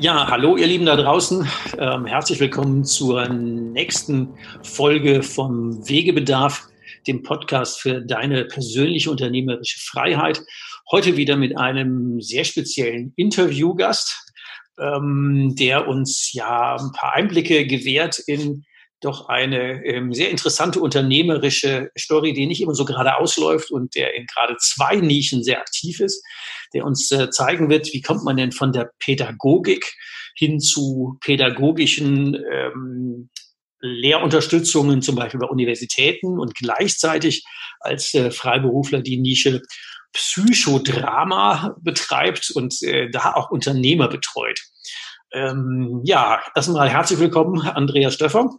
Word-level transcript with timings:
Ja, 0.00 0.28
hallo 0.30 0.56
ihr 0.56 0.68
Lieben 0.68 0.86
da 0.86 0.94
draußen. 0.94 1.44
Ähm, 1.76 2.06
herzlich 2.06 2.38
willkommen 2.38 2.84
zur 2.84 3.28
nächsten 3.28 4.28
Folge 4.62 5.24
vom 5.24 5.88
Wegebedarf, 5.88 6.68
dem 7.08 7.24
Podcast 7.24 7.80
für 7.80 8.00
deine 8.00 8.44
persönliche 8.44 9.10
unternehmerische 9.10 9.80
Freiheit. 9.80 10.40
Heute 10.92 11.16
wieder 11.16 11.36
mit 11.36 11.58
einem 11.58 12.20
sehr 12.20 12.44
speziellen 12.44 13.12
Interviewgast, 13.16 14.32
ähm, 14.78 15.56
der 15.58 15.88
uns 15.88 16.32
ja 16.32 16.76
ein 16.76 16.92
paar 16.92 17.14
Einblicke 17.14 17.66
gewährt 17.66 18.20
in 18.20 18.64
doch 19.00 19.28
eine 19.28 19.84
ähm, 19.84 20.12
sehr 20.12 20.30
interessante 20.30 20.80
unternehmerische 20.80 21.90
Story, 21.98 22.32
die 22.32 22.46
nicht 22.46 22.60
immer 22.60 22.74
so 22.74 22.84
gerade 22.84 23.16
ausläuft 23.16 23.70
und 23.70 23.94
der 23.94 24.14
in 24.14 24.26
gerade 24.26 24.56
zwei 24.58 24.96
Nischen 24.96 25.42
sehr 25.42 25.60
aktiv 25.60 26.00
ist, 26.00 26.24
der 26.74 26.84
uns 26.84 27.10
äh, 27.10 27.30
zeigen 27.30 27.70
wird, 27.70 27.92
wie 27.92 28.02
kommt 28.02 28.24
man 28.24 28.36
denn 28.36 28.52
von 28.52 28.72
der 28.72 28.90
Pädagogik 28.98 29.94
hin 30.36 30.60
zu 30.60 31.18
pädagogischen 31.20 32.36
ähm, 32.50 33.30
Lehrunterstützungen, 33.80 35.02
zum 35.02 35.16
Beispiel 35.16 35.40
bei 35.40 35.46
Universitäten 35.46 36.38
und 36.38 36.54
gleichzeitig 36.54 37.44
als 37.80 38.14
äh, 38.14 38.30
Freiberufler 38.30 39.02
die 39.02 39.18
Nische 39.18 39.62
Psychodrama 40.12 41.76
betreibt 41.80 42.50
und 42.50 42.82
äh, 42.82 43.10
da 43.10 43.34
auch 43.34 43.50
Unternehmer 43.50 44.08
betreut. 44.08 44.60
Ähm, 45.32 46.00
ja, 46.04 46.42
erstmal 46.54 46.88
herzlich 46.88 47.18
willkommen, 47.18 47.60
Andreas 47.60 48.14
Stöffer 48.14 48.50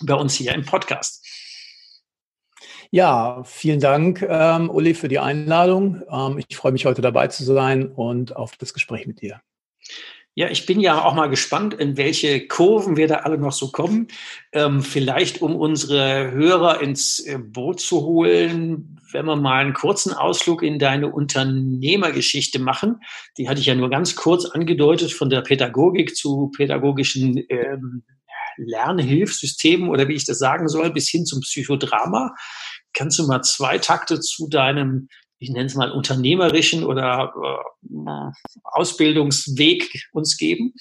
bei 0.00 0.14
uns 0.14 0.34
hier 0.34 0.54
im 0.54 0.64
Podcast. 0.64 1.26
Ja, 2.90 3.42
vielen 3.44 3.80
Dank, 3.80 4.22
ähm, 4.26 4.70
Uli, 4.70 4.94
für 4.94 5.08
die 5.08 5.18
Einladung. 5.18 6.02
Ähm, 6.10 6.42
ich 6.48 6.56
freue 6.56 6.72
mich 6.72 6.86
heute 6.86 7.02
dabei 7.02 7.28
zu 7.28 7.44
sein 7.44 7.86
und 7.86 8.34
auf 8.34 8.56
das 8.56 8.72
Gespräch 8.72 9.06
mit 9.06 9.20
dir. 9.20 9.42
Ja, 10.34 10.48
ich 10.48 10.66
bin 10.66 10.80
ja 10.80 11.04
auch 11.04 11.14
mal 11.14 11.28
gespannt, 11.28 11.74
in 11.74 11.96
welche 11.96 12.46
Kurven 12.46 12.96
wir 12.96 13.08
da 13.08 13.16
alle 13.16 13.36
noch 13.36 13.52
so 13.52 13.72
kommen. 13.72 14.06
Ähm, 14.52 14.82
vielleicht, 14.82 15.42
um 15.42 15.56
unsere 15.56 16.30
Hörer 16.30 16.80
ins 16.80 17.20
äh, 17.20 17.38
Boot 17.38 17.80
zu 17.80 18.02
holen, 18.02 19.00
wenn 19.12 19.26
wir 19.26 19.36
mal 19.36 19.60
einen 19.60 19.74
kurzen 19.74 20.14
Ausflug 20.14 20.62
in 20.62 20.78
deine 20.78 21.08
Unternehmergeschichte 21.08 22.58
machen. 22.58 23.00
Die 23.36 23.48
hatte 23.48 23.60
ich 23.60 23.66
ja 23.66 23.74
nur 23.74 23.90
ganz 23.90 24.16
kurz 24.16 24.46
angedeutet, 24.46 25.12
von 25.12 25.28
der 25.28 25.42
Pädagogik 25.42 26.16
zu 26.16 26.52
pädagogischen 26.56 27.44
ähm, 27.48 28.04
Lernhilfsystemen 28.58 29.88
oder 29.88 30.08
wie 30.08 30.14
ich 30.14 30.24
das 30.24 30.38
sagen 30.38 30.68
soll, 30.68 30.90
bis 30.92 31.08
hin 31.08 31.26
zum 31.26 31.40
Psychodrama. 31.40 32.34
Kannst 32.98 33.16
du 33.20 33.28
mal 33.28 33.42
zwei 33.42 33.78
Takte 33.78 34.18
zu 34.18 34.48
deinem, 34.48 35.08
ich 35.38 35.50
nenne 35.50 35.66
es 35.66 35.76
mal, 35.76 35.92
unternehmerischen 35.92 36.82
oder 36.82 37.32
äh, 37.44 38.30
Ausbildungsweg 38.64 40.08
uns 40.10 40.36
geben? 40.36 40.74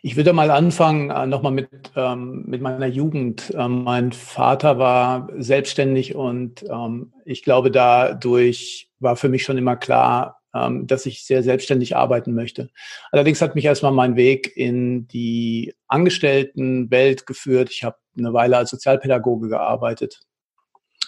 Ich 0.00 0.14
würde 0.14 0.32
mal 0.32 0.52
anfangen, 0.52 1.10
äh, 1.10 1.26
nochmal 1.26 1.50
mit, 1.50 1.70
ähm, 1.96 2.44
mit 2.46 2.62
meiner 2.62 2.86
Jugend. 2.86 3.52
Ähm, 3.56 3.82
mein 3.82 4.12
Vater 4.12 4.78
war 4.78 5.28
selbstständig 5.36 6.14
und 6.14 6.62
ähm, 6.70 7.12
ich 7.24 7.42
glaube, 7.42 7.72
dadurch 7.72 8.90
war 9.00 9.16
für 9.16 9.28
mich 9.28 9.42
schon 9.42 9.58
immer 9.58 9.74
klar, 9.74 10.41
ähm, 10.54 10.86
dass 10.86 11.06
ich 11.06 11.24
sehr 11.24 11.42
selbstständig 11.42 11.96
arbeiten 11.96 12.34
möchte. 12.34 12.70
Allerdings 13.10 13.40
hat 13.40 13.54
mich 13.54 13.64
erstmal 13.64 13.92
mein 13.92 14.16
Weg 14.16 14.56
in 14.56 15.08
die 15.08 15.74
Angestelltenwelt 15.88 17.26
geführt. 17.26 17.70
Ich 17.70 17.84
habe 17.84 17.96
eine 18.16 18.32
Weile 18.32 18.58
als 18.58 18.70
Sozialpädagoge 18.70 19.48
gearbeitet, 19.48 20.20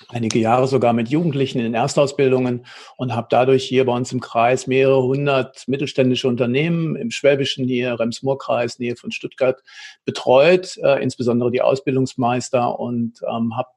einige 0.08 0.38
Jahre 0.38 0.66
sogar 0.66 0.92
mit 0.92 1.08
Jugendlichen 1.08 1.60
in 1.60 1.74
Erstausbildungen 1.74 2.66
und 2.96 3.14
habe 3.14 3.26
dadurch 3.30 3.64
hier 3.64 3.84
bei 3.84 3.92
uns 3.92 4.12
im 4.12 4.20
Kreis 4.20 4.66
mehrere 4.66 5.02
hundert 5.02 5.68
mittelständische 5.68 6.28
Unternehmen 6.28 6.96
im 6.96 7.10
Schwäbischen 7.10 7.66
hier, 7.66 7.98
Rems-Murr-Kreis, 7.98 8.78
Nähe 8.78 8.96
von 8.96 9.12
Stuttgart 9.12 9.62
betreut, 10.04 10.78
äh, 10.78 11.02
insbesondere 11.02 11.50
die 11.50 11.62
Ausbildungsmeister 11.62 12.78
und 12.78 13.20
ähm, 13.30 13.56
habe 13.56 13.68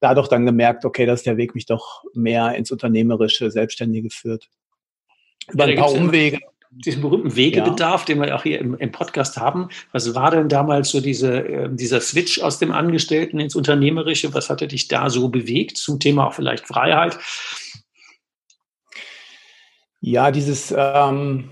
dadurch 0.00 0.28
dann 0.28 0.46
gemerkt, 0.46 0.84
okay, 0.84 1.06
dass 1.06 1.24
der 1.24 1.36
Weg 1.36 1.56
mich 1.56 1.66
doch 1.66 2.04
mehr 2.14 2.54
ins 2.54 2.70
Unternehmerische, 2.70 3.50
Selbstständige 3.50 4.10
führt 4.10 4.48
über 5.52 5.64
ein 5.64 5.76
paar 5.76 5.92
Umwege. 5.92 6.38
Diesen 6.70 7.02
berühmten 7.02 7.34
Wegebedarf, 7.34 8.02
ja. 8.02 8.06
den 8.06 8.22
wir 8.22 8.36
auch 8.36 8.42
hier 8.42 8.60
im, 8.60 8.74
im, 8.74 8.92
Podcast 8.92 9.36
haben. 9.38 9.68
Was 9.92 10.14
war 10.14 10.30
denn 10.30 10.48
damals 10.48 10.90
so 10.90 11.00
diese, 11.00 11.38
äh, 11.38 11.68
dieser 11.72 12.00
Switch 12.00 12.40
aus 12.40 12.58
dem 12.58 12.72
Angestellten 12.72 13.40
ins 13.40 13.56
Unternehmerische? 13.56 14.32
Was 14.34 14.50
hatte 14.50 14.68
dich 14.68 14.86
da 14.86 15.10
so 15.10 15.28
bewegt 15.28 15.78
zum 15.78 15.98
Thema 15.98 16.26
auch 16.26 16.34
vielleicht 16.34 16.66
Freiheit? 16.66 17.18
Ja, 20.00 20.30
dieses, 20.30 20.72
ähm, 20.76 21.50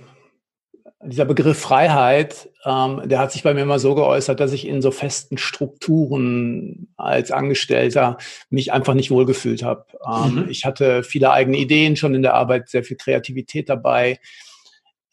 dieser 1.06 1.24
Begriff 1.24 1.58
Freiheit, 1.58 2.50
ähm, 2.64 3.02
der 3.04 3.18
hat 3.18 3.32
sich 3.32 3.42
bei 3.42 3.54
mir 3.54 3.62
immer 3.62 3.78
so 3.78 3.94
geäußert, 3.94 4.40
dass 4.40 4.52
ich 4.52 4.66
in 4.66 4.82
so 4.82 4.90
festen 4.90 5.38
Strukturen 5.38 6.88
als 6.96 7.30
Angestellter 7.30 8.18
mich 8.50 8.72
einfach 8.72 8.94
nicht 8.94 9.10
wohlgefühlt 9.10 9.62
habe. 9.62 9.86
Ähm, 10.06 10.34
mhm. 10.34 10.48
Ich 10.48 10.64
hatte 10.64 11.02
viele 11.02 11.30
eigene 11.30 11.58
Ideen 11.58 11.96
schon 11.96 12.14
in 12.14 12.22
der 12.22 12.34
Arbeit, 12.34 12.68
sehr 12.68 12.84
viel 12.84 12.96
Kreativität 12.96 13.68
dabei. 13.68 14.18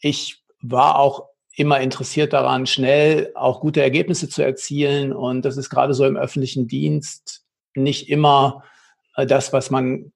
Ich 0.00 0.42
war 0.60 0.98
auch 0.98 1.28
immer 1.56 1.80
interessiert 1.80 2.32
daran, 2.32 2.66
schnell 2.66 3.30
auch 3.34 3.60
gute 3.60 3.82
Ergebnisse 3.82 4.28
zu 4.28 4.42
erzielen. 4.42 5.12
Und 5.12 5.44
das 5.44 5.56
ist 5.56 5.70
gerade 5.70 5.94
so 5.94 6.04
im 6.04 6.16
öffentlichen 6.16 6.66
Dienst 6.66 7.44
nicht 7.74 8.08
immer 8.08 8.64
äh, 9.16 9.26
das, 9.26 9.52
was 9.52 9.70
man 9.70 10.12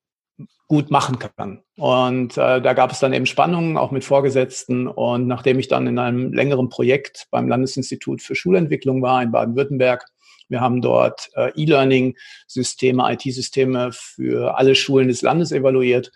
gut 0.68 0.90
machen 0.90 1.18
kann. 1.18 1.62
Und 1.76 2.36
äh, 2.36 2.60
da 2.60 2.72
gab 2.74 2.92
es 2.92 3.00
dann 3.00 3.14
eben 3.14 3.26
Spannungen, 3.26 3.78
auch 3.78 3.90
mit 3.90 4.04
Vorgesetzten. 4.04 4.86
Und 4.86 5.26
nachdem 5.26 5.58
ich 5.58 5.68
dann 5.68 5.86
in 5.86 5.98
einem 5.98 6.32
längeren 6.32 6.68
Projekt 6.68 7.26
beim 7.30 7.48
Landesinstitut 7.48 8.22
für 8.22 8.36
Schulentwicklung 8.36 9.02
war 9.02 9.22
in 9.22 9.32
Baden-Württemberg, 9.32 10.04
wir 10.50 10.60
haben 10.60 10.80
dort 10.80 11.30
äh, 11.34 11.50
E-Learning-Systeme, 11.56 13.12
IT-Systeme 13.12 13.90
für 13.92 14.56
alle 14.56 14.74
Schulen 14.74 15.08
des 15.08 15.22
Landes 15.22 15.52
evaluiert, 15.52 16.10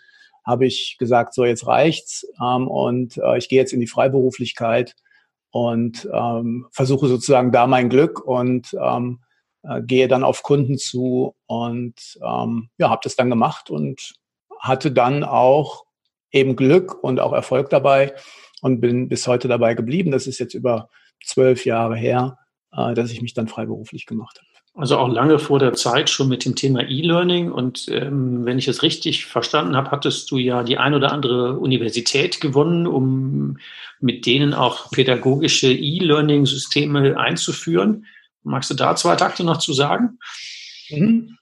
habe 0.44 0.66
ich 0.66 0.96
gesagt, 0.98 1.34
so 1.34 1.44
jetzt 1.44 1.66
reicht's 1.66 2.26
ähm, 2.42 2.68
und 2.68 3.18
äh, 3.18 3.38
ich 3.38 3.48
gehe 3.48 3.58
jetzt 3.58 3.72
in 3.72 3.80
die 3.80 3.86
Freiberuflichkeit 3.86 4.94
und 5.50 6.08
ähm, 6.12 6.66
versuche 6.72 7.08
sozusagen 7.08 7.52
da 7.52 7.66
mein 7.66 7.90
Glück 7.90 8.24
und 8.24 8.74
ähm, 8.80 9.20
äh, 9.62 9.82
gehe 9.82 10.08
dann 10.08 10.24
auf 10.24 10.42
Kunden 10.42 10.78
zu 10.78 11.34
und 11.46 12.18
ähm, 12.26 12.70
ja, 12.78 12.88
habe 12.88 13.02
das 13.04 13.16
dann 13.16 13.30
gemacht 13.30 13.70
und 13.70 14.14
hatte 14.62 14.92
dann 14.92 15.24
auch 15.24 15.84
eben 16.30 16.56
Glück 16.56 17.02
und 17.02 17.20
auch 17.20 17.32
Erfolg 17.32 17.68
dabei 17.68 18.14
und 18.62 18.80
bin 18.80 19.08
bis 19.08 19.26
heute 19.26 19.48
dabei 19.48 19.74
geblieben. 19.74 20.12
Das 20.12 20.26
ist 20.26 20.38
jetzt 20.38 20.54
über 20.54 20.88
zwölf 21.24 21.66
Jahre 21.66 21.96
her, 21.96 22.38
äh, 22.72 22.94
dass 22.94 23.10
ich 23.10 23.20
mich 23.20 23.34
dann 23.34 23.48
freiberuflich 23.48 24.06
gemacht 24.06 24.38
habe. 24.38 24.46
Also 24.74 24.96
auch 24.96 25.08
lange 25.08 25.38
vor 25.38 25.58
der 25.58 25.74
Zeit 25.74 26.08
schon 26.08 26.30
mit 26.30 26.46
dem 26.46 26.56
Thema 26.56 26.80
E-Learning. 26.80 27.52
Und 27.52 27.88
ähm, 27.90 28.46
wenn 28.46 28.58
ich 28.58 28.68
es 28.68 28.82
richtig 28.82 29.26
verstanden 29.26 29.76
habe, 29.76 29.90
hattest 29.90 30.30
du 30.30 30.38
ja 30.38 30.62
die 30.62 30.78
ein 30.78 30.94
oder 30.94 31.12
andere 31.12 31.58
Universität 31.58 32.40
gewonnen, 32.40 32.86
um 32.86 33.58
mit 34.00 34.24
denen 34.24 34.54
auch 34.54 34.90
pädagogische 34.90 35.70
E-Learning-Systeme 35.70 37.18
einzuführen. 37.18 38.06
Magst 38.44 38.70
du 38.70 38.74
da 38.74 38.96
zwei 38.96 39.16
Takte 39.16 39.44
noch 39.44 39.58
zu 39.58 39.74
sagen? 39.74 40.18
Mhm. 40.88 41.36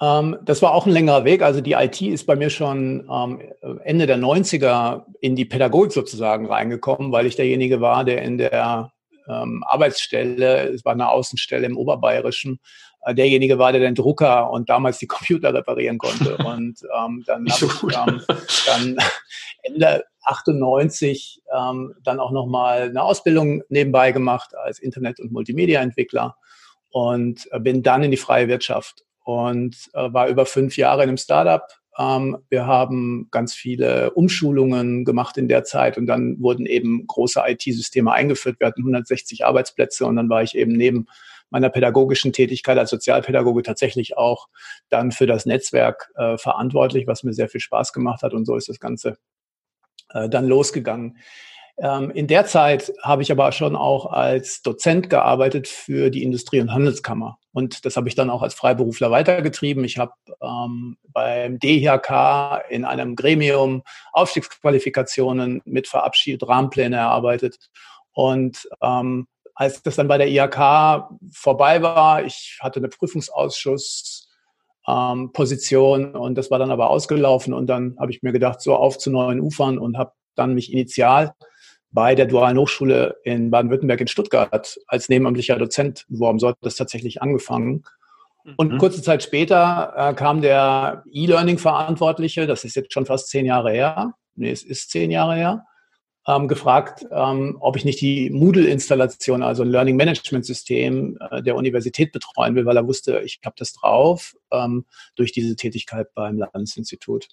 Ähm, 0.00 0.36
das 0.42 0.62
war 0.62 0.72
auch 0.72 0.86
ein 0.86 0.92
längerer 0.92 1.24
Weg. 1.24 1.42
Also 1.42 1.60
die 1.60 1.72
IT 1.72 2.00
ist 2.00 2.26
bei 2.26 2.36
mir 2.36 2.50
schon 2.50 3.08
ähm, 3.10 3.40
Ende 3.84 4.06
der 4.06 4.18
90er 4.18 5.04
in 5.20 5.36
die 5.36 5.44
Pädagogik 5.44 5.92
sozusagen 5.92 6.46
reingekommen, 6.46 7.12
weil 7.12 7.26
ich 7.26 7.36
derjenige 7.36 7.80
war, 7.80 8.04
der 8.04 8.22
in 8.22 8.38
der 8.38 8.92
ähm, 9.28 9.62
Arbeitsstelle, 9.66 10.68
es 10.68 10.84
war 10.84 10.92
eine 10.92 11.10
Außenstelle 11.10 11.66
im 11.66 11.76
Oberbayerischen, 11.76 12.60
äh, 13.02 13.14
derjenige 13.14 13.58
war, 13.58 13.72
der 13.72 13.80
den 13.80 13.94
Drucker 13.94 14.50
und 14.50 14.70
damals 14.70 14.98
die 14.98 15.06
Computer 15.06 15.52
reparieren 15.52 15.98
konnte. 15.98 16.36
Und 16.44 16.80
ähm, 16.96 17.24
dann 17.26 17.46
habe 17.48 17.66
ich 17.66 17.82
ähm, 17.96 18.22
dann 18.66 18.96
Ende 19.62 20.04
98 20.22 21.42
ähm, 21.56 21.94
dann 22.02 22.20
auch 22.20 22.30
nochmal 22.30 22.82
eine 22.82 23.02
Ausbildung 23.02 23.62
nebenbei 23.68 24.12
gemacht 24.12 24.54
als 24.56 24.78
Internet- 24.78 25.20
und 25.20 25.32
Multimedia-Entwickler 25.32 26.36
und 26.90 27.48
äh, 27.50 27.60
bin 27.60 27.82
dann 27.82 28.02
in 28.02 28.10
die 28.10 28.16
freie 28.16 28.48
Wirtschaft 28.48 29.04
und 29.28 29.90
äh, 29.92 30.10
war 30.10 30.28
über 30.28 30.46
fünf 30.46 30.78
Jahre 30.78 31.02
in 31.02 31.10
einem 31.10 31.18
Startup. 31.18 31.68
Ähm, 31.98 32.38
wir 32.48 32.66
haben 32.66 33.28
ganz 33.30 33.52
viele 33.52 34.12
Umschulungen 34.12 35.04
gemacht 35.04 35.36
in 35.36 35.48
der 35.48 35.64
Zeit 35.64 35.98
und 35.98 36.06
dann 36.06 36.40
wurden 36.40 36.64
eben 36.64 37.06
große 37.06 37.42
IT-Systeme 37.46 38.10
eingeführt. 38.10 38.58
Wir 38.58 38.68
hatten 38.68 38.80
160 38.80 39.44
Arbeitsplätze 39.44 40.06
und 40.06 40.16
dann 40.16 40.30
war 40.30 40.42
ich 40.42 40.56
eben 40.56 40.72
neben 40.72 41.08
meiner 41.50 41.68
pädagogischen 41.68 42.32
Tätigkeit 42.32 42.78
als 42.78 42.88
Sozialpädagoge 42.88 43.62
tatsächlich 43.62 44.16
auch 44.16 44.48
dann 44.88 45.12
für 45.12 45.26
das 45.26 45.44
Netzwerk 45.44 46.10
äh, 46.14 46.38
verantwortlich, 46.38 47.06
was 47.06 47.22
mir 47.22 47.34
sehr 47.34 47.50
viel 47.50 47.60
Spaß 47.60 47.92
gemacht 47.92 48.22
hat 48.22 48.32
und 48.32 48.46
so 48.46 48.56
ist 48.56 48.70
das 48.70 48.80
Ganze 48.80 49.18
äh, 50.14 50.30
dann 50.30 50.46
losgegangen. 50.46 51.18
Ähm, 51.76 52.10
in 52.12 52.28
der 52.28 52.46
Zeit 52.46 52.94
habe 53.02 53.20
ich 53.20 53.30
aber 53.30 53.52
schon 53.52 53.76
auch 53.76 54.06
als 54.06 54.62
Dozent 54.62 55.10
gearbeitet 55.10 55.68
für 55.68 56.08
die 56.08 56.22
Industrie- 56.22 56.62
und 56.62 56.72
Handelskammer. 56.72 57.38
Und 57.58 57.84
das 57.84 57.96
habe 57.96 58.08
ich 58.08 58.14
dann 58.14 58.30
auch 58.30 58.42
als 58.42 58.54
Freiberufler 58.54 59.10
weitergetrieben. 59.10 59.82
Ich 59.82 59.98
habe 59.98 60.12
ähm, 60.40 60.96
beim 61.08 61.58
DHK 61.58 62.62
in 62.70 62.84
einem 62.84 63.16
Gremium 63.16 63.82
Aufstiegsqualifikationen 64.12 65.62
mit 65.64 65.88
verabschiedet, 65.88 66.46
Rahmenpläne 66.46 66.94
erarbeitet. 66.94 67.58
Und 68.12 68.68
ähm, 68.80 69.26
als 69.56 69.82
das 69.82 69.96
dann 69.96 70.06
bei 70.06 70.18
der 70.18 70.28
IHK 70.28 71.08
vorbei 71.32 71.82
war, 71.82 72.22
ich 72.22 72.60
hatte 72.60 72.78
eine 72.78 72.90
Prüfungsausschuss, 72.90 74.28
ähm, 74.86 75.32
Position 75.32 76.14
und 76.14 76.36
das 76.36 76.52
war 76.52 76.60
dann 76.60 76.70
aber 76.70 76.90
ausgelaufen 76.90 77.54
und 77.54 77.66
dann 77.66 77.96
habe 77.98 78.12
ich 78.12 78.22
mir 78.22 78.30
gedacht, 78.30 78.60
so 78.60 78.76
auf 78.76 78.98
zu 78.98 79.10
neuen 79.10 79.40
Ufern 79.40 79.80
und 79.80 79.98
habe 79.98 80.12
dann 80.36 80.54
mich 80.54 80.72
initial 80.72 81.34
bei 81.90 82.14
der 82.14 82.26
Dualen 82.26 82.58
Hochschule 82.58 83.16
in 83.24 83.50
Baden-Württemberg 83.50 84.00
in 84.00 84.08
Stuttgart 84.08 84.78
als 84.86 85.08
nebenamtlicher 85.08 85.56
Dozent 85.56 86.04
beworben. 86.08 86.38
So 86.38 86.48
hat 86.48 86.58
das 86.60 86.76
tatsächlich 86.76 87.22
angefangen. 87.22 87.84
Und 88.56 88.72
mhm. 88.72 88.78
kurze 88.78 89.02
Zeit 89.02 89.22
später 89.22 89.92
äh, 89.96 90.14
kam 90.14 90.40
der 90.40 91.04
E-Learning-Verantwortliche, 91.12 92.46
das 92.46 92.64
ist 92.64 92.76
jetzt 92.76 92.92
schon 92.92 93.06
fast 93.06 93.28
zehn 93.28 93.44
Jahre 93.44 93.72
her, 93.72 94.14
nee, 94.36 94.50
es 94.50 94.62
ist 94.62 94.90
zehn 94.90 95.10
Jahre 95.10 95.34
her, 95.36 95.64
ähm, 96.26 96.48
gefragt, 96.48 97.06
ähm, 97.10 97.56
ob 97.60 97.76
ich 97.76 97.84
nicht 97.84 98.00
die 98.00 98.30
Moodle-Installation, 98.30 99.42
also 99.42 99.62
ein 99.62 99.70
Learning 99.70 99.96
Management 99.96 100.46
System 100.46 101.18
äh, 101.30 101.42
der 101.42 101.56
Universität 101.56 102.12
betreuen 102.12 102.54
will, 102.54 102.64
weil 102.64 102.76
er 102.76 102.86
wusste, 102.86 103.20
ich 103.20 103.40
habe 103.44 103.56
das 103.58 103.72
drauf 103.72 104.34
ähm, 104.50 104.84
durch 105.16 105.32
diese 105.32 105.56
Tätigkeit 105.56 106.14
beim 106.14 106.38
Landesinstitut. 106.38 107.28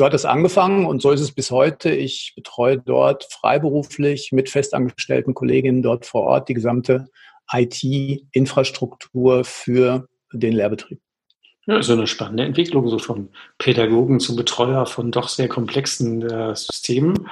So 0.00 0.06
hat 0.06 0.14
es 0.14 0.24
angefangen 0.24 0.86
und 0.86 1.02
so 1.02 1.10
ist 1.10 1.20
es 1.20 1.30
bis 1.30 1.50
heute. 1.50 1.90
Ich 1.90 2.32
betreue 2.34 2.78
dort 2.78 3.24
freiberuflich 3.24 4.32
mit 4.32 4.48
festangestellten 4.48 5.34
Kolleginnen 5.34 5.82
dort 5.82 6.06
vor 6.06 6.22
Ort 6.22 6.48
die 6.48 6.54
gesamte 6.54 7.08
IT-Infrastruktur 7.52 9.44
für 9.44 10.08
den 10.32 10.54
Lehrbetrieb. 10.54 11.00
Ja, 11.66 11.82
so 11.82 11.92
eine 11.92 12.06
spannende 12.06 12.44
Entwicklung, 12.44 12.88
so 12.88 12.98
von 12.98 13.28
Pädagogen 13.58 14.20
zum 14.20 14.36
Betreuer 14.36 14.86
von 14.86 15.12
doch 15.12 15.28
sehr 15.28 15.48
komplexen 15.48 16.22
äh, 16.22 16.56
Systemen. 16.56 17.28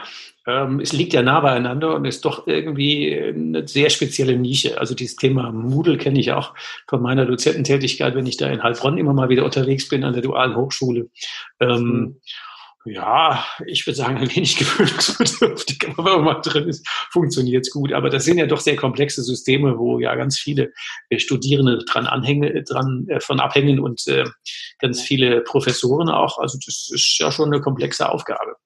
Ähm, 0.47 0.81
es 0.81 0.93
liegt 0.93 1.14
ja 1.14 1.23
nah 1.23 1.41
beieinander 1.41 1.94
und 1.94 2.05
ist 2.05 2.26
doch 2.26 2.47
irgendwie 2.47 3.19
eine 3.19 3.67
sehr 3.67 3.88
spezielle 3.88 4.37
Nische. 4.37 4.79
Also 4.79 4.94
dieses 4.94 5.17
Thema 5.17 5.53
Moodle 5.53 5.97
kenne 5.97 6.21
ich 6.21 6.32
auch 6.32 6.53
von 6.87 7.00
meiner 7.00 7.25
Dozententätigkeit, 7.25 8.14
wenn 8.14 8.26
ich 8.26 8.37
da 8.37 8.47
in 8.49 8.62
Heilbronn 8.62 8.99
immer 8.99 9.14
mal 9.14 9.31
wieder 9.31 9.47
unterwegs 9.47 9.88
bin 9.88 10.05
an 10.05 10.12
der 10.12 10.21
Dualen 10.21 10.55
Hochschule. 10.55 11.09
Ähm, 11.61 11.81
mhm 11.81 12.17
ja, 12.90 13.44
ich 13.67 13.87
würde 13.87 13.96
sagen, 13.96 14.17
ein 14.19 14.35
wenig 14.35 14.56
gewöhnungsbedürftig, 14.56 15.88
aber 15.88 16.05
wenn 16.05 16.12
man 16.17 16.25
mal 16.25 16.40
drin 16.40 16.69
ist, 16.69 16.87
funktioniert 17.11 17.67
es 17.67 17.73
gut. 17.73 17.93
Aber 17.93 18.11
das 18.11 18.25
sind 18.25 18.38
ja 18.38 18.46
doch 18.46 18.61
sehr 18.61 18.76
komplexe 18.76 19.23
Systeme, 19.23 19.79
wo 19.79 19.99
ja 19.99 20.14
ganz 20.14 20.38
viele 20.38 20.73
äh, 21.11 21.19
Studierende 21.19 21.79
dran 21.85 22.06
anhängen, 22.06 22.64
dran 22.64 23.06
äh, 23.08 23.20
von 23.20 23.40
abhängen 23.40 23.81
und 23.81 24.06
äh, 24.08 24.25
ganz 24.79 25.00
viele 25.00 25.43
Professoren 25.43 26.08
auch. 26.08 26.38
Also 26.38 26.58
das 26.64 26.90
ist 26.93 27.19
ja 27.19 27.31
schon 27.31 27.52
eine 27.52 27.61
komplexe 27.61 28.08
Aufgabe. 28.11 28.56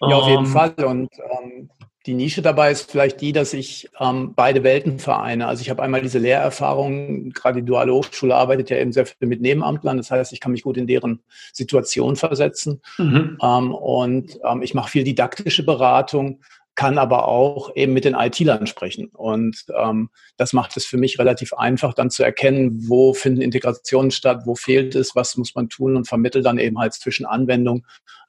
Ja, 0.00 0.16
auf 0.16 0.28
jeden 0.28 0.46
ähm, 0.46 0.52
Fall. 0.52 0.74
Und 0.84 1.10
ähm, 1.18 1.70
die 2.06 2.14
Nische 2.14 2.42
dabei 2.42 2.70
ist 2.70 2.90
vielleicht 2.90 3.20
die, 3.22 3.32
dass 3.32 3.54
ich 3.54 3.88
ähm, 3.98 4.34
beide 4.34 4.62
Welten 4.62 4.98
vereine. 4.98 5.46
Also 5.46 5.62
ich 5.62 5.70
habe 5.70 5.82
einmal 5.82 6.02
diese 6.02 6.18
Lehrerfahrung, 6.18 7.30
gerade 7.30 7.60
die 7.60 7.66
duale 7.66 7.94
Hochschule 7.94 8.34
arbeitet 8.34 8.68
ja 8.68 8.76
eben 8.76 8.92
sehr 8.92 9.06
viel 9.06 9.26
mit 9.26 9.40
Nebenamtlern. 9.40 9.96
Das 9.96 10.10
heißt, 10.10 10.32
ich 10.32 10.40
kann 10.40 10.52
mich 10.52 10.62
gut 10.62 10.76
in 10.76 10.86
deren 10.86 11.22
Situation 11.52 12.16
versetzen. 12.16 12.82
Mhm. 12.98 13.38
Ähm, 13.42 13.74
und 13.74 14.38
ähm, 14.44 14.60
ich 14.60 14.74
mache 14.74 14.90
viel 14.90 15.04
didaktische 15.04 15.64
Beratung, 15.64 16.42
kann 16.74 16.98
aber 16.98 17.28
auch 17.28 17.74
eben 17.74 17.94
mit 17.94 18.04
den 18.04 18.14
IT-Lern 18.14 18.66
sprechen. 18.66 19.08
Und 19.08 19.64
ähm, 19.74 20.10
das 20.36 20.52
macht 20.52 20.76
es 20.76 20.84
für 20.84 20.98
mich 20.98 21.18
relativ 21.18 21.54
einfach, 21.54 21.94
dann 21.94 22.10
zu 22.10 22.22
erkennen, 22.22 22.86
wo 22.88 23.14
finden 23.14 23.40
Integrationen 23.40 24.10
statt, 24.10 24.42
wo 24.44 24.56
fehlt 24.56 24.94
es, 24.94 25.14
was 25.14 25.38
muss 25.38 25.54
man 25.54 25.70
tun 25.70 25.96
und 25.96 26.06
vermittle 26.06 26.42
dann 26.42 26.58
eben 26.58 26.78
halt 26.78 26.92
zwischen 26.92 27.24
Anwendung, 27.24 27.86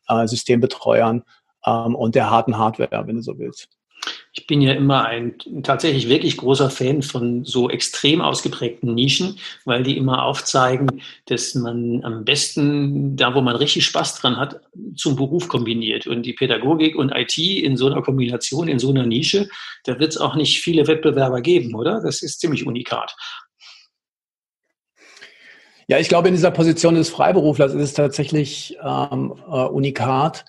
äh, 0.07 0.27
Systembetreuern 0.27 1.23
ähm, 1.65 1.95
und 1.95 2.15
der 2.15 2.29
harten 2.29 2.57
Hardware, 2.57 3.07
wenn 3.07 3.15
du 3.15 3.21
so 3.21 3.37
willst. 3.37 3.69
Ich 4.33 4.47
bin 4.47 4.61
ja 4.61 4.73
immer 4.73 5.05
ein 5.05 5.35
tatsächlich 5.63 6.09
wirklich 6.09 6.37
großer 6.37 6.69
Fan 6.69 7.01
von 7.01 7.45
so 7.45 7.69
extrem 7.69 8.21
ausgeprägten 8.21 8.93
Nischen, 8.93 9.39
weil 9.63 9.81
die 9.81 9.97
immer 9.97 10.23
aufzeigen, 10.23 11.01
dass 11.25 11.55
man 11.55 12.03
am 12.03 12.25
besten 12.25 13.15
da, 13.15 13.33
wo 13.33 13.41
man 13.41 13.55
richtig 13.55 13.85
Spaß 13.85 14.19
dran 14.19 14.35
hat, 14.35 14.59
zum 14.95 15.15
Beruf 15.15 15.47
kombiniert. 15.47 16.05
Und 16.05 16.23
die 16.23 16.33
Pädagogik 16.33 16.95
und 16.95 17.13
IT 17.15 17.37
in 17.37 17.77
so 17.77 17.87
einer 17.87 18.01
Kombination, 18.01 18.67
in 18.67 18.77
so 18.77 18.89
einer 18.89 19.05
Nische, 19.05 19.47
da 19.85 19.99
wird 19.99 20.11
es 20.11 20.17
auch 20.17 20.35
nicht 20.35 20.61
viele 20.61 20.85
Wettbewerber 20.85 21.41
geben, 21.41 21.73
oder? 21.73 22.01
Das 22.01 22.21
ist 22.21 22.41
ziemlich 22.41 22.67
unikat. 22.67 23.15
Ja, 25.87 25.99
ich 25.99 26.09
glaube, 26.09 26.29
in 26.29 26.33
dieser 26.33 26.49
Position 26.49 26.95
des 26.95 27.09
Freiberuflers 27.09 27.73
ist 27.73 27.81
es 27.81 27.93
tatsächlich 27.93 28.75
ähm, 28.83 29.35
äh, 29.47 29.65
unikat, 29.65 30.45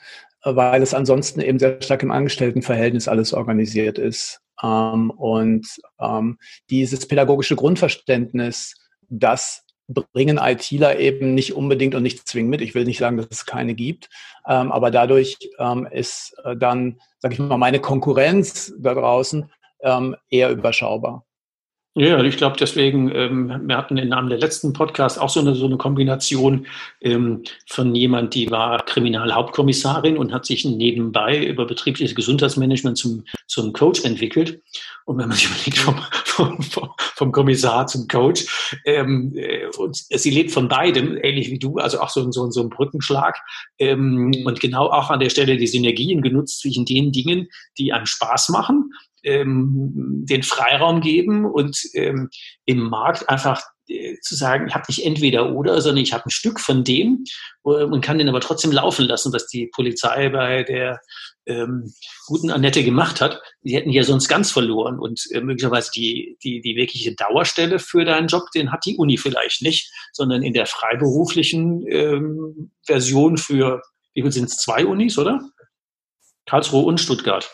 weil 0.55 0.83
es 0.83 0.95
ansonsten 0.95 1.41
eben 1.41 1.59
sehr 1.59 1.81
stark 1.83 2.03
im 2.03 2.11
Angestelltenverhältnis 2.11 3.09
alles 3.09 3.33
organisiert 3.33 3.99
ist. 3.99 4.41
Ähm, 4.63 5.11
und 5.11 5.67
ähm, 6.01 6.39
dieses 6.71 7.07
pädagogische 7.07 7.57
Grundverständnis, 7.57 8.75
das 9.09 9.65
bringen 9.89 10.39
ITler 10.39 10.99
eben 10.99 11.35
nicht 11.35 11.55
unbedingt 11.55 11.95
und 11.95 12.03
nicht 12.03 12.27
zwingend 12.27 12.51
mit. 12.51 12.61
Ich 12.61 12.75
will 12.75 12.85
nicht 12.85 12.99
sagen, 12.99 13.17
dass 13.17 13.29
es 13.31 13.47
keine 13.47 13.75
gibt, 13.75 14.09
ähm, 14.49 14.73
aber 14.73 14.91
dadurch 14.91 15.37
ähm, 15.59 15.87
ist 15.91 16.35
äh, 16.45 16.57
dann, 16.57 16.99
sage 17.19 17.35
ich 17.35 17.41
mal, 17.41 17.59
meine 17.59 17.81
Konkurrenz 17.81 18.75
da 18.79 18.95
draußen 18.95 19.51
ähm, 19.83 20.17
eher 20.29 20.51
überschaubar. 20.51 21.25
Ja, 21.99 22.23
ich 22.23 22.37
glaube 22.37 22.59
deswegen, 22.61 23.11
ähm, 23.15 23.63
wir 23.65 23.75
hatten 23.79 23.97
im 23.97 24.11
Namen 24.11 24.29
der 24.29 24.39
letzten 24.39 24.75
Podcast 24.75 25.19
auch 25.19 25.31
so 25.31 25.41
eine, 25.41 25.55
so 25.55 25.65
eine 25.65 25.79
Kombination 25.79 26.67
ähm, 27.01 27.43
von 27.67 27.95
jemand, 27.95 28.35
die 28.35 28.51
war 28.51 28.85
Kriminalhauptkommissarin 28.85 30.19
und 30.19 30.31
hat 30.31 30.45
sich 30.45 30.67
nebenbei 30.67 31.43
über 31.43 31.65
betriebliches 31.65 32.15
Gesundheitsmanagement 32.15 32.99
zum, 32.99 33.25
zum 33.47 33.73
Coach 33.73 34.05
entwickelt. 34.05 34.61
Und 35.07 35.17
wenn 35.17 35.29
man 35.29 35.37
sich 35.39 35.47
überlegt, 35.47 35.79
vom, 35.79 36.61
vom, 36.61 36.91
vom 36.99 37.33
Kommissar 37.33 37.87
zum 37.87 38.07
Coach, 38.09 38.45
ähm, 38.85 39.33
äh, 39.35 39.65
und 39.79 39.97
sie 39.97 40.31
lebt 40.31 40.51
von 40.51 40.69
beidem, 40.69 41.17
ähnlich 41.23 41.51
wie 41.51 41.59
du, 41.59 41.79
also 41.79 42.01
auch 42.01 42.11
so, 42.11 42.31
so, 42.31 42.51
so 42.51 42.61
ein 42.61 42.69
Brückenschlag. 42.69 43.39
Ähm. 43.79 44.45
Und 44.45 44.61
genau 44.61 44.89
auch 44.91 45.09
an 45.09 45.21
der 45.21 45.31
Stelle 45.31 45.57
die 45.57 45.67
Synergien 45.67 46.21
genutzt 46.21 46.61
zwischen 46.61 46.85
den 46.85 47.11
Dingen, 47.11 47.49
die 47.79 47.95
einem 47.95 48.05
Spaß 48.05 48.51
machen 48.51 48.91
ähm, 49.27 50.25
den 50.25 50.43
Freiraum 50.43 51.01
geben 51.01 51.45
und 51.45 51.79
ähm, 51.95 52.31
im 52.65 52.79
Markt 52.79 53.29
einfach 53.29 53.63
äh, 53.89 54.19
zu 54.21 54.35
sagen, 54.35 54.69
ich 54.69 54.75
habe 54.75 54.87
nicht 54.89 55.05
entweder 55.05 55.53
oder, 55.53 55.81
sondern 55.81 56.03
ich 56.03 56.13
habe 56.13 56.27
ein 56.27 56.31
Stück 56.31 56.61
von 56.61 56.85
dem 56.85 57.25
und 57.63 58.01
kann 58.01 58.19
den 58.19 58.29
aber 58.29 58.41
trotzdem 58.41 58.73
laufen 58.73 59.05
lassen, 59.05 59.33
was 59.33 59.49
die 59.49 59.67
Polizei 59.67 60.29
bei 60.29 60.63
der 60.63 61.01
ähm, 61.47 61.93
guten 62.27 62.51
Annette 62.51 62.85
gemacht 62.85 63.21
hat. 63.21 63.41
Die 63.63 63.75
hätten 63.75 63.91
ja 63.91 64.05
sonst 64.05 64.29
ganz 64.29 64.51
verloren 64.51 64.99
und 64.99 65.27
äh, 65.33 65.41
möglicherweise 65.41 65.91
die, 65.95 66.39
die, 66.43 66.61
die 66.61 66.77
wirkliche 66.77 67.15
Dauerstelle 67.15 67.79
für 67.79 68.05
deinen 68.05 68.29
Job, 68.29 68.45
den 68.55 68.73
hat 68.73 68.85
die 68.87 68.97
Uni 68.97 69.17
vielleicht 69.17 69.63
nicht, 69.63 69.91
sondern 70.13 70.43
in 70.43 70.53
der 70.53 70.67
freiberuflichen 70.67 71.85
ähm, 71.89 72.71
Version 72.85 73.37
für, 73.37 73.83
wie 74.15 74.23
viel 74.23 74.33
sind 74.33 74.49
es, 74.49 74.59
zwei 74.59 74.87
Unis, 74.87 75.19
oder? 75.19 75.41
Karlsruhe 76.47 76.85
und 76.85 77.01
Stuttgart. 77.01 77.51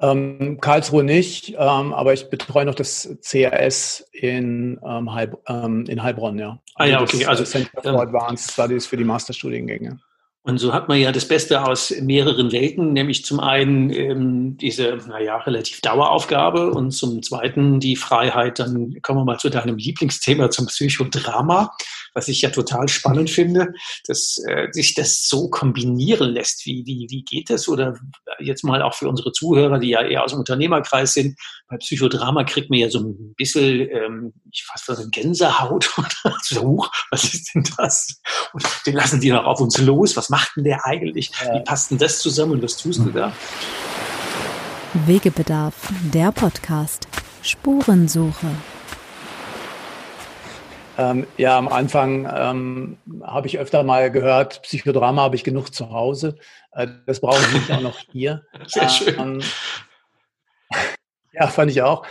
Ähm, 0.00 0.58
Karlsruhe 0.60 1.02
nicht, 1.02 1.54
ähm, 1.58 1.92
aber 1.92 2.12
ich 2.12 2.30
betreue 2.30 2.64
noch 2.64 2.76
das 2.76 3.16
CRS 3.20 4.08
in, 4.12 4.78
ähm, 4.86 5.12
Heilb 5.12 5.38
ähm, 5.48 5.86
in 5.88 6.02
Heilbronn, 6.02 6.38
ja. 6.38 6.60
Ah 6.76 6.86
ja, 6.86 7.00
okay. 7.00 7.18
Das, 7.20 7.28
also 7.28 7.44
Center 7.44 7.82
for 7.82 7.92
ähm, 7.92 8.00
Advanced 8.00 8.52
Studies 8.52 8.86
für 8.86 8.96
die 8.96 9.04
Masterstudiengänge. 9.04 9.98
Und 10.48 10.58
so 10.58 10.72
hat 10.72 10.88
man 10.88 10.98
ja 10.98 11.12
das 11.12 11.28
Beste 11.28 11.62
aus 11.62 11.92
mehreren 12.00 12.52
Welten, 12.52 12.94
nämlich 12.94 13.22
zum 13.24 13.38
einen 13.38 13.90
ähm, 13.90 14.56
diese, 14.56 14.96
naja, 15.08 15.36
relativ 15.36 15.82
Daueraufgabe 15.82 16.70
und 16.70 16.92
zum 16.92 17.22
zweiten 17.22 17.80
die 17.80 17.96
Freiheit. 17.96 18.58
Dann 18.58 19.02
kommen 19.02 19.20
wir 19.20 19.24
mal 19.24 19.38
zu 19.38 19.50
deinem 19.50 19.76
Lieblingsthema, 19.76 20.48
zum 20.48 20.66
Psychodrama, 20.66 21.76
was 22.18 22.26
ich 22.26 22.42
ja 22.42 22.50
total 22.50 22.88
spannend 22.88 23.30
finde, 23.30 23.72
dass 24.08 24.42
äh, 24.48 24.66
sich 24.72 24.94
das 24.94 25.28
so 25.28 25.48
kombinieren 25.48 26.30
lässt. 26.32 26.66
Wie, 26.66 26.82
wie, 26.84 27.06
wie 27.08 27.22
geht 27.22 27.48
das? 27.48 27.68
Oder 27.68 27.96
jetzt 28.40 28.64
mal 28.64 28.82
auch 28.82 28.94
für 28.94 29.08
unsere 29.08 29.30
Zuhörer, 29.30 29.78
die 29.78 29.90
ja 29.90 30.02
eher 30.02 30.24
aus 30.24 30.32
dem 30.32 30.40
Unternehmerkreis 30.40 31.14
sind, 31.14 31.38
bei 31.68 31.76
Psychodrama 31.76 32.42
kriegt 32.42 32.70
man 32.70 32.80
ja 32.80 32.90
so 32.90 32.98
ein 32.98 33.34
bisschen, 33.36 33.88
ähm, 33.88 34.32
ich 34.50 34.66
so 34.84 34.96
eine 34.96 35.08
Gänsehaut 35.10 35.88
oder 35.96 36.36
so, 36.42 36.62
huch, 36.62 36.90
was 37.12 37.22
ist 37.22 37.54
denn 37.54 37.64
das? 37.76 38.20
Und 38.52 38.64
den 38.84 38.94
lassen 38.94 39.20
die 39.20 39.30
noch 39.30 39.44
auf 39.44 39.60
uns 39.60 39.78
los. 39.78 40.16
Was 40.16 40.28
macht 40.28 40.56
denn 40.56 40.64
der 40.64 40.84
eigentlich? 40.86 41.30
Wie 41.52 41.62
passt 41.62 41.92
denn 41.92 41.98
das 41.98 42.18
zusammen 42.18 42.52
und 42.52 42.62
was 42.64 42.76
tust 42.76 42.98
du 42.98 43.10
da? 43.10 43.32
Wegebedarf, 45.06 45.92
der 46.12 46.32
Podcast. 46.32 47.06
Spurensuche. 47.42 48.48
Ähm, 50.98 51.28
ja, 51.36 51.56
am 51.56 51.68
Anfang 51.68 52.28
ähm, 52.34 52.98
habe 53.22 53.46
ich 53.46 53.60
öfter 53.60 53.84
mal 53.84 54.10
gehört, 54.10 54.62
Psychodrama 54.62 55.22
habe 55.22 55.36
ich 55.36 55.44
genug 55.44 55.72
zu 55.72 55.90
Hause. 55.90 56.34
Äh, 56.72 56.88
das 57.06 57.20
brauche 57.20 57.40
ich 57.40 57.52
nicht 57.52 57.70
auch 57.70 57.80
noch 57.80 58.00
hier. 58.10 58.42
Sehr 58.66 58.88
schön. 58.88 59.16
Ähm, 59.16 59.42
ja, 61.32 61.46
fand 61.46 61.70
ich 61.70 61.82
auch. 61.82 62.04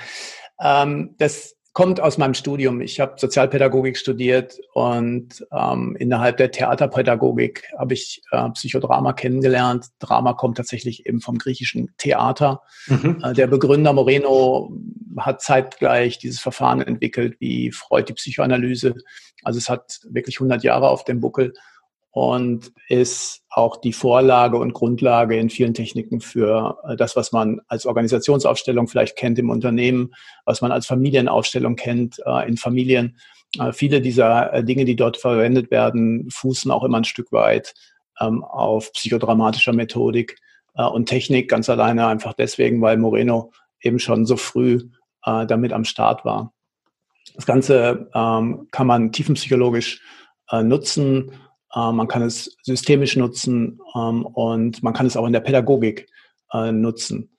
Ähm, 0.61 1.15
das 1.17 1.56
kommt 1.77 2.01
aus 2.01 2.17
meinem 2.17 2.33
Studium. 2.33 2.81
Ich 2.81 2.99
habe 2.99 3.17
Sozialpädagogik 3.17 3.99
studiert 3.99 4.59
und 4.73 5.45
ähm, 5.51 5.95
innerhalb 5.99 6.37
der 6.37 6.49
Theaterpädagogik 6.49 7.65
habe 7.77 7.93
ich 7.93 8.23
äh, 8.31 8.49
Psychodrama 8.49 9.13
kennengelernt. 9.13 9.85
Drama 9.99 10.33
kommt 10.33 10.57
tatsächlich 10.57 11.05
eben 11.05 11.21
vom 11.21 11.37
griechischen 11.37 11.93
Theater. 11.99 12.63
Mhm. 12.87 13.21
Äh, 13.23 13.33
der 13.33 13.45
Begründer 13.45 13.93
Moreno 13.93 14.75
hat 15.19 15.43
zeitgleich 15.43 16.17
dieses 16.17 16.39
Verfahren 16.39 16.81
entwickelt 16.81 17.35
wie 17.39 17.71
Freud 17.71 18.05
die 18.09 18.13
Psychoanalyse. 18.13 18.95
Also 19.43 19.59
es 19.59 19.69
hat 19.69 19.99
wirklich 20.09 20.37
100 20.37 20.63
Jahre 20.63 20.89
auf 20.89 21.03
dem 21.03 21.19
Buckel 21.19 21.53
und 22.17 22.73
ist 22.87 23.43
auch 23.51 23.77
die 23.77 23.93
Vorlage 23.93 24.57
und 24.57 24.73
Grundlage 24.73 25.37
in 25.37 25.51
vielen 25.51 25.75
Techniken 25.75 26.19
für 26.19 26.79
äh, 26.87 26.95
das, 26.95 27.15
was 27.15 27.31
man 27.31 27.61
als 27.67 27.85
Organisationsaufstellung 27.85 28.87
vielleicht 28.87 29.15
kennt 29.15 29.37
im 29.37 29.51
Unternehmen, 29.51 30.15
was 30.43 30.61
man 30.61 30.71
als 30.71 30.87
Familienaufstellung 30.87 31.75
kennt 31.75 32.19
äh, 32.25 32.47
in 32.47 32.57
Familien. 32.57 33.19
Äh, 33.59 33.71
viele 33.71 34.01
dieser 34.01 34.63
Dinge, 34.63 34.85
die 34.85 34.95
dort 34.95 35.17
verwendet 35.17 35.69
werden, 35.69 36.27
fußen 36.31 36.71
auch 36.71 36.83
immer 36.83 36.97
ein 36.97 37.03
Stück 37.03 37.31
weit 37.31 37.75
ähm, 38.19 38.43
auf 38.43 38.91
psychodramatischer 38.93 39.73
Methodik 39.73 40.39
und 40.73 41.07
Technik, 41.07 41.49
ganz 41.49 41.69
alleine 41.69 42.05
einfach 42.05 42.33
deswegen, 42.33 42.81
weil 42.81 42.97
Moreno 42.97 43.51
eben 43.81 43.97
schon 43.97 44.27
so 44.27 44.37
früh 44.37 44.89
damit 45.23 45.73
am 45.73 45.85
Start 45.85 46.23
war. 46.23 46.53
Das 47.33 47.47
Ganze 47.47 48.11
ähm, 48.13 48.67
kann 48.69 48.85
man 48.85 49.11
tiefenpsychologisch 49.11 50.03
nutzen 50.51 51.31
man 51.75 52.07
kann 52.07 52.21
es 52.21 52.55
systemisch 52.61 53.17
nutzen 53.17 53.79
ähm, 53.95 54.25
und 54.25 54.81
man 54.83 54.93
kann 54.93 55.05
es 55.05 55.17
auch 55.17 55.27
in 55.27 55.33
der 55.33 55.41
Pädagogik 55.41 56.07
äh, 56.53 56.71
nutzen. 56.71 57.29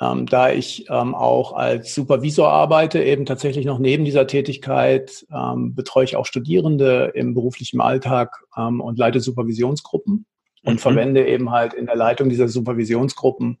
Ähm, 0.00 0.26
da 0.26 0.50
ich 0.50 0.86
ähm, 0.90 1.14
auch 1.14 1.52
als 1.52 1.94
Supervisor 1.94 2.48
arbeite, 2.48 3.02
eben 3.02 3.24
tatsächlich 3.24 3.64
noch 3.64 3.78
neben 3.78 4.04
dieser 4.04 4.26
Tätigkeit, 4.26 5.24
betreue 5.56 6.04
ich 6.04 6.16
auch 6.16 6.26
Studierende 6.26 7.12
im 7.14 7.34
beruflichen 7.34 7.80
Alltag 7.80 8.44
und 8.56 8.98
leite 8.98 9.20
Supervisionsgruppen 9.20 10.26
und 10.64 10.74
mhm. 10.74 10.78
verwende 10.78 11.26
eben 11.26 11.50
halt 11.50 11.72
in 11.74 11.86
der 11.86 11.96
Leitung 11.96 12.28
dieser 12.28 12.48
Supervisionsgruppen 12.48 13.58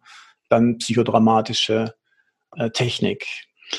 dann 0.48 0.78
psychodramatische 0.78 1.94
äh, 2.56 2.70
Technik. 2.70 3.26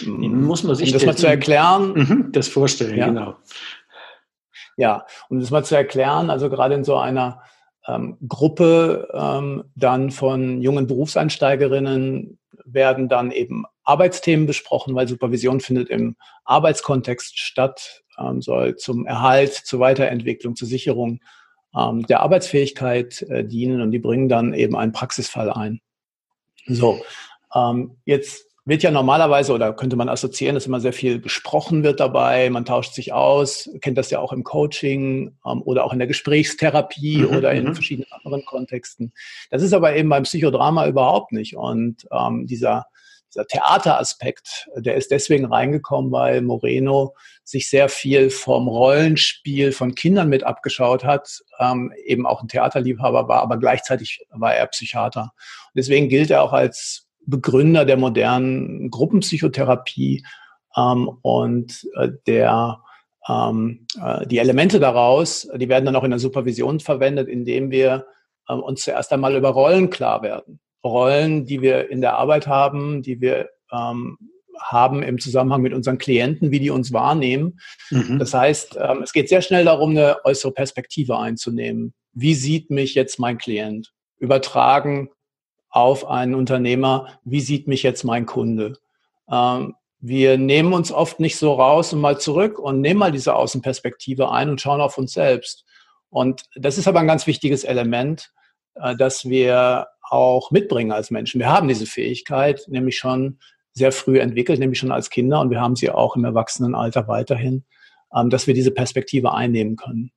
Muss 0.05 0.63
man 0.63 0.75
sich 0.75 0.89
um 0.89 0.93
das 0.93 1.05
mal 1.05 1.15
zu 1.15 1.27
erklären. 1.27 1.93
Mhm, 1.93 2.29
das 2.31 2.47
vorstellen, 2.47 2.97
ja. 2.97 3.07
genau. 3.07 3.35
Ja, 4.77 5.05
um 5.29 5.39
das 5.39 5.51
mal 5.51 5.63
zu 5.63 5.75
erklären, 5.75 6.29
also 6.29 6.49
gerade 6.49 6.75
in 6.75 6.83
so 6.83 6.97
einer 6.97 7.41
ähm, 7.87 8.17
Gruppe 8.27 9.09
ähm, 9.13 9.65
dann 9.75 10.11
von 10.11 10.61
jungen 10.61 10.87
Berufseinsteigerinnen 10.87 12.39
werden 12.65 13.09
dann 13.09 13.31
eben 13.31 13.65
Arbeitsthemen 13.83 14.45
besprochen, 14.45 14.95
weil 14.95 15.07
Supervision 15.07 15.59
findet 15.59 15.89
im 15.89 16.15
Arbeitskontext 16.45 17.37
statt, 17.37 18.03
ähm, 18.17 18.41
soll 18.41 18.77
zum 18.77 19.05
Erhalt, 19.05 19.53
zur 19.53 19.79
Weiterentwicklung, 19.79 20.55
zur 20.55 20.67
Sicherung 20.67 21.19
ähm, 21.75 22.05
der 22.07 22.21
Arbeitsfähigkeit 22.21 23.21
äh, 23.23 23.43
dienen 23.43 23.81
und 23.81 23.91
die 23.91 23.99
bringen 23.99 24.29
dann 24.29 24.53
eben 24.53 24.75
einen 24.75 24.91
Praxisfall 24.91 25.51
ein. 25.51 25.81
So, 26.67 27.01
ähm, 27.53 27.97
jetzt 28.05 28.47
wird 28.65 28.81
ja 28.81 28.91
normalerweise 28.91 29.53
oder 29.53 29.73
könnte 29.73 29.97
man 29.97 30.07
assoziieren, 30.07 30.55
dass 30.55 30.67
immer 30.67 30.79
sehr 30.79 30.93
viel 30.93 31.19
besprochen 31.19 31.83
wird 31.83 31.99
dabei. 31.99 32.49
Man 32.49 32.63
tauscht 32.63 32.93
sich 32.93 33.11
aus, 33.11 33.69
kennt 33.81 33.97
das 33.97 34.09
ja 34.09 34.19
auch 34.19 34.31
im 34.31 34.43
Coaching 34.43 35.37
ähm, 35.45 35.61
oder 35.63 35.83
auch 35.83 35.91
in 35.91 35.99
der 35.99 36.07
Gesprächstherapie 36.07 37.17
mhm, 37.17 37.35
oder 37.35 37.51
in 37.51 37.65
mhm. 37.65 37.73
verschiedenen 37.73 38.11
anderen 38.11 38.45
Kontexten. 38.45 39.11
Das 39.49 39.61
ist 39.61 39.73
aber 39.73 39.95
eben 39.95 40.07
beim 40.09 40.23
Psychodrama 40.23 40.87
überhaupt 40.87 41.33
nicht. 41.33 41.57
Und 41.57 42.07
ähm, 42.11 42.47
dieser, 42.47 42.85
dieser 43.33 43.45
Theateraspekt, 43.47 44.69
der 44.77 44.95
ist 44.95 45.11
deswegen 45.11 45.43
reingekommen, 45.43 46.13
weil 46.13 46.41
Moreno 46.41 47.15
sich 47.43 47.69
sehr 47.69 47.89
viel 47.89 48.29
vom 48.29 48.69
Rollenspiel 48.69 49.73
von 49.73 49.93
Kindern 49.93 50.29
mit 50.29 50.45
abgeschaut 50.45 51.03
hat, 51.03 51.41
ähm, 51.59 51.91
eben 52.05 52.25
auch 52.25 52.41
ein 52.41 52.47
Theaterliebhaber 52.47 53.27
war, 53.27 53.41
aber 53.41 53.57
gleichzeitig 53.57 54.25
war 54.29 54.55
er 54.55 54.67
Psychiater. 54.67 55.33
Und 55.33 55.75
deswegen 55.75 56.07
gilt 56.07 56.31
er 56.31 56.43
auch 56.43 56.53
als 56.53 57.09
Begründer 57.25 57.85
der 57.85 57.97
modernen 57.97 58.89
Gruppenpsychotherapie 58.89 60.25
ähm, 60.75 61.09
und 61.21 61.87
äh, 61.95 62.09
der 62.27 62.79
ähm, 63.27 63.85
äh, 64.01 64.27
die 64.27 64.37
Elemente 64.37 64.79
daraus, 64.79 65.47
die 65.55 65.69
werden 65.69 65.85
dann 65.85 65.95
auch 65.95 66.03
in 66.03 66.11
der 66.11 66.19
Supervision 66.19 66.79
verwendet, 66.79 67.29
indem 67.29 67.71
wir 67.71 68.05
ähm, 68.49 68.59
uns 68.59 68.83
zuerst 68.83 69.13
einmal 69.13 69.35
über 69.35 69.49
Rollen 69.49 69.89
klar 69.89 70.21
werden. 70.21 70.59
Rollen, 70.83 71.45
die 71.45 71.61
wir 71.61 71.89
in 71.89 72.01
der 72.01 72.17
Arbeit 72.17 72.47
haben, 72.47 73.01
die 73.01 73.21
wir 73.21 73.49
ähm, 73.71 74.17
haben 74.59 75.01
im 75.03 75.19
Zusammenhang 75.19 75.61
mit 75.61 75.73
unseren 75.73 75.97
Klienten, 75.97 76.51
wie 76.51 76.59
die 76.59 76.69
uns 76.69 76.93
wahrnehmen. 76.93 77.59
Mhm. 77.89 78.19
Das 78.19 78.33
heißt, 78.33 78.77
ähm, 78.79 79.01
es 79.01 79.13
geht 79.13 79.29
sehr 79.29 79.41
schnell 79.41 79.65
darum, 79.65 79.91
eine 79.91 80.17
äußere 80.25 80.51
Perspektive 80.51 81.17
einzunehmen. 81.17 81.93
Wie 82.11 82.35
sieht 82.35 82.69
mich 82.69 82.93
jetzt 82.93 83.19
mein 83.19 83.37
Klient? 83.37 83.93
Übertragen 84.19 85.09
auf 85.73 86.07
einen 86.07 86.35
Unternehmer, 86.35 87.07
wie 87.25 87.41
sieht 87.41 87.67
mich 87.67 87.81
jetzt 87.81 88.03
mein 88.03 88.27
Kunde? 88.27 88.77
Ähm, 89.29 89.75
wir 89.99 90.37
nehmen 90.37 90.71
uns 90.71 90.91
oft 90.91 91.19
nicht 91.19 91.35
so 91.37 91.53
raus 91.53 91.93
und 91.93 92.01
mal 92.01 92.19
zurück 92.19 92.59
und 92.59 92.79
nehmen 92.79 92.99
mal 92.99 93.11
diese 93.11 93.35
Außenperspektive 93.35 94.31
ein 94.31 94.49
und 94.49 94.61
schauen 94.61 94.81
auf 94.81 94.99
uns 94.99 95.13
selbst. 95.13 95.65
Und 96.09 96.43
das 96.55 96.77
ist 96.77 96.87
aber 96.87 96.99
ein 96.99 97.07
ganz 97.07 97.25
wichtiges 97.25 97.63
Element, 97.63 98.31
äh, 98.75 98.95
das 98.95 99.25
wir 99.25 99.87
auch 100.07 100.51
mitbringen 100.51 100.91
als 100.91 101.09
Menschen. 101.09 101.39
Wir 101.39 101.49
haben 101.49 101.67
diese 101.67 101.87
Fähigkeit 101.87 102.65
nämlich 102.67 102.97
schon 102.97 103.39
sehr 103.71 103.91
früh 103.91 104.19
entwickelt, 104.19 104.59
nämlich 104.59 104.77
schon 104.77 104.91
als 104.91 105.09
Kinder 105.09 105.39
und 105.39 105.49
wir 105.49 105.59
haben 105.59 105.75
sie 105.75 105.89
auch 105.89 106.15
im 106.15 106.23
Erwachsenenalter 106.23 107.07
weiterhin, 107.07 107.65
ähm, 108.15 108.29
dass 108.29 108.45
wir 108.45 108.53
diese 108.53 108.71
Perspektive 108.71 109.33
einnehmen 109.33 109.75
können. 109.75 110.11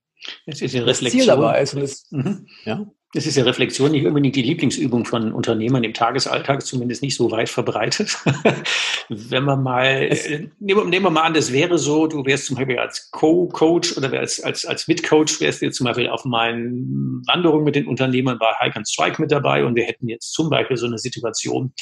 Das 0.45 0.61
ist 0.61 0.75
eine 0.75 0.85
Reflexion. 0.85 1.23
Ziel 1.23 1.27
dabei 1.27 1.63
ist, 1.63 1.73
und 1.73 1.81
das, 1.81 2.07
mhm. 2.11 2.47
ja, 2.67 2.87
das 3.17 3.27
ist 3.27 3.37
ja 3.37 3.45
Reflexion 3.45 3.93
nicht 3.93 4.05
unbedingt 4.05 4.37
die 4.37 4.43
Lieblingsübung 4.43 5.07
von 5.07 5.33
Unternehmern 5.33 5.83
im 5.85 5.95
Tagesalltag, 5.95 6.67
zumindest 6.67 7.01
nicht 7.01 7.17
so 7.17 7.31
weit 7.31 7.49
verbreitet. 7.49 8.19
Wenn 9.09 9.45
man 9.45 9.63
mal, 9.63 9.87
äh, 9.87 10.49
nehmen, 10.59 10.93
wir 10.93 11.01
mal 11.11 11.23
an, 11.23 11.33
das 11.33 11.51
wäre 11.51 11.79
so, 11.79 12.07
du 12.07 12.27
wärst 12.27 12.45
zum 12.45 12.57
Beispiel 12.57 12.79
als 12.79 13.11
Co-Coach 13.13 13.97
oder 13.97 14.13
als, 14.13 14.43
als, 14.43 14.67
als 14.67 14.87
Mitcoach, 14.87 15.41
wärst 15.41 15.63
du 15.63 15.67
jetzt 15.67 15.77
zum 15.77 15.87
Beispiel 15.87 16.11
auf 16.11 16.27
meinen 16.27 17.23
Wanderungen 17.27 17.65
mit 17.65 17.75
den 17.75 17.87
Unternehmern 17.87 18.39
bei 18.39 18.53
Hike 18.61 18.77
and 18.77 18.87
Strike 18.87 19.21
mit 19.21 19.33
dabei 19.33 19.65
und 19.65 19.77
wir 19.77 19.85
hätten 19.85 20.09
jetzt 20.09 20.35
zum 20.35 20.51
Beispiel 20.51 20.77
so 20.77 20.87
eine 20.87 20.99
Situation, 20.99 21.73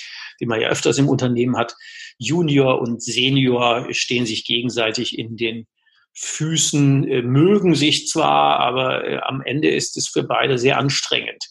die 0.41 0.47
man 0.47 0.61
ja 0.61 0.69
öfters 0.69 0.99
im 0.99 1.09
Unternehmen 1.09 1.57
hat. 1.57 1.75
Junior 2.19 2.81
und 2.81 3.03
Senior 3.03 3.89
stehen 3.91 4.25
sich 4.25 4.45
gegenseitig 4.45 5.19
in 5.19 5.37
den 5.37 5.67
Füßen 6.15 7.09
äh, 7.09 7.23
mögen 7.23 7.75
sich 7.75 8.09
zwar, 8.09 8.61
aber 8.61 9.05
äh, 9.05 9.19
am 9.19 9.41
Ende 9.43 9.71
ist 9.71 9.97
es 9.97 10.09
für 10.09 10.23
beide 10.23 10.59
sehr 10.59 10.79
anstrengend. 10.79 11.45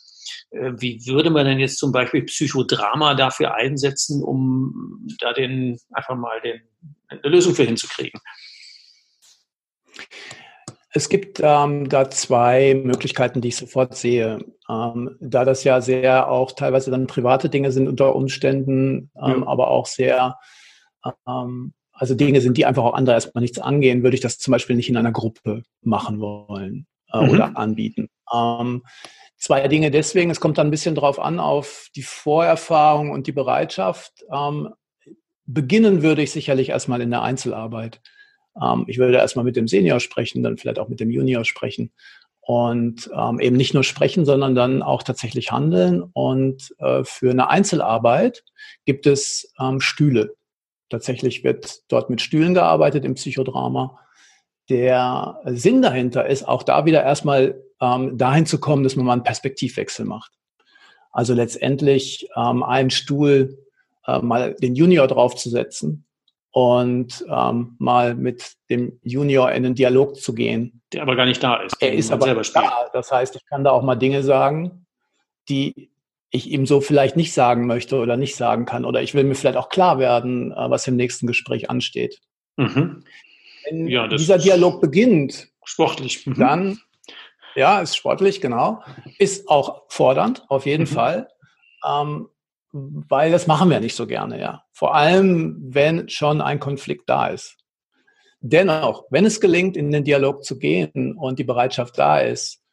Äh, 0.52 0.72
wie 0.78 1.06
würde 1.06 1.30
man 1.30 1.46
denn 1.46 1.60
jetzt 1.60 1.78
zum 1.78 1.92
Beispiel 1.92 2.24
Psychodrama 2.24 3.14
dafür 3.14 3.56
einsetzen, 3.56 4.24
um 4.24 5.06
da 5.20 5.34
den 5.34 5.80
einfach 5.92 6.16
mal 6.16 6.40
den, 6.42 6.62
eine 7.08 7.22
Lösung 7.24 7.56
für 7.56 7.64
hinzukriegen? 7.64 8.20
Es 10.96 11.10
gibt 11.10 11.42
ähm, 11.44 11.90
da 11.90 12.10
zwei 12.12 12.76
Möglichkeiten, 12.76 13.42
die 13.42 13.48
ich 13.48 13.56
sofort 13.56 13.98
sehe. 13.98 14.46
Ähm, 14.70 15.18
da 15.20 15.44
das 15.44 15.64
ja 15.64 15.82
sehr 15.82 16.30
auch 16.30 16.52
teilweise 16.52 16.92
dann 16.92 17.08
private 17.08 17.50
Dinge 17.50 17.72
sind 17.72 17.88
unter 17.88 18.16
Umständen, 18.16 19.12
ähm, 19.22 19.42
ja. 19.42 19.48
aber 19.48 19.70
auch 19.70 19.88
sehr 19.88 20.38
ähm, 21.28 21.74
also 22.04 22.16
Dinge 22.16 22.42
sind, 22.42 22.58
die 22.58 22.66
einfach 22.66 22.84
auch 22.84 22.96
andere 22.96 23.16
erstmal 23.16 23.42
nichts 23.42 23.60
angehen, 23.60 24.04
würde 24.04 24.16
ich 24.16 24.20
das 24.20 24.38
zum 24.38 24.52
Beispiel 24.52 24.76
nicht 24.76 24.90
in 24.90 24.98
einer 24.98 25.14
Gruppe 25.14 25.64
machen 25.84 26.20
wollen 26.20 26.86
äh, 27.14 27.22
mhm. 27.22 27.30
oder 27.30 27.58
anbieten. 27.58 28.10
Ähm, 28.34 28.84
zwei 29.38 29.66
Dinge 29.70 29.90
deswegen, 29.90 30.30
es 30.30 30.42
kommt 30.42 30.58
dann 30.58 30.68
ein 30.68 30.72
bisschen 30.72 30.96
drauf 30.96 31.18
an, 31.18 31.40
auf 31.40 31.88
die 31.96 32.02
Vorerfahrung 32.02 33.12
und 33.12 33.26
die 33.26 33.32
Bereitschaft. 33.32 34.12
Ähm, 34.30 34.74
beginnen 35.46 36.02
würde 36.02 36.24
ich 36.24 36.32
sicherlich 36.32 36.68
erstmal 36.68 37.00
in 37.00 37.10
der 37.10 37.22
Einzelarbeit. 37.22 38.02
Ähm, 38.62 38.84
ich 38.88 38.98
würde 38.98 39.16
erstmal 39.16 39.46
mit 39.46 39.56
dem 39.56 39.70
Senior 39.70 40.02
sprechen, 40.02 40.44
dann 40.44 40.58
vielleicht 40.58 40.80
auch 40.80 40.90
mit 40.90 41.00
dem 41.00 41.10
Junior 41.10 41.46
sprechen 41.46 41.94
und 42.42 43.10
ähm, 43.18 43.40
eben 43.40 43.56
nicht 43.56 43.74
nur 43.74 43.86
sprechen, 43.86 44.26
sondern 44.26 44.56
dann 44.56 44.84
auch 44.84 45.04
tatsächlich 45.04 45.54
handeln. 45.54 46.04
Und 46.04 46.76
äh, 46.80 47.06
für 47.06 47.32
eine 47.32 47.50
Einzelarbeit 47.50 48.44
gibt 48.84 49.08
es 49.08 49.54
ähm, 49.58 49.80
Stühle. 49.80 50.36
Tatsächlich 50.94 51.44
wird 51.44 51.92
dort 51.92 52.12
mit 52.12 52.22
Stühlen 52.22 52.54
gearbeitet 52.54 53.04
im 53.04 53.16
Psychodrama. 53.16 53.98
Der 54.70 55.40
Sinn 55.46 55.82
dahinter 55.82 56.28
ist 56.28 56.48
auch 56.48 56.62
da 56.62 56.86
wieder 56.86 57.02
erstmal 57.02 57.64
ähm, 57.82 58.16
dahin 58.16 58.46
zu 58.46 58.60
kommen, 58.60 58.84
dass 58.84 58.96
man 58.96 59.08
mal 59.08 59.14
einen 59.14 59.24
Perspektivwechsel 59.24 60.06
macht. 60.06 60.34
Also 61.10 61.34
letztendlich 61.34 62.28
ähm, 62.36 62.62
einen 62.62 62.92
Stuhl 62.92 63.58
äh, 64.06 64.20
mal 64.20 64.54
den 64.54 64.76
Junior 64.76 65.08
draufzusetzen 65.08 66.06
und 66.52 67.26
ähm, 67.28 67.76
mal 67.80 68.14
mit 68.14 68.54
dem 68.70 69.00
Junior 69.02 69.52
in 69.52 69.66
einen 69.66 69.74
Dialog 69.74 70.18
zu 70.18 70.36
gehen. 70.36 70.84
Der 70.94 71.02
aber 71.02 71.16
gar 71.16 71.26
nicht 71.26 71.42
da 71.42 71.56
ist. 71.56 71.76
Er 71.80 71.94
ist 71.94 72.12
aber 72.12 72.26
selber 72.26 72.44
da. 72.54 72.88
Das 72.94 73.12
heißt, 73.12 73.36
ich 73.36 73.48
kann 73.48 73.64
da 73.64 73.72
auch 73.72 73.82
mal 73.82 73.96
Dinge 73.96 74.22
sagen, 74.22 74.86
die 75.50 75.90
ich 76.34 76.50
ihm 76.50 76.66
so 76.66 76.82
vielleicht 76.82 77.16
nicht 77.16 77.32
sagen 77.32 77.68
möchte 77.68 77.98
oder 77.98 78.18
nicht 78.18 78.36
sagen 78.36 78.66
kann. 78.66 78.86
Oder 78.86 79.04
ich 79.04 79.14
will 79.14 79.24
mir 79.24 79.36
vielleicht 79.36 79.56
auch 79.56 79.70
klar 79.70 80.00
werden, 80.00 80.52
äh, 80.52 80.70
was 80.70 80.88
im 80.88 80.96
nächsten 80.96 81.28
Gespräch 81.28 81.70
ansteht. 81.70 82.20
Mhm. 82.58 83.04
Wenn 83.66 83.88
ja, 83.88 84.08
dieser 84.08 84.40
Dialog 84.40 84.82
beginnt, 84.82 85.50
sportlich, 85.64 86.26
mhm. 86.26 86.34
dann, 86.34 86.80
ja, 87.56 87.80
ist 87.80 87.96
sportlich, 87.96 88.42
genau, 88.42 88.84
ist 89.20 89.48
auch 89.48 89.84
fordernd, 89.90 90.44
auf 90.50 90.66
jeden 90.66 90.84
mhm. 90.84 90.88
Fall. 90.88 91.30
Ähm, 91.88 92.30
weil 92.72 93.32
das 93.32 93.46
machen 93.46 93.70
wir 93.70 93.80
nicht 93.80 93.96
so 93.96 94.08
gerne, 94.08 94.42
ja. 94.42 94.64
Vor 94.72 94.96
allem, 94.96 95.58
wenn 95.62 96.10
schon 96.10 96.42
ein 96.42 96.60
Konflikt 96.60 97.08
da 97.08 97.28
ist. 97.28 97.58
Dennoch, 98.42 99.06
wenn 99.12 99.26
es 99.26 99.40
gelingt, 99.40 99.78
in 99.78 99.92
den 99.92 100.04
Dialog 100.04 100.44
zu 100.44 100.58
gehen 100.58 101.16
und 101.16 101.38
die 101.38 101.44
Bereitschaft 101.44 102.00
da 102.00 102.18
ist, 102.18 102.64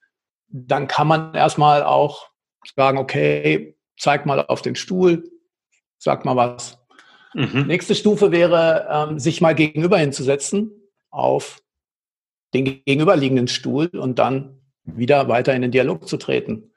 dann 0.48 0.88
kann 0.88 1.06
man 1.06 1.34
erstmal 1.34 1.84
auch 1.84 2.29
sagen, 2.74 2.98
okay, 2.98 3.76
zeig 3.98 4.26
mal 4.26 4.44
auf 4.46 4.62
den 4.62 4.76
Stuhl, 4.76 5.30
sag 5.98 6.24
mal 6.24 6.36
was. 6.36 6.78
Mhm. 7.34 7.66
Nächste 7.66 7.94
Stufe 7.94 8.32
wäre, 8.32 8.88
ähm, 8.90 9.18
sich 9.18 9.40
mal 9.40 9.54
gegenüber 9.54 9.98
hinzusetzen 9.98 10.72
auf 11.10 11.62
den 12.54 12.82
gegenüberliegenden 12.84 13.48
Stuhl 13.48 13.86
und 13.86 14.18
dann 14.18 14.60
wieder 14.84 15.28
weiter 15.28 15.54
in 15.54 15.62
den 15.62 15.70
Dialog 15.70 16.08
zu 16.08 16.16
treten, 16.16 16.72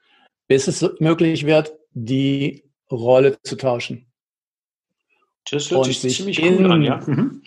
bis 0.48 0.68
es 0.68 0.86
möglich 1.00 1.46
wird, 1.46 1.74
die 1.94 2.64
Rolle 2.92 3.42
zu 3.42 3.56
tauschen. 3.56 4.12
Das 5.50 5.72
hört 5.72 5.86
sich 5.86 6.00
ziemlich 6.00 6.42
cool 6.42 6.72
an, 6.72 6.82
ja. 6.84 7.02
Mhm. 7.06 7.42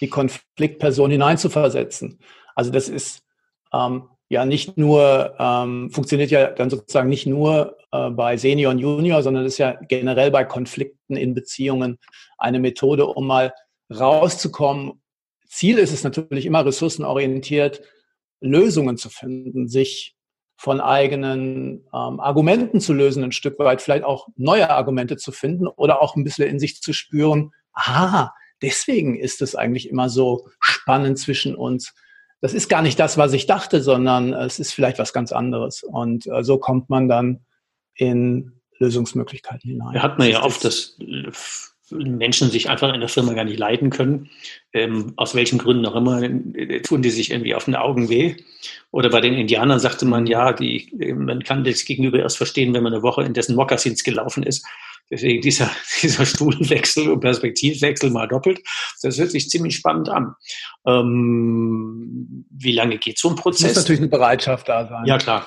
Die 0.00 0.08
Konfliktperson 0.08 1.10
hineinzuversetzen. 1.12 2.18
Also 2.54 2.70
das 2.70 2.88
ist 2.88 3.22
ähm, 3.72 4.08
ja 4.32 4.46
nicht 4.46 4.78
nur, 4.78 5.34
ähm, 5.38 5.90
funktioniert 5.90 6.30
ja 6.30 6.46
dann 6.46 6.70
sozusagen 6.70 7.10
nicht 7.10 7.26
nur 7.26 7.76
äh, 7.92 8.08
bei 8.08 8.38
Senior 8.38 8.72
und 8.72 8.78
Junior, 8.78 9.22
sondern 9.22 9.44
ist 9.44 9.58
ja 9.58 9.78
generell 9.88 10.30
bei 10.30 10.44
Konflikten 10.44 11.16
in 11.16 11.34
Beziehungen 11.34 11.98
eine 12.38 12.58
Methode, 12.58 13.04
um 13.06 13.26
mal 13.26 13.52
rauszukommen. 13.94 15.02
Ziel 15.46 15.76
ist 15.76 15.92
es 15.92 16.02
natürlich 16.02 16.46
immer 16.46 16.64
ressourcenorientiert, 16.64 17.82
Lösungen 18.40 18.96
zu 18.96 19.10
finden, 19.10 19.68
sich 19.68 20.16
von 20.56 20.80
eigenen 20.80 21.84
ähm, 21.92 22.18
Argumenten 22.18 22.80
zu 22.80 22.94
lösen, 22.94 23.22
ein 23.22 23.32
Stück 23.32 23.58
weit 23.58 23.82
vielleicht 23.82 24.04
auch 24.04 24.28
neue 24.36 24.70
Argumente 24.70 25.18
zu 25.18 25.30
finden 25.30 25.66
oder 25.66 26.00
auch 26.00 26.16
ein 26.16 26.24
bisschen 26.24 26.48
in 26.48 26.58
sich 26.58 26.80
zu 26.80 26.94
spüren, 26.94 27.52
ah, 27.74 28.30
deswegen 28.62 29.14
ist 29.14 29.42
es 29.42 29.54
eigentlich 29.54 29.90
immer 29.90 30.08
so 30.08 30.48
spannend 30.60 31.18
zwischen 31.18 31.54
uns. 31.54 31.92
Das 32.42 32.52
ist 32.52 32.68
gar 32.68 32.82
nicht 32.82 32.98
das, 32.98 33.16
was 33.16 33.32
ich 33.32 33.46
dachte, 33.46 33.80
sondern 33.80 34.34
es 34.34 34.58
ist 34.58 34.74
vielleicht 34.74 34.98
was 34.98 35.12
ganz 35.12 35.32
anderes. 35.32 35.82
Und 35.82 36.26
äh, 36.26 36.42
so 36.42 36.58
kommt 36.58 36.90
man 36.90 37.08
dann 37.08 37.46
in 37.94 38.60
Lösungsmöglichkeiten 38.78 39.70
hinein. 39.70 39.94
Da 39.94 40.02
hat 40.02 40.18
man 40.18 40.28
ja 40.28 40.42
oft 40.42 40.64
das 40.64 40.98
Menschen 41.90 42.50
sich 42.50 42.68
einfach 42.68 42.92
in 42.92 43.00
der 43.00 43.08
Firma 43.08 43.34
gar 43.34 43.44
nicht 43.44 43.58
leiden 43.58 43.90
können. 43.90 44.30
Ähm, 44.72 45.12
aus 45.16 45.34
welchen 45.34 45.58
Gründen 45.58 45.86
auch 45.86 45.94
immer, 45.94 46.22
äh, 46.22 46.80
tun 46.80 47.02
die 47.02 47.10
sich 47.10 47.30
irgendwie 47.30 47.54
auf 47.54 47.66
den 47.66 47.76
Augen 47.76 48.08
weh. 48.08 48.36
Oder 48.90 49.10
bei 49.10 49.20
den 49.20 49.34
Indianern 49.34 49.78
sagte 49.78 50.04
man, 50.04 50.26
ja, 50.26 50.52
die, 50.52 50.90
man 51.14 51.44
kann 51.44 51.64
das 51.64 51.84
Gegenüber 51.84 52.18
erst 52.18 52.38
verstehen, 52.38 52.74
wenn 52.74 52.82
man 52.82 52.92
eine 52.92 53.02
Woche 53.02 53.22
in 53.22 53.34
dessen 53.34 53.56
Mokassins 53.56 54.02
gelaufen 54.02 54.42
ist. 54.42 54.66
Deswegen 55.12 55.42
dieser, 55.42 55.70
dieser 56.02 56.24
Stuhlwechsel 56.24 57.10
und 57.10 57.20
Perspektivwechsel 57.20 58.10
mal 58.10 58.26
doppelt. 58.26 58.62
Das 59.02 59.18
hört 59.18 59.30
sich 59.30 59.50
ziemlich 59.50 59.76
spannend 59.76 60.08
an. 60.08 60.34
Ähm, 60.86 62.46
wie 62.50 62.72
lange 62.72 62.96
geht 62.96 63.18
so 63.18 63.28
ein 63.28 63.36
Prozess? 63.36 63.72
Es 63.72 63.76
muss 63.76 63.84
natürlich 63.84 64.00
eine 64.00 64.08
Bereitschaft 64.08 64.70
da 64.70 64.88
sein. 64.88 65.04
Ja, 65.04 65.18
klar. 65.18 65.46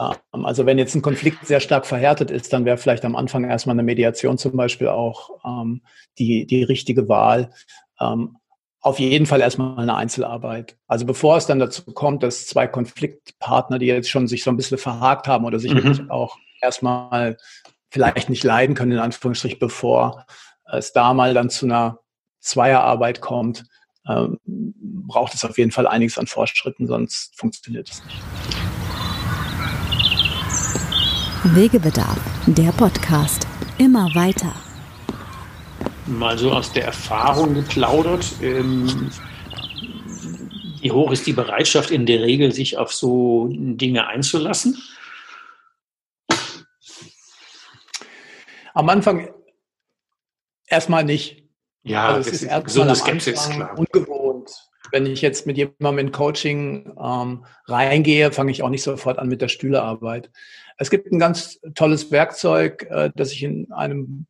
Ähm, 0.00 0.44
also 0.44 0.66
wenn 0.66 0.78
jetzt 0.78 0.96
ein 0.96 1.02
Konflikt 1.02 1.46
sehr 1.46 1.60
stark 1.60 1.86
verhärtet 1.86 2.32
ist, 2.32 2.52
dann 2.52 2.64
wäre 2.64 2.76
vielleicht 2.76 3.04
am 3.04 3.14
Anfang 3.14 3.44
erstmal 3.44 3.74
eine 3.74 3.84
Mediation 3.84 4.36
zum 4.36 4.56
Beispiel 4.56 4.88
auch 4.88 5.30
ähm, 5.44 5.82
die, 6.18 6.44
die 6.46 6.64
richtige 6.64 7.08
Wahl. 7.08 7.52
Ähm, 8.00 8.36
auf 8.80 8.98
jeden 8.98 9.26
Fall 9.26 9.40
erstmal 9.40 9.78
eine 9.78 9.94
Einzelarbeit. 9.94 10.76
Also 10.88 11.06
bevor 11.06 11.36
es 11.36 11.46
dann 11.46 11.60
dazu 11.60 11.84
kommt, 11.84 12.24
dass 12.24 12.46
zwei 12.46 12.66
Konfliktpartner, 12.66 13.78
die 13.78 13.86
jetzt 13.86 14.10
schon 14.10 14.26
sich 14.26 14.42
so 14.42 14.50
ein 14.50 14.56
bisschen 14.56 14.76
verhakt 14.76 15.28
haben 15.28 15.44
oder 15.44 15.60
sich 15.60 15.72
mhm. 15.72 16.10
auch 16.10 16.36
erstmal 16.60 17.36
vielleicht 17.92 18.30
nicht 18.30 18.42
leiden 18.42 18.74
können, 18.74 18.92
in 18.92 18.98
Anführungsstrich, 18.98 19.58
bevor 19.58 20.24
es 20.72 20.94
da 20.94 21.12
mal 21.12 21.34
dann 21.34 21.50
zu 21.50 21.66
einer 21.66 21.98
Zweierarbeit 22.40 23.20
kommt, 23.20 23.64
ähm, 24.08 24.38
braucht 24.46 25.34
es 25.34 25.44
auf 25.44 25.58
jeden 25.58 25.70
Fall 25.70 25.86
einiges 25.86 26.16
an 26.16 26.26
Fortschritten, 26.26 26.86
sonst 26.86 27.38
funktioniert 27.38 27.90
es 27.90 28.02
nicht. 28.02 28.16
Wegebedarf, 31.54 32.18
der 32.46 32.72
Podcast. 32.72 33.46
Immer 33.76 34.14
weiter. 34.14 34.54
Mal 36.06 36.38
so 36.38 36.50
aus 36.50 36.72
der 36.72 36.86
Erfahrung 36.86 37.54
geplaudert. 37.54 38.26
Ähm, 38.40 39.10
wie 40.80 40.90
hoch 40.90 41.10
ist 41.10 41.26
die 41.26 41.32
Bereitschaft 41.32 41.90
in 41.90 42.06
der 42.06 42.22
Regel, 42.22 42.52
sich 42.52 42.78
auf 42.78 42.92
so 42.92 43.48
Dinge 43.50 44.06
einzulassen? 44.06 44.78
Am 48.74 48.88
Anfang 48.88 49.28
erstmal 50.66 51.04
nicht. 51.04 51.44
Ja, 51.82 52.08
also 52.08 52.30
es 52.30 52.42
ist, 52.42 52.50
ist 52.50 52.64
gesunde 52.64 52.94
Skepsis, 52.94 53.50
klar. 53.50 53.76
Ungewohnt. 53.76 54.50
Wenn 54.90 55.06
ich 55.06 55.22
jetzt 55.22 55.46
mit 55.46 55.56
jemandem 55.56 56.06
in 56.06 56.12
Coaching 56.12 56.94
ähm, 57.02 57.44
reingehe, 57.66 58.30
fange 58.30 58.50
ich 58.50 58.62
auch 58.62 58.68
nicht 58.68 58.82
sofort 58.82 59.18
an 59.18 59.28
mit 59.28 59.40
der 59.40 59.48
Stühlearbeit. 59.48 60.30
Es 60.76 60.90
gibt 60.90 61.10
ein 61.10 61.18
ganz 61.18 61.60
tolles 61.74 62.10
Werkzeug, 62.10 62.86
äh, 62.90 63.10
das 63.14 63.32
ich 63.32 63.42
in 63.42 63.72
einem 63.72 64.26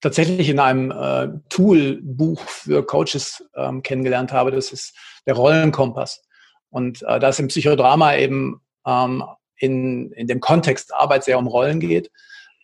tatsächlich 0.00 0.48
in 0.48 0.60
einem 0.60 0.90
äh, 0.90 1.28
Toolbuch 1.48 2.40
für 2.42 2.84
Coaches 2.86 3.44
ähm, 3.56 3.82
kennengelernt 3.82 4.32
habe. 4.32 4.50
Das 4.52 4.72
ist 4.72 4.94
der 5.26 5.34
Rollenkompass. 5.34 6.22
Und 6.70 7.02
äh, 7.02 7.18
da 7.18 7.28
es 7.28 7.38
im 7.38 7.48
Psychodrama 7.48 8.14
eben 8.16 8.60
ähm, 8.86 9.24
in, 9.56 10.12
in 10.12 10.26
dem 10.26 10.40
Kontext 10.40 10.94
Arbeit 10.94 11.24
sehr 11.24 11.38
um 11.38 11.46
Rollen 11.46 11.80
geht, 11.80 12.10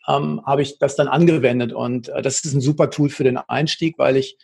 ähm, 0.09 0.43
habe 0.45 0.63
ich 0.63 0.79
das 0.79 0.97
dann 0.97 1.09
angewendet. 1.09 1.73
Und 1.73 2.09
äh, 2.09 2.23
das 2.23 2.45
ist 2.45 2.55
ein 2.55 2.61
super 2.61 2.91
Tool 2.91 3.09
für 3.09 3.25
den 3.25 3.37
Einstieg, 3.37 3.99
weil 3.99 4.17
ich 4.17 4.37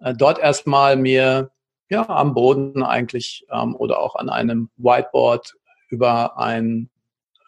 äh, 0.00 0.14
dort 0.14 0.38
erstmal 0.38 0.96
mir 0.96 1.50
ja 1.88 2.08
am 2.08 2.34
Boden 2.34 2.82
eigentlich 2.82 3.46
ähm, 3.50 3.74
oder 3.74 3.98
auch 3.98 4.16
an 4.16 4.28
einem 4.28 4.70
Whiteboard 4.76 5.54
über 5.88 6.38
ein 6.38 6.90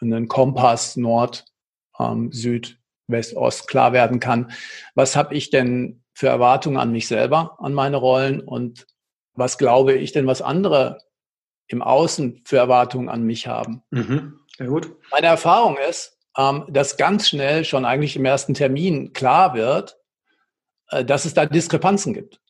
einen 0.02 0.28
Kompass 0.28 0.96
Nord, 0.96 1.44
ähm, 1.98 2.32
Süd, 2.32 2.78
West, 3.06 3.36
Ost 3.36 3.68
klar 3.68 3.92
werden 3.92 4.20
kann. 4.20 4.52
Was 4.94 5.16
habe 5.16 5.34
ich 5.34 5.50
denn 5.50 6.02
für 6.12 6.28
Erwartungen 6.28 6.76
an 6.76 6.92
mich 6.92 7.06
selber, 7.08 7.56
an 7.60 7.72
meine 7.72 7.96
Rollen 7.96 8.40
und 8.40 8.86
was 9.34 9.58
glaube 9.58 9.94
ich 9.94 10.12
denn, 10.12 10.26
was 10.26 10.42
andere 10.42 10.98
im 11.68 11.80
Außen 11.80 12.42
für 12.44 12.58
Erwartungen 12.58 13.08
an 13.08 13.22
mich 13.22 13.46
haben? 13.46 13.82
Mhm. 13.90 14.40
Sehr 14.58 14.66
gut. 14.66 14.94
Meine 15.10 15.28
Erfahrung 15.28 15.78
ist, 15.88 16.18
ähm, 16.36 16.64
dass 16.68 16.96
ganz 16.96 17.28
schnell 17.28 17.64
schon 17.64 17.84
eigentlich 17.84 18.16
im 18.16 18.24
ersten 18.24 18.54
Termin 18.54 19.12
klar 19.12 19.54
wird, 19.54 19.98
äh, 20.88 21.04
dass 21.04 21.24
es 21.24 21.34
da 21.34 21.46
Diskrepanzen 21.46 22.14
gibt. 22.14 22.40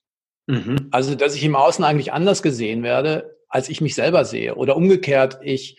Mhm. 0.47 0.89
Also, 0.91 1.15
dass 1.15 1.35
ich 1.35 1.45
im 1.45 1.57
Außen 1.57 1.85
eigentlich 1.85 2.13
anders 2.13 2.43
gesehen 2.43 2.83
werde, 2.83 3.37
als 3.49 3.69
ich 3.69 3.81
mich 3.81 3.95
selber 3.95 4.25
sehe. 4.25 4.55
Oder 4.55 4.77
umgekehrt, 4.77 5.39
ich 5.43 5.79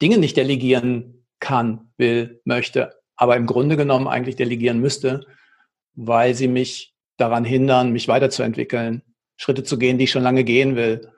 Dinge 0.00 0.18
nicht 0.18 0.36
delegieren 0.36 1.26
kann, 1.40 1.92
will, 1.96 2.40
möchte, 2.44 2.94
aber 3.16 3.36
im 3.36 3.46
Grunde 3.46 3.76
genommen 3.76 4.08
eigentlich 4.08 4.36
delegieren 4.36 4.80
müsste, 4.80 5.26
weil 5.94 6.34
sie 6.34 6.48
mich 6.48 6.94
daran 7.16 7.44
hindern, 7.44 7.92
mich 7.92 8.08
weiterzuentwickeln, 8.08 9.02
Schritte 9.36 9.64
zu 9.64 9.78
gehen, 9.78 9.98
die 9.98 10.04
ich 10.04 10.10
schon 10.10 10.22
lange 10.22 10.44
gehen 10.44 10.76
will. 10.76 11.10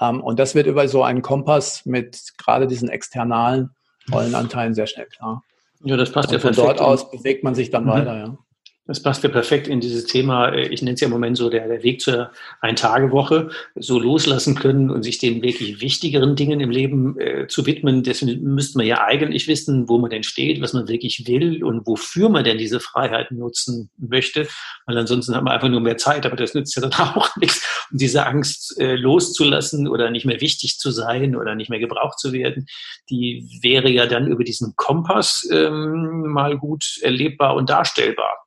Ähm, 0.00 0.22
und 0.22 0.38
das 0.38 0.54
wird 0.54 0.66
über 0.66 0.88
so 0.88 1.02
einen 1.02 1.22
Kompass 1.22 1.84
mit 1.86 2.32
gerade 2.38 2.66
diesen 2.66 2.88
externalen 2.88 3.70
Rollenanteilen 4.10 4.74
sehr 4.74 4.86
schnell 4.86 5.06
klar. 5.06 5.42
Ja, 5.84 5.96
das 5.96 6.12
passt 6.12 6.28
und 6.28 6.34
ja 6.34 6.40
von 6.40 6.54
dort 6.54 6.80
aus 6.80 7.10
bewegt 7.10 7.44
man 7.44 7.54
sich 7.54 7.70
dann 7.70 7.84
mhm. 7.84 7.88
weiter, 7.88 8.16
ja. 8.16 8.38
Das 8.84 9.00
passt 9.00 9.22
ja 9.22 9.28
perfekt 9.28 9.68
in 9.68 9.80
dieses 9.80 10.06
Thema, 10.06 10.48
äh, 10.48 10.66
ich 10.66 10.82
nenne 10.82 10.94
es 10.94 11.00
ja 11.00 11.06
im 11.06 11.12
Moment 11.12 11.36
so 11.36 11.48
der, 11.48 11.68
der 11.68 11.84
Weg 11.84 12.00
zur 12.00 12.32
Ein-Tage-Woche, 12.60 13.50
so 13.76 14.00
loslassen 14.00 14.56
können 14.56 14.90
und 14.90 15.04
sich 15.04 15.18
den 15.18 15.40
wirklich 15.40 15.80
wichtigeren 15.80 16.34
Dingen 16.34 16.58
im 16.58 16.70
Leben 16.70 17.16
äh, 17.20 17.46
zu 17.46 17.64
widmen. 17.64 18.02
Deswegen 18.02 18.42
müsste 18.42 18.78
man 18.78 18.86
ja 18.88 19.04
eigentlich 19.04 19.46
wissen, 19.46 19.88
wo 19.88 19.98
man 19.98 20.10
denn 20.10 20.24
steht, 20.24 20.60
was 20.60 20.72
man 20.72 20.88
wirklich 20.88 21.28
will 21.28 21.62
und 21.62 21.86
wofür 21.86 22.28
man 22.28 22.42
denn 22.42 22.58
diese 22.58 22.80
Freiheit 22.80 23.30
nutzen 23.30 23.88
möchte. 23.98 24.48
Weil 24.86 24.98
ansonsten 24.98 25.36
hat 25.36 25.44
man 25.44 25.54
einfach 25.54 25.68
nur 25.68 25.80
mehr 25.80 25.96
Zeit, 25.96 26.26
aber 26.26 26.34
das 26.34 26.54
nützt 26.54 26.74
ja 26.74 26.82
dann 26.82 26.92
auch 27.14 27.36
nichts, 27.36 27.86
um 27.92 27.98
diese 27.98 28.26
Angst 28.26 28.80
äh, 28.80 28.96
loszulassen 28.96 29.86
oder 29.86 30.10
nicht 30.10 30.26
mehr 30.26 30.40
wichtig 30.40 30.78
zu 30.78 30.90
sein 30.90 31.36
oder 31.36 31.54
nicht 31.54 31.70
mehr 31.70 31.78
gebraucht 31.78 32.18
zu 32.18 32.32
werden. 32.32 32.66
Die 33.10 33.60
wäre 33.62 33.90
ja 33.90 34.06
dann 34.06 34.26
über 34.26 34.42
diesen 34.42 34.74
Kompass 34.74 35.48
ähm, 35.52 36.32
mal 36.32 36.58
gut 36.58 36.98
erlebbar 37.02 37.54
und 37.54 37.70
darstellbar. 37.70 38.41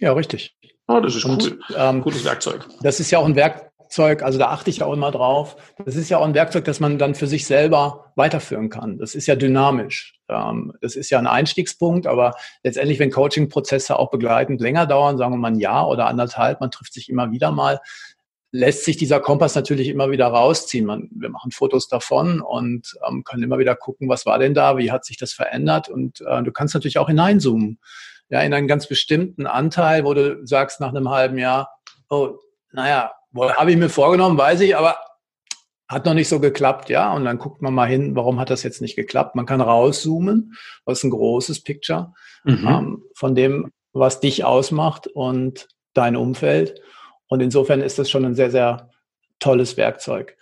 Ja, 0.00 0.12
richtig. 0.12 0.56
Oh, 0.88 1.00
das 1.00 1.16
ist 1.16 1.24
und, 1.24 1.42
cool. 1.42 1.60
Ähm, 1.76 2.02
Gutes 2.02 2.24
Werkzeug. 2.24 2.66
Das 2.80 3.00
ist 3.00 3.10
ja 3.10 3.18
auch 3.18 3.24
ein 3.24 3.34
Werkzeug, 3.34 4.22
also 4.22 4.38
da 4.38 4.50
achte 4.50 4.70
ich 4.70 4.82
auch 4.82 4.92
immer 4.92 5.10
drauf. 5.10 5.56
Das 5.84 5.96
ist 5.96 6.08
ja 6.08 6.18
auch 6.18 6.24
ein 6.24 6.34
Werkzeug, 6.34 6.64
das 6.64 6.80
man 6.80 6.98
dann 6.98 7.14
für 7.14 7.26
sich 7.26 7.46
selber 7.46 8.12
weiterführen 8.14 8.70
kann. 8.70 8.98
Das 8.98 9.14
ist 9.14 9.26
ja 9.26 9.34
dynamisch. 9.34 10.14
Ähm, 10.28 10.72
das 10.80 10.94
ist 10.94 11.10
ja 11.10 11.18
ein 11.18 11.26
Einstiegspunkt, 11.26 12.06
aber 12.06 12.34
letztendlich, 12.62 12.98
wenn 12.98 13.10
Coaching-Prozesse 13.10 13.98
auch 13.98 14.10
begleitend 14.10 14.60
länger 14.60 14.86
dauern, 14.86 15.18
sagen 15.18 15.32
wir 15.32 15.38
mal 15.38 15.48
ein 15.48 15.58
Jahr 15.58 15.88
oder 15.88 16.06
anderthalb, 16.06 16.60
man 16.60 16.70
trifft 16.70 16.92
sich 16.92 17.08
immer 17.08 17.32
wieder 17.32 17.50
mal, 17.50 17.80
lässt 18.52 18.84
sich 18.84 18.96
dieser 18.96 19.18
Kompass 19.20 19.54
natürlich 19.54 19.88
immer 19.88 20.10
wieder 20.10 20.28
rausziehen. 20.28 20.86
Man, 20.86 21.08
wir 21.10 21.30
machen 21.30 21.50
Fotos 21.50 21.88
davon 21.88 22.40
und 22.40 22.94
ähm, 23.06 23.24
können 23.24 23.42
immer 23.42 23.58
wieder 23.58 23.74
gucken, 23.74 24.08
was 24.08 24.24
war 24.24 24.38
denn 24.38 24.54
da, 24.54 24.78
wie 24.78 24.92
hat 24.92 25.04
sich 25.04 25.16
das 25.16 25.32
verändert 25.32 25.88
und 25.88 26.20
äh, 26.20 26.42
du 26.42 26.52
kannst 26.52 26.74
natürlich 26.74 26.98
auch 26.98 27.08
hineinzoomen 27.08 27.80
ja, 28.28 28.40
in 28.40 28.52
einen 28.52 28.68
ganz 28.68 28.86
bestimmten 28.88 29.46
Anteil, 29.46 30.04
wo 30.04 30.14
du 30.14 30.46
sagst 30.46 30.80
nach 30.80 30.90
einem 30.90 31.10
halben 31.10 31.38
Jahr, 31.38 31.70
oh, 32.08 32.38
naja, 32.72 33.12
habe 33.34 33.70
ich 33.70 33.76
mir 33.76 33.88
vorgenommen, 33.88 34.38
weiß 34.38 34.60
ich, 34.60 34.76
aber 34.76 34.96
hat 35.88 36.04
noch 36.04 36.14
nicht 36.14 36.28
so 36.28 36.40
geklappt, 36.40 36.88
ja. 36.88 37.12
Und 37.12 37.24
dann 37.24 37.38
guckt 37.38 37.62
man 37.62 37.72
mal 37.72 37.88
hin, 37.88 38.16
warum 38.16 38.40
hat 38.40 38.50
das 38.50 38.62
jetzt 38.62 38.80
nicht 38.80 38.96
geklappt? 38.96 39.36
Man 39.36 39.46
kann 39.46 39.60
rauszoomen, 39.60 40.54
was 40.84 41.04
ein 41.04 41.10
großes 41.10 41.62
Picture 41.62 42.12
mhm. 42.44 42.66
ähm, 42.66 43.02
von 43.14 43.34
dem, 43.34 43.70
was 43.92 44.20
dich 44.20 44.44
ausmacht 44.44 45.06
und 45.06 45.68
dein 45.94 46.16
Umfeld. 46.16 46.80
Und 47.28 47.40
insofern 47.40 47.80
ist 47.80 47.98
das 47.98 48.10
schon 48.10 48.24
ein 48.24 48.34
sehr, 48.34 48.50
sehr 48.50 48.90
tolles 49.38 49.76
Werkzeug. 49.76 50.36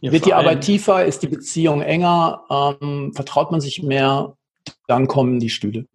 Ja, 0.00 0.12
Wird 0.12 0.26
die 0.26 0.34
Arbeit 0.34 0.62
tiefer, 0.62 1.04
ist 1.04 1.22
die 1.22 1.28
Beziehung 1.28 1.82
enger, 1.82 2.44
ähm, 2.50 3.12
vertraut 3.14 3.50
man 3.50 3.60
sich 3.60 3.82
mehr, 3.82 4.36
dann 4.86 5.06
kommen 5.06 5.38
die 5.38 5.50
Stühle. 5.50 5.86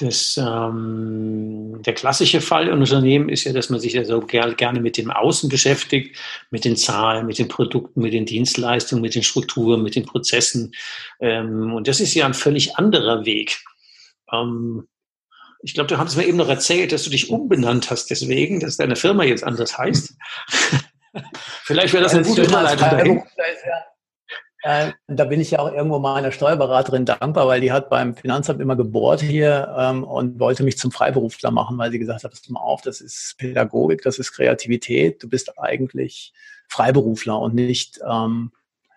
Das, 0.00 0.38
ähm, 0.38 1.82
der 1.84 1.92
klassische 1.92 2.40
Fall 2.40 2.68
in 2.68 2.78
Unternehmen 2.78 3.28
ist 3.28 3.44
ja, 3.44 3.52
dass 3.52 3.68
man 3.68 3.80
sich 3.80 3.92
ja 3.92 4.04
so 4.04 4.20
ger 4.20 4.54
gerne 4.54 4.80
mit 4.80 4.96
dem 4.96 5.10
Außen 5.10 5.50
beschäftigt, 5.50 6.16
mit 6.50 6.64
den 6.64 6.76
Zahlen, 6.76 7.26
mit 7.26 7.38
den 7.38 7.48
Produkten, 7.48 8.00
mit 8.00 8.14
den 8.14 8.24
Dienstleistungen, 8.24 9.02
mit 9.02 9.14
den 9.14 9.22
Strukturen, 9.22 9.82
mit 9.82 9.96
den 9.96 10.06
Prozessen. 10.06 10.72
Ähm, 11.20 11.74
und 11.74 11.86
das 11.86 12.00
ist 12.00 12.14
ja 12.14 12.24
ein 12.24 12.32
völlig 12.32 12.76
anderer 12.76 13.26
Weg. 13.26 13.58
Ähm, 14.32 14.88
ich 15.62 15.74
glaube, 15.74 15.88
du 15.88 15.98
hast 15.98 16.16
mir 16.16 16.26
eben 16.26 16.38
noch 16.38 16.48
erzählt, 16.48 16.92
dass 16.92 17.02
du 17.02 17.10
dich 17.10 17.28
umbenannt 17.28 17.90
hast, 17.90 18.06
deswegen, 18.06 18.60
dass 18.60 18.78
deine 18.78 18.96
Firma 18.96 19.24
jetzt 19.24 19.44
anders 19.44 19.76
heißt. 19.76 20.14
Vielleicht 21.64 21.92
wäre 21.92 22.04
das 22.04 22.14
eine 22.14 22.24
gute 22.24 22.44
Überleitung 22.44 22.88
dahin. 22.88 23.22
Äh, 24.62 24.92
da 25.06 25.24
bin 25.24 25.40
ich 25.40 25.52
ja 25.52 25.58
auch 25.60 25.72
irgendwo 25.72 25.98
meiner 25.98 26.32
Steuerberaterin 26.32 27.06
dankbar, 27.06 27.46
weil 27.46 27.60
die 27.60 27.72
hat 27.72 27.88
beim 27.88 28.14
Finanzamt 28.14 28.60
immer 28.60 28.76
gebohrt 28.76 29.22
hier 29.22 29.74
ähm, 29.78 30.04
und 30.04 30.38
wollte 30.38 30.64
mich 30.64 30.76
zum 30.76 30.92
Freiberufler 30.92 31.50
machen, 31.50 31.78
weil 31.78 31.90
sie 31.90 31.98
gesagt 31.98 32.24
hat, 32.24 32.30
pass 32.30 32.48
mal 32.50 32.60
auf, 32.60 32.82
das 32.82 33.00
ist 33.00 33.36
Pädagogik, 33.38 34.02
das 34.02 34.18
ist 34.18 34.32
Kreativität, 34.32 35.22
du 35.22 35.28
bist 35.28 35.58
eigentlich 35.58 36.34
Freiberufler 36.68 37.38
und 37.38 37.54
nicht 37.54 38.00
ähm, 38.06 38.52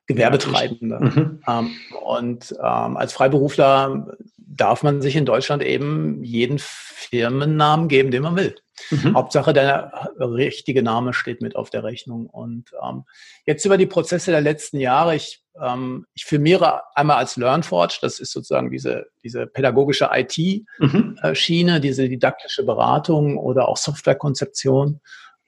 Gewerbetreibender. 0.08 1.00
Mhm. 1.00 1.40
Ähm, 1.48 1.72
und 2.04 2.52
ähm, 2.60 2.98
als 2.98 3.14
Freiberufler 3.14 4.18
darf 4.56 4.84
man 4.84 5.02
sich 5.02 5.16
in 5.16 5.26
Deutschland 5.26 5.64
eben 5.64 6.24
jeden 6.24 6.60
Firmennamen 6.60 7.88
geben, 7.88 8.12
den 8.12 8.24
man 8.24 8.36
will. 8.36 8.56
Mhm. 8.90 9.16
Hauptsache, 9.16 9.54
der 9.54 9.92
richtige 10.20 10.84
Name 10.84 11.14
steht 11.14 11.42
mit 11.42 11.56
auf 11.56 11.70
der 11.70 11.84
Rechnung. 11.84 12.28
Und 12.28 12.72
ähm, 12.84 13.04
jetzt 13.46 13.66
über 13.66 13.78
die 13.78 13.86
Prozesse 13.86 14.32
der 14.32 14.42
letzten 14.42 14.80
Jahre, 14.80 15.16
ich, 15.16 15.44
ähm, 15.62 16.06
ich 16.14 16.26
firmiere 16.26 16.82
einmal 16.96 17.18
als 17.18 17.38
LearnForge, 17.38 18.00
das 18.02 18.20
ist 18.20 18.32
sozusagen 18.32 18.72
diese, 18.72 19.08
diese 19.24 19.46
pädagogische 19.46 20.10
IT-Schiene, 20.12 21.78
mhm. 21.78 21.82
diese 21.82 22.10
didaktische 22.10 22.66
Beratung 22.66 23.38
oder 23.38 23.70
auch 23.70 23.78
Softwarekonzeption. 23.78 25.02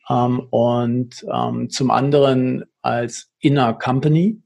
Ähm, 0.09 0.39
und 0.51 1.25
ähm, 1.31 1.69
zum 1.69 1.91
anderen 1.91 2.65
als 2.81 3.31
Inner 3.39 3.73
Company. 3.73 4.41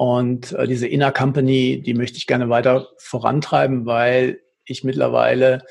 Und 0.00 0.52
äh, 0.52 0.66
diese 0.66 0.86
Inner 0.86 1.12
Company, 1.12 1.82
die 1.82 1.92
möchte 1.92 2.16
ich 2.16 2.26
gerne 2.26 2.48
weiter 2.48 2.88
vorantreiben, 2.96 3.84
weil 3.84 4.40
ich 4.64 4.82
mittlerweile 4.82 5.62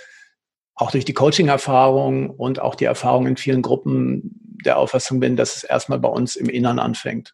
auch 0.76 0.92
durch 0.92 1.04
die 1.04 1.16
Coaching-Erfahrung 1.16 2.30
und 2.30 2.62
auch 2.62 2.76
die 2.76 2.86
Erfahrung 2.86 3.26
in 3.26 3.38
vielen 3.38 3.64
Gruppen 3.64 4.60
der 4.64 4.78
Auffassung 4.78 5.20
bin, 5.20 5.36
dass 5.36 5.56
es 5.56 5.64
erstmal 5.64 5.98
bei 5.98 6.10
uns 6.10 6.36
im 6.36 6.48
Innern 6.48 6.78
anfängt. 6.78 7.34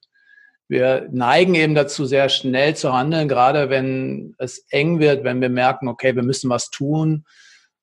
Wir 0.69 1.09
neigen 1.11 1.55
eben 1.55 1.75
dazu, 1.75 2.05
sehr 2.05 2.29
schnell 2.29 2.77
zu 2.77 2.93
handeln, 2.93 3.27
gerade 3.27 3.69
wenn 3.69 4.33
es 4.37 4.65
eng 4.69 4.99
wird, 4.99 5.25
wenn 5.25 5.41
wir 5.41 5.49
merken, 5.49 5.89
okay, 5.89 6.15
wir 6.15 6.23
müssen 6.23 6.49
was 6.49 6.69
tun, 6.69 7.25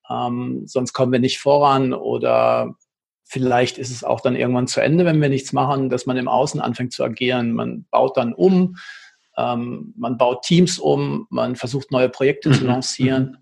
ähm, 0.08 0.62
sonst 0.64 0.94
kommen 0.94 1.12
wir 1.12 1.20
nicht 1.20 1.38
voran 1.38 1.92
oder 1.92 2.76
vielleicht 3.24 3.76
ist 3.76 3.90
es 3.90 4.04
auch 4.04 4.22
dann 4.22 4.36
irgendwann 4.36 4.68
zu 4.68 4.80
Ende, 4.80 5.04
wenn 5.04 5.20
wir 5.20 5.28
nichts 5.28 5.52
machen, 5.52 5.90
dass 5.90 6.06
man 6.06 6.16
im 6.16 6.28
Außen 6.28 6.62
anfängt 6.62 6.94
zu 6.94 7.04
agieren. 7.04 7.52
Man 7.52 7.84
baut 7.90 8.16
dann 8.16 8.32
um, 8.32 8.76
ähm, 9.36 9.94
man 9.96 10.18
baut 10.18 10.42
Teams 10.42 10.78
um, 10.78 11.26
man 11.30 11.56
versucht 11.56 11.90
neue 11.90 12.08
Projekte 12.08 12.50
zu 12.50 12.62
mhm. 12.62 12.66
lancieren. 12.66 13.38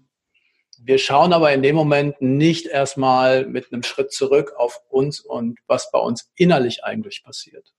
Wir 0.83 0.98
schauen 0.98 1.33
aber 1.33 1.53
in 1.53 1.62
dem 1.62 1.76
Moment 1.76 2.20
nicht 2.22 2.66
erstmal 2.66 3.46
mit 3.46 3.72
einem 3.72 3.83
Schritt 3.83 4.12
zurück 4.12 4.53
auf 4.57 4.81
uns 4.88 5.20
und 5.20 5.59
was 5.66 5.90
bei 5.90 5.98
uns 5.98 6.31
innerlich 6.37 6.85
eigentlich 6.85 7.22
passiert. 7.22 7.72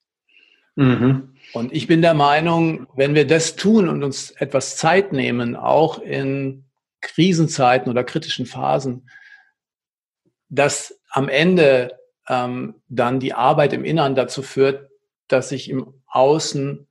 Mhm. 0.76 1.36
Und 1.54 1.74
ich 1.74 1.88
bin 1.88 2.02
der 2.02 2.14
Meinung, 2.14 2.88
wenn 2.96 3.16
wir 3.16 3.26
das 3.26 3.56
tun 3.56 3.90
und 3.90 4.04
uns 4.04 4.32
etwas 4.32 4.78
Zeit 4.78 5.14
nehmen, 5.14 5.56
auch 5.56 6.00
in 6.00 6.66
Krisenzeiten 7.02 7.90
oder 7.90 8.04
kritischen 8.04 8.46
Phasen, 8.46 9.10
dass 10.50 11.00
am 11.10 11.28
Ende 11.28 11.98
ähm, 12.30 12.76
dann 12.88 13.20
die 13.20 13.34
Arbeit 13.34 13.74
im 13.74 13.84
Innern 13.84 14.16
dazu 14.16 14.44
führt, 14.44 14.90
dass 15.28 15.50
sich 15.50 15.70
im 15.70 15.94
Außen 16.08 16.88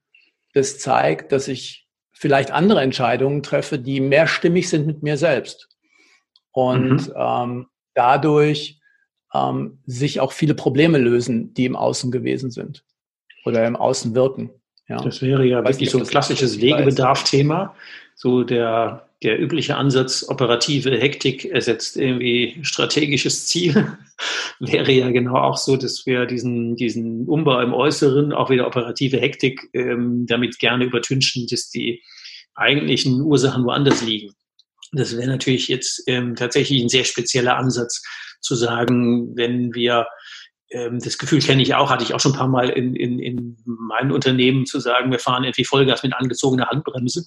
das 0.55 0.79
zeigt, 0.79 1.33
dass 1.33 1.49
ich 1.49 1.89
vielleicht 2.13 2.51
andere 2.51 2.83
Entscheidungen 2.83 3.43
treffe, 3.43 3.79
die 3.79 4.01
mehr 4.01 4.27
stimmig 4.27 4.69
sind 4.69 4.87
mit 4.87 5.03
mir 5.03 5.17
selbst 5.17 5.69
und 6.53 7.09
mhm. 7.09 7.15
ähm, 7.17 7.67
dadurch 7.95 8.81
ähm, 9.33 9.79
sich 9.87 10.21
auch 10.21 10.33
viele 10.33 10.55
Probleme 10.55 10.99
lösen, 10.99 11.55
die 11.55 11.65
im 11.65 11.77
Außen 11.77 12.11
gewesen 12.11 12.51
sind 12.51 12.85
oder 13.45 13.67
im 13.67 13.77
Außen 13.77 14.15
wirken. 14.15 14.51
Ja. 14.91 14.97
Das 14.97 15.23
wäre 15.23 15.47
ja 15.47 15.59
wirklich 15.59 15.79
nicht, 15.79 15.91
so 15.93 15.99
ein 15.99 16.07
klassisches 16.07 16.61
Wegebedarf-Thema. 16.61 17.77
So 18.17 18.43
der, 18.43 19.09
der 19.23 19.41
übliche 19.41 19.77
Ansatz, 19.77 20.27
operative 20.29 20.91
Hektik 20.99 21.45
ersetzt 21.45 21.97
irgendwie 21.97 22.59
strategisches 22.63 23.47
Ziel, 23.47 23.97
wäre 24.59 24.91
ja 24.91 25.11
genau 25.11 25.37
auch 25.37 25.57
so, 25.57 25.77
dass 25.77 26.07
wir 26.07 26.27
diesen, 26.27 26.75
diesen 26.75 27.29
Umbau 27.29 27.61
im 27.61 27.73
Äußeren, 27.73 28.33
auch 28.33 28.51
wieder 28.51 28.67
operative 28.67 29.19
Hektik, 29.19 29.71
ähm, 29.75 30.27
damit 30.27 30.59
gerne 30.59 30.87
übertünchen, 30.87 31.47
dass 31.49 31.71
die 31.71 32.03
eigentlichen 32.57 33.21
Ursachen 33.21 33.65
woanders 33.65 34.03
liegen. 34.03 34.35
Das 34.91 35.17
wäre 35.17 35.29
natürlich 35.29 35.69
jetzt 35.69 36.03
ähm, 36.09 36.35
tatsächlich 36.35 36.83
ein 36.83 36.89
sehr 36.89 37.05
spezieller 37.05 37.57
Ansatz 37.57 38.03
zu 38.41 38.57
sagen, 38.57 39.37
wenn 39.37 39.73
wir 39.73 40.09
das 40.71 41.19
Gefühl 41.19 41.41
kenne 41.41 41.63
ich 41.63 41.75
auch, 41.75 41.91
hatte 41.91 42.05
ich 42.05 42.15
auch 42.15 42.21
schon 42.21 42.33
ein 42.33 42.39
paar 42.39 42.49
Mal 42.49 42.69
in, 42.71 42.95
in, 42.95 43.19
in 43.19 43.57
meinen 43.65 44.13
Unternehmen 44.13 44.67
zu 44.67 44.79
sagen, 44.79 45.11
wir 45.11 45.19
fahren 45.19 45.43
irgendwie 45.43 45.65
Vollgas 45.65 46.03
mit 46.03 46.15
angezogener 46.15 46.69
Handbremse. 46.69 47.25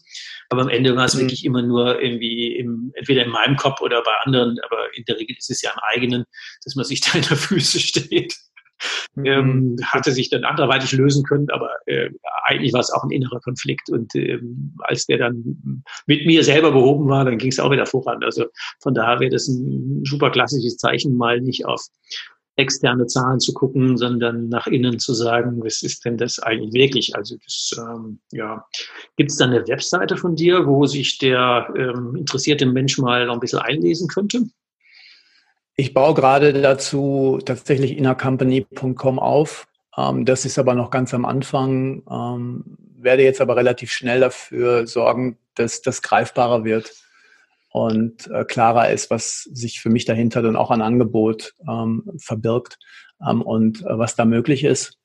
Aber 0.50 0.62
am 0.62 0.70
Ende 0.70 0.96
war 0.96 1.06
es 1.06 1.16
mhm. 1.16 1.22
wirklich 1.22 1.44
immer 1.44 1.62
nur 1.62 2.02
irgendwie 2.02 2.56
im, 2.56 2.94
entweder 2.96 3.24
in 3.24 3.32
meinem 3.32 3.58
Kopf 3.58 3.82
oder 3.82 4.02
bei 4.02 4.14
anderen, 4.24 4.58
aber 4.66 4.96
in 4.96 5.04
der 5.06 5.20
Regel 5.20 5.36
ist 5.38 5.50
es 5.50 5.62
ja 5.62 5.72
im 5.72 5.80
eigenen, 5.92 6.24
dass 6.64 6.76
man 6.76 6.86
sich 6.86 7.02
da 7.02 7.18
in 7.18 7.26
der 7.26 7.38
Füße 7.38 7.80
steht 7.80 8.34
ähm, 9.24 9.76
mhm. 9.76 9.86
hatte 9.86 10.12
sich 10.12 10.30
dann 10.30 10.44
anderweitig 10.44 10.92
lösen 10.94 11.24
können, 11.24 11.48
aber 11.52 11.70
äh, 11.86 12.10
eigentlich 12.46 12.74
war 12.74 12.82
es 12.82 12.92
auch 12.92 13.04
ein 13.04 13.12
innerer 13.12 13.40
Konflikt. 13.40 13.90
Und 13.90 14.14
ähm, 14.16 14.76
als 14.80 15.06
der 15.06 15.20
dann 15.20 15.84
mit 16.06 16.26
mir 16.26 16.44
selber 16.44 16.72
behoben 16.72 17.08
war, 17.08 17.26
dann 17.26 17.38
ging 17.38 17.52
es 17.52 17.60
auch 17.60 17.72
wieder 17.72 17.86
voran. 17.86 18.24
Also 18.24 18.46
von 18.82 18.94
daher 18.94 19.20
wäre 19.20 19.32
das 19.32 19.48
ein 19.48 20.04
super 20.06 20.32
klassisches 20.32 20.78
Zeichen, 20.78 21.16
mal 21.16 21.42
nicht 21.42 21.66
auf 21.66 21.82
externe 22.56 23.08
Zahlen 23.08 23.40
zu 23.40 23.54
gucken, 23.54 23.98
sondern 23.98 24.48
nach 24.50 24.68
innen 24.68 25.00
zu 25.00 25.14
sagen, 25.14 25.64
was 25.64 25.82
ist 25.82 26.06
denn 26.06 26.18
das 26.18 26.40
eigentlich 26.40 26.74
wirklich? 26.74 27.16
Also 27.16 27.36
das, 27.44 27.72
ähm, 27.78 28.20
ja, 28.32 28.66
gibt 29.18 29.32
es 29.32 29.38
da 29.38 29.46
eine 29.46 29.68
Webseite 29.68 30.18
von 30.18 30.36
dir, 30.36 30.68
wo 30.68 30.86
sich 30.86 31.18
der 31.18 31.68
ähm, 31.76 32.16
interessierte 32.16 32.66
Mensch 32.66 32.98
mal 32.98 33.30
ein 33.30 33.40
bisschen 33.40 33.60
einlesen 33.60 34.08
könnte? 34.08 34.44
Ich 35.76 35.94
baue 35.96 36.14
gerade 36.14 36.54
dazu 36.54 37.40
tatsächlich 37.44 37.98
innercompany.com 37.98 39.18
auf. 39.18 39.68
Ähm, 39.98 40.26
das 40.26 40.46
ist 40.46 40.60
aber 40.60 40.76
noch 40.76 40.92
ganz 40.92 41.14
am 41.16 41.26
Anfang. 41.26 42.04
Ähm, 42.10 42.78
werde 42.98 43.24
jetzt 43.24 43.42
aber 43.42 43.56
relativ 43.56 43.92
schnell 43.92 44.20
dafür 44.20 44.86
sorgen, 44.86 45.38
dass 45.56 45.82
das 45.82 46.04
greifbarer 46.04 46.64
wird 46.64 47.03
und 47.74 48.30
äh, 48.30 48.46
klarer 48.46 48.92
ist, 48.92 49.10
was 49.10 49.50
sich 49.52 49.82
für 49.82 49.90
mich 49.90 50.06
dahinter 50.06 50.44
dann 50.44 50.56
auch 50.56 50.70
an 50.70 50.84
Angebot 50.84 51.56
ähm, 51.68 52.04
verbirgt 52.18 52.78
ähm, 53.28 53.42
und 53.42 53.82
äh, 53.82 53.98
was 53.98 54.16
da 54.16 54.26
möglich 54.26 54.64
ist. 54.64 55.00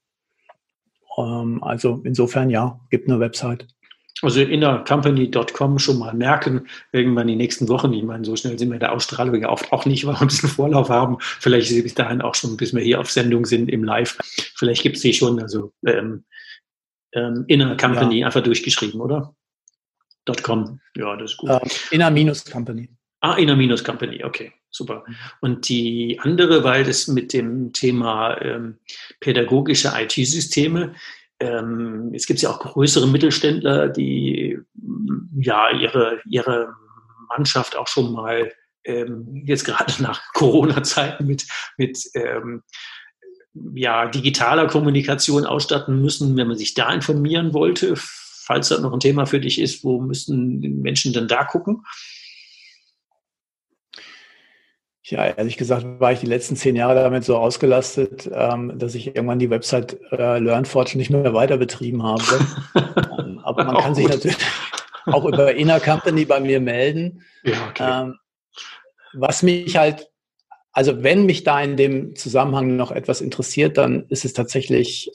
Ähm, 1.16 1.64
also 1.64 2.02
insofern 2.04 2.50
ja, 2.50 2.78
gibt 2.90 3.08
eine 3.08 3.20
Website. 3.20 3.66
Also 4.20 4.42
innercompany.com 4.42 5.78
schon 5.78 5.98
mal 5.98 6.12
merken, 6.12 6.66
irgendwann 6.92 7.28
die 7.28 7.36
nächsten 7.36 7.68
Wochen. 7.68 7.94
Ich 7.94 8.02
meine, 8.02 8.26
so 8.26 8.36
schnell 8.36 8.58
sind 8.58 8.68
wir 8.68 8.74
in 8.74 8.80
der 8.80 8.92
Ausstrahlung 8.92 9.40
ja 9.40 9.48
oft 9.48 9.72
auch 9.72 9.86
nicht, 9.86 10.04
weil 10.04 10.16
wir 10.16 10.20
ein 10.20 10.28
bisschen 10.28 10.50
Vorlauf 10.50 10.90
haben. 10.90 11.16
Vielleicht 11.20 11.70
bis 11.70 11.94
dahin 11.94 12.20
auch 12.20 12.34
schon, 12.34 12.58
bis 12.58 12.74
wir 12.74 12.82
hier 12.82 13.00
auf 13.00 13.10
Sendung 13.10 13.46
sind 13.46 13.70
im 13.70 13.82
Live. 13.82 14.18
Vielleicht 14.56 14.82
gibt 14.82 14.96
es 14.96 15.02
die 15.02 15.14
schon, 15.14 15.40
also 15.40 15.72
ähm, 15.86 16.24
ähm, 17.14 17.44
Inner 17.46 17.78
Company 17.78 18.18
ja. 18.18 18.26
einfach 18.26 18.42
durchgeschrieben, 18.42 19.00
oder? 19.00 19.34
.com. 20.28 20.80
Ja, 20.96 21.16
das 21.16 21.32
ist 21.32 21.36
gut. 21.38 21.50
Uh, 21.50 21.60
Inner-Company. 21.90 22.88
Ah, 23.20 23.34
Inner-Company, 23.34 24.24
okay, 24.24 24.52
super. 24.70 25.04
Und 25.40 25.68
die 25.68 26.18
andere, 26.22 26.62
weil 26.62 26.84
das 26.84 27.08
mit 27.08 27.32
dem 27.32 27.72
Thema 27.72 28.40
ähm, 28.40 28.78
pädagogische 29.20 29.92
IT-Systeme, 29.94 30.94
ähm, 31.40 32.12
es 32.14 32.26
gibt 32.26 32.40
ja 32.40 32.50
auch 32.50 32.60
größere 32.60 33.06
Mittelständler, 33.06 33.88
die 33.88 34.58
ja 35.36 35.70
ihre, 35.70 36.20
ihre 36.28 36.74
Mannschaft 37.28 37.76
auch 37.76 37.86
schon 37.86 38.12
mal 38.12 38.52
ähm, 38.84 39.42
jetzt 39.44 39.64
gerade 39.64 39.92
nach 40.02 40.20
Corona-Zeiten 40.32 41.26
mit, 41.26 41.46
mit 41.76 41.98
ähm, 42.14 42.62
ja, 43.74 44.06
digitaler 44.08 44.66
Kommunikation 44.66 45.44
ausstatten 45.44 46.00
müssen, 46.00 46.36
wenn 46.36 46.48
man 46.48 46.56
sich 46.58 46.74
da 46.74 46.92
informieren 46.92 47.52
wollte. 47.52 47.94
Falls 48.48 48.70
das 48.70 48.80
noch 48.80 48.94
ein 48.94 49.00
Thema 49.00 49.26
für 49.26 49.40
dich 49.40 49.60
ist, 49.60 49.84
wo 49.84 50.00
müssen 50.00 50.62
die 50.62 50.70
Menschen 50.70 51.12
denn 51.12 51.28
da 51.28 51.44
gucken? 51.44 51.84
Ja, 55.02 55.26
ehrlich 55.26 55.58
gesagt 55.58 56.00
war 56.00 56.12
ich 56.12 56.20
die 56.20 56.26
letzten 56.26 56.56
zehn 56.56 56.74
Jahre 56.74 56.94
damit 56.94 57.24
so 57.24 57.36
ausgelastet, 57.36 58.26
ähm, 58.32 58.78
dass 58.78 58.94
ich 58.94 59.08
irgendwann 59.08 59.38
die 59.38 59.50
Website 59.50 59.98
äh, 60.12 60.38
LearnForge 60.38 60.96
nicht 60.96 61.10
mehr 61.10 61.34
weiter 61.34 61.58
betrieben 61.58 62.02
habe. 62.02 62.22
ähm, 63.18 63.38
aber 63.40 63.64
man 63.64 63.76
kann 63.76 63.94
sich 63.94 64.08
natürlich 64.08 64.38
auch 65.04 65.26
über 65.26 65.54
Inner 65.54 65.78
Company 65.78 66.24
bei 66.24 66.40
mir 66.40 66.58
melden. 66.58 67.24
Ja, 67.42 67.68
okay. 67.68 68.02
ähm, 68.02 68.14
was 69.12 69.42
mich 69.42 69.76
halt 69.76 70.08
also 70.72 71.02
wenn 71.02 71.26
mich 71.26 71.42
da 71.44 71.60
in 71.60 71.76
dem 71.76 72.14
Zusammenhang 72.14 72.76
noch 72.76 72.92
etwas 72.92 73.20
interessiert, 73.20 73.76
dann 73.76 74.06
ist 74.10 74.24
es 74.24 74.32
tatsächlich 74.32 75.10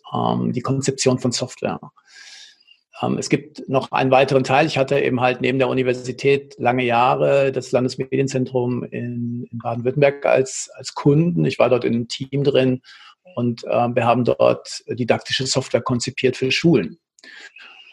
die 0.50 0.62
Konzeption 0.62 1.20
von 1.20 1.32
Software. 1.32 1.80
Ähm, 3.04 3.18
es 3.18 3.30
gibt 3.30 3.68
noch 3.68 3.92
einen 3.92 4.12
weiteren 4.12 4.44
Teil. 4.44 4.66
Ich 4.66 4.78
hatte 4.78 5.00
eben 5.00 5.22
halt 5.22 5.42
neben 5.42 5.60
der 5.60 5.70
Universität 5.70 6.56
lange 6.58 6.84
Jahre 6.84 7.52
das 7.52 7.72
Landesmedienzentrum 7.72 8.84
in, 8.84 9.48
in 9.52 9.58
Baden-Württemberg 9.60 10.26
als, 10.26 10.70
als 10.76 10.94
Kunden. 10.94 11.46
Ich 11.46 11.60
war 11.60 11.70
dort 11.70 11.84
in 11.84 11.94
einem 11.94 12.08
Team 12.08 12.44
drin 12.44 12.82
und 13.36 13.64
äh, 13.66 13.70
wir 13.96 14.06
haben 14.06 14.24
dort 14.26 14.84
didaktische 14.88 15.48
Software 15.48 15.82
konzipiert 15.82 16.38
für 16.38 16.52
Schulen. 16.52 17.00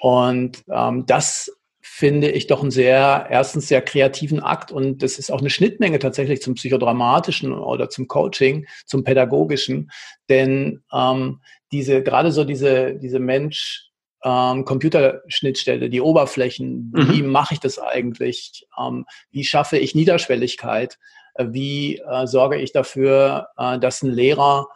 Und 0.00 0.64
ähm, 0.70 1.04
das 1.06 1.50
finde 1.82 2.30
ich 2.30 2.46
doch 2.46 2.62
einen 2.62 2.70
sehr, 2.70 3.26
erstens 3.30 3.68
sehr 3.68 3.82
kreativen 3.82 4.40
Akt 4.40 4.72
und 4.72 5.02
das 5.02 5.18
ist 5.18 5.30
auch 5.30 5.40
eine 5.40 5.50
Schnittmenge 5.50 5.98
tatsächlich 5.98 6.40
zum 6.40 6.54
psychodramatischen 6.54 7.52
oder 7.52 7.90
zum 7.90 8.06
Coaching, 8.06 8.66
zum 8.86 9.04
pädagogischen, 9.04 9.90
denn 10.28 10.82
ähm, 10.92 11.40
diese, 11.72 12.02
gerade 12.02 12.32
so 12.32 12.44
diese, 12.44 12.94
diese 12.94 13.18
Mensch, 13.18 13.89
ähm, 14.24 14.64
Computerschnittstelle, 14.64 15.90
die 15.90 16.00
Oberflächen, 16.00 16.92
mhm. 16.94 17.12
wie 17.12 17.22
mache 17.22 17.54
ich 17.54 17.60
das 17.60 17.78
eigentlich? 17.78 18.66
Ähm, 18.78 19.06
wie 19.30 19.44
schaffe 19.44 19.78
ich 19.78 19.94
Niederschwelligkeit? 19.94 20.98
Äh, 21.34 21.46
wie 21.50 21.98
äh, 21.98 22.26
sorge 22.26 22.56
ich 22.56 22.72
dafür, 22.72 23.48
äh, 23.56 23.78
dass 23.78 24.02
ein 24.02 24.10
Lehrer 24.10 24.68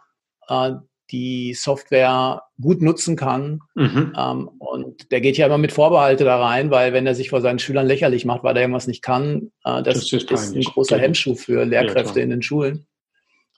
äh, 0.47 0.71
die 1.11 1.53
Software 1.53 2.41
gut 2.59 2.81
nutzen 2.81 3.15
kann. 3.15 3.59
Mhm. 3.75 4.13
Ähm, 4.17 4.47
und 4.57 5.11
der 5.11 5.21
geht 5.21 5.37
ja 5.37 5.45
immer 5.45 5.57
mit 5.57 5.71
Vorbehalte 5.71 6.23
da 6.23 6.41
rein, 6.41 6.71
weil 6.71 6.93
wenn 6.93 7.05
er 7.05 7.15
sich 7.15 7.29
vor 7.29 7.41
seinen 7.41 7.59
Schülern 7.59 7.85
lächerlich 7.85 8.25
macht, 8.25 8.43
weil 8.43 8.55
er 8.55 8.63
irgendwas 8.63 8.87
nicht 8.87 9.03
kann, 9.03 9.51
äh, 9.63 9.83
das, 9.83 10.09
das, 10.09 10.13
ist, 10.13 10.31
ist 10.31 10.55
ein 10.55 10.61
großer 10.61 10.97
Hemmschuh 10.97 11.35
für 11.35 11.63
Lehrkräfte 11.63 12.19
ja, 12.19 12.23
in 12.23 12.31
den 12.31 12.41
Schulen. 12.41 12.87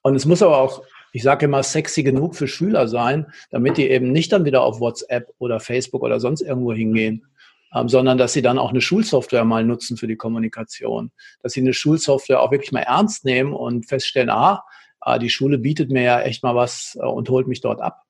Und 0.03 0.15
es 0.15 0.25
muss 0.25 0.41
aber 0.41 0.57
auch, 0.57 0.83
ich 1.17 1.23
sage 1.23 1.45
immer, 1.45 1.63
sexy 1.63 2.03
genug 2.03 2.35
für 2.35 2.47
Schüler 2.47 2.87
sein, 2.87 3.25
damit 3.49 3.77
die 3.77 3.89
eben 3.89 4.11
nicht 4.11 4.31
dann 4.31 4.45
wieder 4.45 4.61
auf 4.61 4.79
WhatsApp 4.79 5.33
oder 5.39 5.59
Facebook 5.59 6.03
oder 6.03 6.19
sonst 6.19 6.41
irgendwo 6.41 6.73
hingehen. 6.73 7.25
Ähm, 7.73 7.89
sondern 7.89 8.19
dass 8.19 8.33
sie 8.33 8.43
dann 8.43 8.59
auch 8.59 8.69
eine 8.69 8.81
Schulsoftware 8.81 9.43
mal 9.43 9.65
nutzen 9.65 9.97
für 9.97 10.05
die 10.05 10.15
Kommunikation. 10.15 11.09
Dass 11.41 11.53
sie 11.53 11.61
eine 11.61 11.73
Schulsoftware 11.73 12.39
auch 12.39 12.51
wirklich 12.51 12.71
mal 12.71 12.81
ernst 12.81 13.25
nehmen 13.25 13.53
und 13.53 13.87
feststellen, 13.87 14.29
ah, 14.29 14.63
äh, 15.03 15.17
die 15.17 15.31
Schule 15.31 15.57
bietet 15.57 15.89
mir 15.89 16.03
ja 16.03 16.21
echt 16.21 16.43
mal 16.43 16.53
was 16.53 16.95
äh, 17.01 17.05
und 17.05 17.31
holt 17.31 17.47
mich 17.47 17.61
dort 17.61 17.81
ab. 17.81 18.03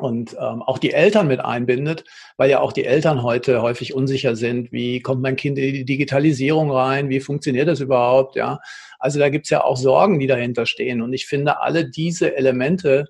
Und 0.00 0.34
ähm, 0.40 0.62
auch 0.62 0.78
die 0.78 0.92
Eltern 0.92 1.28
mit 1.28 1.40
einbindet, 1.40 2.04
weil 2.36 2.50
ja 2.50 2.60
auch 2.60 2.72
die 2.72 2.84
Eltern 2.84 3.22
heute 3.22 3.62
häufig 3.62 3.94
unsicher 3.94 4.36
sind, 4.36 4.72
wie 4.72 5.00
kommt 5.00 5.22
mein 5.22 5.36
Kind 5.36 5.58
in 5.58 5.74
die 5.74 5.84
Digitalisierung 5.84 6.70
rein, 6.70 7.08
wie 7.08 7.20
funktioniert 7.20 7.68
das 7.68 7.80
überhaupt, 7.80 8.36
ja. 8.36 8.60
Also 8.98 9.18
da 9.18 9.28
gibt's 9.28 9.50
ja 9.50 9.64
auch 9.64 9.76
Sorgen, 9.76 10.18
die 10.18 10.26
dahinter 10.26 10.66
stehen. 10.66 11.02
Und 11.02 11.12
ich 11.12 11.26
finde, 11.26 11.60
alle 11.60 11.88
diese 11.88 12.36
Elemente 12.36 13.06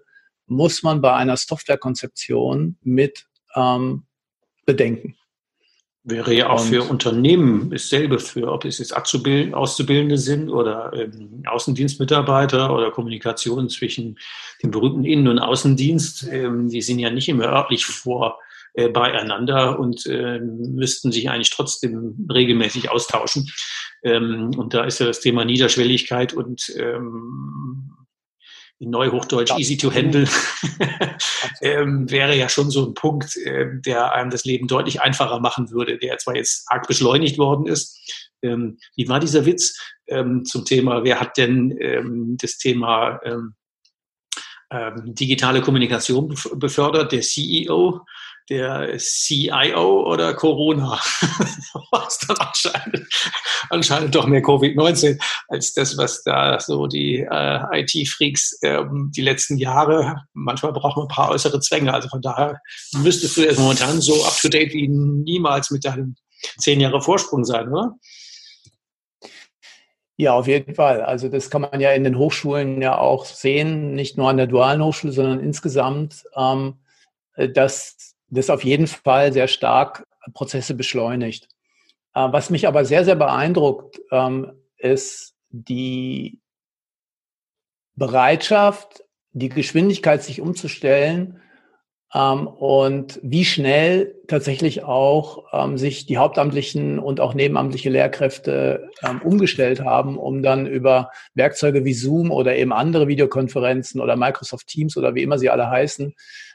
muss 0.46 0.83
man 0.83 1.00
bei 1.00 1.12
einer 1.14 1.37
Softwarekonzeption 1.37 2.76
mit 2.83 3.26
ähm, 3.55 4.05
bedenken. 4.66 5.16
Wäre 6.02 6.32
ja 6.32 6.48
auch 6.48 6.62
und, 6.62 6.68
für 6.68 6.82
Unternehmen 6.84 7.70
dasselbe, 7.70 8.18
für 8.18 8.50
ob 8.50 8.64
es 8.64 8.78
jetzt 8.78 8.96
Auszubildende 8.96 10.16
sind 10.16 10.48
oder 10.48 10.92
ähm, 10.94 11.42
Außendienstmitarbeiter 11.46 12.74
oder 12.74 12.90
Kommunikation 12.90 13.68
zwischen 13.68 14.18
dem 14.62 14.70
berühmten 14.70 15.04
Innen- 15.04 15.28
und 15.28 15.38
Außendienst. 15.38 16.26
Ähm, 16.30 16.70
die 16.70 16.80
sind 16.80 17.00
ja 17.00 17.10
nicht 17.10 17.28
immer 17.28 17.44
örtlich 17.44 17.84
vor 17.84 18.38
äh, 18.72 18.88
beieinander 18.88 19.78
und 19.78 20.06
äh, 20.06 20.38
müssten 20.40 21.12
sich 21.12 21.28
eigentlich 21.28 21.50
trotzdem 21.50 22.26
regelmäßig 22.32 22.90
austauschen. 22.90 23.50
Ähm, 24.02 24.52
und 24.56 24.72
da 24.72 24.84
ist 24.84 25.00
ja 25.00 25.06
das 25.06 25.20
Thema 25.20 25.44
Niederschwelligkeit 25.44 26.32
und 26.32 26.72
ähm, 26.78 27.92
in 28.80 28.90
Neuhochdeutsch 28.90 29.56
easy 29.58 29.76
to 29.76 29.92
handle, 29.92 30.26
ähm, 31.62 32.10
wäre 32.10 32.34
ja 32.34 32.48
schon 32.48 32.70
so 32.70 32.86
ein 32.86 32.94
Punkt, 32.94 33.36
äh, 33.36 33.66
der 33.84 34.12
einem 34.12 34.30
das 34.30 34.44
Leben 34.44 34.66
deutlich 34.66 35.02
einfacher 35.02 35.38
machen 35.38 35.70
würde, 35.70 35.98
der 35.98 36.16
zwar 36.18 36.34
jetzt 36.34 36.64
arg 36.66 36.88
beschleunigt 36.88 37.38
worden 37.38 37.66
ist. 37.66 37.98
Ähm, 38.42 38.78
wie 38.96 39.06
war 39.06 39.20
dieser 39.20 39.44
Witz 39.44 39.78
ähm, 40.08 40.46
zum 40.46 40.64
Thema, 40.64 41.04
wer 41.04 41.20
hat 41.20 41.36
denn 41.36 41.76
ähm, 41.78 42.36
das 42.40 42.56
Thema 42.56 43.20
ähm, 44.70 45.14
digitale 45.14 45.61
Kommunikation 45.61 46.35
befördert? 46.54 47.12
Der 47.12 47.20
CEO 47.20 48.00
der 48.50 48.98
CIO 48.98 50.11
oder 50.11 50.35
Corona? 50.35 51.00
was 51.92 52.18
dann 52.18 52.37
anscheinend, 52.38 53.09
anscheinend 53.70 54.14
doch 54.14 54.26
mehr 54.26 54.42
Covid-19 54.42 55.20
als 55.48 55.72
das, 55.72 55.96
was 55.96 56.22
da 56.24 56.59
so 56.59 56.87
die 56.87 57.26
äh, 57.30 57.80
IT-Freaks 57.80 58.59
ähm, 58.62 59.12
die 59.14 59.22
letzten 59.22 59.56
Jahre, 59.56 60.16
manchmal 60.35 60.72
braucht 60.72 60.96
man 60.96 61.06
ein 61.06 61.14
paar 61.14 61.30
äußere 61.30 61.61
Zwänge. 61.61 61.94
Also 61.94 62.09
von 62.09 62.20
daher 62.20 62.61
müsstest 62.96 63.37
du 63.37 63.42
jetzt 63.42 63.59
momentan 63.59 64.00
so 64.00 64.24
up-to-date 64.24 64.72
wie 64.72 64.88
niemals 64.88 65.70
mit 65.70 65.85
deinem 65.85 66.16
zehn 66.59 66.80
Jahre 66.80 67.00
Vorsprung 67.00 67.44
sein, 67.44 67.68
oder? 67.68 67.94
Ja, 70.20 70.35
auf 70.35 70.46
jeden 70.48 70.74
Fall. 70.74 71.00
Also 71.00 71.30
das 71.30 71.48
kann 71.48 71.62
man 71.62 71.80
ja 71.80 71.92
in 71.92 72.04
den 72.04 72.18
Hochschulen 72.18 72.83
ja 72.83 72.98
auch 72.98 73.24
sehen, 73.24 73.94
nicht 73.94 74.18
nur 74.18 74.28
an 74.28 74.37
der 74.37 74.46
dualen 74.46 74.85
Hochschule, 74.85 75.14
sondern 75.14 75.40
insgesamt, 75.40 76.24
ähm, 76.37 76.74
dass 77.54 78.16
das 78.28 78.50
auf 78.50 78.62
jeden 78.62 78.87
Fall 78.87 79.33
sehr 79.33 79.48
stark 79.48 80.06
Prozesse 80.35 80.74
beschleunigt. 80.74 81.48
Äh, 82.14 82.28
was 82.33 82.50
mich 82.50 82.68
aber 82.68 82.85
sehr, 82.85 83.06
sehr 83.06 83.14
beeindruckt, 83.14 83.98
ähm, 84.12 84.52
ist 84.76 85.37
die 85.48 86.38
Bereitschaft, 87.94 89.02
die 89.33 89.48
Geschwindigkeit 89.48 90.22
sich 90.22 90.42
umzustellen 90.42 91.40
ähm, 92.14 92.46
und 92.49 93.20
wie 93.23 93.44
schnell 93.44 94.14
tatsächlich 94.27 94.83
auch 94.83 95.44
ähm, 95.53 95.79
sich 95.79 96.07
die 96.07 96.18
hauptamtlichen 96.18 96.99
und 96.99 97.20
auch 97.20 97.35
nebenamtliche 97.35 97.90
Lehrkräfte 97.90 98.90
ähm, 99.03 99.20
umgestellt 99.23 99.85
haben, 99.85 100.18
um 100.18 100.42
dann 100.42 100.66
über 100.66 101.11
Werkzeuge 101.35 101.85
wie 101.85 101.94
Zoom 101.94 102.31
oder 102.31 102.57
eben 102.57 102.73
andere 102.73 103.07
Videokonferenzen 103.07 104.01
oder 104.01 104.16
Microsoft 104.16 104.66
Teams 104.66 104.96
oder 104.96 105.14
wie 105.14 105.23
immer 105.23 105.38
sie 105.38 105.51
alle 105.51 105.68
heißen, 105.68 106.14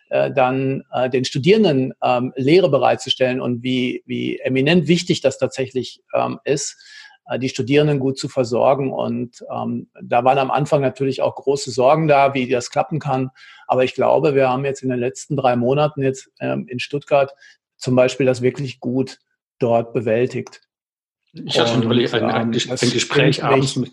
äh, 0.09 0.31
dann 0.31 0.83
äh, 0.91 1.09
den 1.09 1.25
Studierenden 1.25 1.93
ähm, 2.03 2.33
Lehre 2.35 2.69
bereitzustellen 2.69 3.39
und 3.39 3.63
wie, 3.63 4.03
wie 4.05 4.39
eminent 4.39 4.87
wichtig 4.87 5.21
das 5.21 5.37
tatsächlich 5.37 6.01
ähm, 6.13 6.39
ist, 6.43 6.77
die 7.39 7.49
Studierenden 7.49 7.99
gut 7.99 8.17
zu 8.17 8.29
versorgen. 8.29 8.93
Und 8.93 9.43
ähm, 9.51 9.89
da 10.01 10.23
waren 10.23 10.37
am 10.37 10.51
Anfang 10.51 10.81
natürlich 10.81 11.21
auch 11.21 11.35
große 11.35 11.71
Sorgen 11.71 12.07
da, 12.07 12.33
wie 12.33 12.47
das 12.47 12.69
klappen 12.69 12.99
kann. 12.99 13.31
Aber 13.67 13.83
ich 13.83 13.95
glaube, 13.95 14.35
wir 14.35 14.49
haben 14.49 14.65
jetzt 14.65 14.83
in 14.83 14.89
den 14.89 14.99
letzten 14.99 15.35
drei 15.35 15.55
Monaten 15.55 16.03
jetzt 16.03 16.31
ähm, 16.39 16.67
in 16.67 16.79
Stuttgart 16.79 17.33
zum 17.77 17.95
Beispiel 17.95 18.25
das 18.25 18.41
wirklich 18.41 18.79
gut 18.79 19.19
dort 19.59 19.93
bewältigt. 19.93 20.61
Ich 21.33 21.59
hatte 21.59 21.79
neulich 21.79 22.13
ein, 22.13 22.23
ein, 22.23 22.53
ähm, 22.53 22.61
ein 22.69 22.89
Gespräch 22.91 23.43
abends 23.43 23.75
mit, 23.75 23.91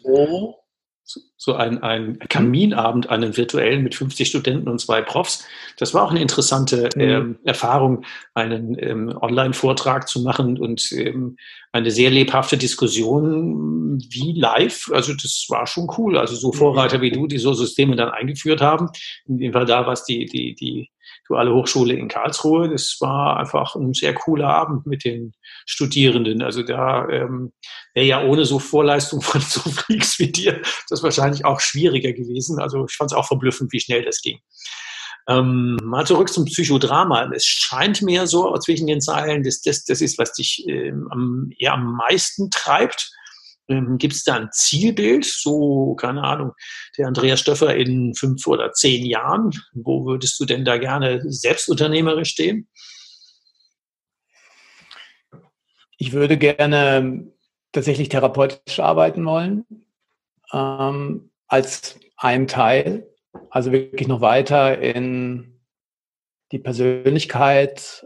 so 1.05 1.55
ein, 1.55 1.83
ein 1.83 2.19
Kaminabend, 2.29 3.11
einen 3.11 3.37
virtuellen 3.37 3.83
mit 3.83 3.95
50 3.95 4.29
Studenten 4.29 4.69
und 4.69 4.79
zwei 4.79 5.03
Profs. 5.03 5.45
Das 5.77 5.93
war 5.95 6.05
auch 6.05 6.11
eine 6.11 6.23
interessante 6.23 6.89
mhm. 6.95 7.01
ähm, 7.01 7.39
Erfahrung, 7.45 8.05
einen 8.35 8.77
ähm, 8.79 9.09
Online-Vortrag 9.21 10.09
zu 10.09 10.23
machen 10.23 10.59
und 10.59 10.93
ähm, 10.93 11.37
eine 11.73 11.91
sehr 11.91 12.11
lebhafte 12.11 12.57
Diskussion 12.57 13.99
wie 14.11 14.39
live. 14.39 14.91
Also 14.93 15.15
das 15.15 15.47
war 15.49 15.67
schon 15.67 15.89
cool. 15.99 16.17
Also 16.17 16.37
so 16.37 16.53
Vorreiter 16.53 17.01
wie 17.01 17.11
du, 17.11 17.27
die 17.27 17.39
so 17.39 17.55
Systeme 17.55 17.97
dann 17.97 18.11
eingeführt 18.11 18.61
haben. 18.61 18.89
In 19.27 19.39
dem 19.39 19.53
Fall 19.53 19.67
da 19.67 19.87
was 19.87 20.05
die, 20.05 20.27
die, 20.27 20.55
die 20.55 20.91
Duale 21.29 21.55
Hochschule 21.55 21.95
in 21.95 22.09
Karlsruhe. 22.09 22.69
Das 22.69 22.97
war 23.01 23.39
einfach 23.39 23.75
ein 23.75 23.95
sehr 23.95 24.15
cooler 24.15 24.49
Abend 24.49 24.87
mit 24.87 25.05
den 25.05 25.33
Studierenden. 25.67 26.43
Also 26.43 26.63
da 26.63 27.09
ähm, 27.09 27.53
wäre 27.95 28.07
ja 28.07 28.23
ohne 28.23 28.45
so 28.45 28.59
Vorleistung 28.59 29.21
von 29.23 29.41
so 29.41 29.61
Freaks 29.61 30.19
wie 30.19 30.33
dir 30.33 30.61
das 30.89 31.03
wahrscheinlich 31.03 31.45
auch 31.45 31.61
schwieriger 31.61 32.13
gewesen. 32.13 32.59
Also 32.61 32.87
ich 32.89 32.97
fand 32.97 33.13
es 33.13 33.17
auch 33.17 33.27
verblüffend, 33.27 33.73
wie 33.73 33.81
schnell 33.81 34.05
das 34.05 34.21
ging. 34.21 34.39
Ähm, 35.29 35.79
mal 35.85 36.05
zurück 36.05 36.33
zum 36.33 36.45
Psychodrama. 36.47 37.31
Es 37.33 37.47
scheint 37.47 38.03
mir 38.03 38.27
so 38.27 38.53
zwischen 38.59 38.89
den 38.89 39.01
Zeilen, 39.01 39.45
dass 39.45 39.63
das, 39.63 39.85
das 39.85 40.01
ist, 40.01 40.19
was 40.19 40.33
dich 40.33 40.65
ähm, 40.69 41.07
am, 41.11 41.51
eher 41.59 41.75
am 41.75 41.97
meisten 41.97 42.51
treibt. 42.51 43.13
Ähm, 43.69 43.99
Gibt 43.99 44.15
es 44.15 44.25
da 44.25 44.37
ein 44.37 44.49
Zielbild, 44.53 45.25
so, 45.25 45.95
keine 45.95 46.23
Ahnung, 46.23 46.53
der 46.99 47.07
Andreas 47.07 47.41
Stöffer 47.41 47.75
in 47.75 48.15
fünf 48.15 48.47
oder 48.47 48.73
zehn 48.73 49.05
Jahren? 49.05 49.51
Wo 49.73 50.05
würdest 50.05 50.39
du 50.41 50.45
denn 50.45 50.65
da 50.65 50.79
gerne 50.79 51.23
selbstunternehmerisch 51.25 52.31
stehen? 52.31 52.69
Ich 55.97 56.13
würde 56.13 56.37
gerne 56.37 57.33
tatsächlich 57.71 58.09
therapeutisch 58.09 58.81
arbeiten 58.81 59.25
wollen, 59.25 59.65
ähm, 60.53 61.31
als 61.47 61.99
ein 62.17 62.49
Teil, 62.49 63.09
also 63.51 63.73
wirklich 63.73 64.09
noch 64.09 64.21
weiter 64.21 64.79
in 64.79 65.61
die 66.51 66.59
Persönlichkeit 66.59 68.05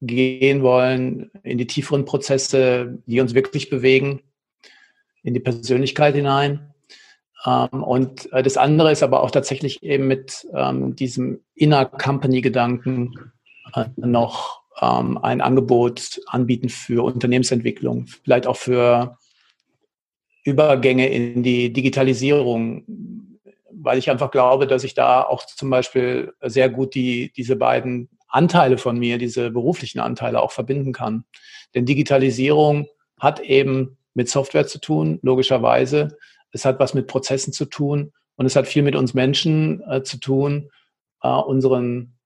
gehen 0.00 0.62
wollen, 0.62 1.30
in 1.42 1.58
die 1.58 1.66
tieferen 1.66 2.04
Prozesse, 2.04 3.02
die 3.06 3.20
uns 3.20 3.34
wirklich 3.34 3.70
bewegen 3.70 4.22
in 5.26 5.34
die 5.34 5.40
Persönlichkeit 5.40 6.14
hinein. 6.14 6.72
Ähm, 7.44 7.82
und 7.82 8.32
äh, 8.32 8.42
das 8.42 8.56
andere 8.56 8.92
ist 8.92 9.02
aber 9.02 9.22
auch 9.22 9.30
tatsächlich 9.30 9.82
eben 9.82 10.06
mit 10.06 10.46
ähm, 10.54 10.94
diesem 10.94 11.40
Inner 11.54 11.84
Company-Gedanken 11.84 13.32
äh, 13.74 13.86
noch 13.96 14.62
ähm, 14.80 15.18
ein 15.18 15.40
Angebot 15.40 16.20
anbieten 16.28 16.68
für 16.68 17.04
Unternehmensentwicklung, 17.04 18.06
vielleicht 18.06 18.46
auch 18.46 18.56
für 18.56 19.18
Übergänge 20.44 21.08
in 21.08 21.42
die 21.42 21.72
Digitalisierung, 21.72 22.84
weil 23.72 23.98
ich 23.98 24.08
einfach 24.10 24.30
glaube, 24.30 24.68
dass 24.68 24.84
ich 24.84 24.94
da 24.94 25.22
auch 25.22 25.44
zum 25.44 25.70
Beispiel 25.70 26.34
sehr 26.40 26.68
gut 26.68 26.94
die, 26.94 27.32
diese 27.36 27.56
beiden 27.56 28.08
Anteile 28.28 28.78
von 28.78 28.96
mir, 28.96 29.18
diese 29.18 29.50
beruflichen 29.50 29.98
Anteile 29.98 30.40
auch 30.40 30.52
verbinden 30.52 30.92
kann. 30.92 31.24
Denn 31.74 31.84
Digitalisierung 31.84 32.86
hat 33.18 33.40
eben 33.40 33.95
mit 34.16 34.28
Software 34.28 34.66
zu 34.66 34.80
tun, 34.80 35.20
logischerweise. 35.22 36.16
Es 36.50 36.64
hat 36.64 36.80
was 36.80 36.94
mit 36.94 37.06
Prozessen 37.06 37.52
zu 37.52 37.66
tun 37.66 38.12
und 38.36 38.46
es 38.46 38.56
hat 38.56 38.66
viel 38.66 38.82
mit 38.82 38.96
uns 38.96 39.14
Menschen 39.14 39.82
äh, 39.88 40.02
zu 40.02 40.18
tun, 40.18 40.70
äh, 41.22 41.28
unseren 41.28 42.16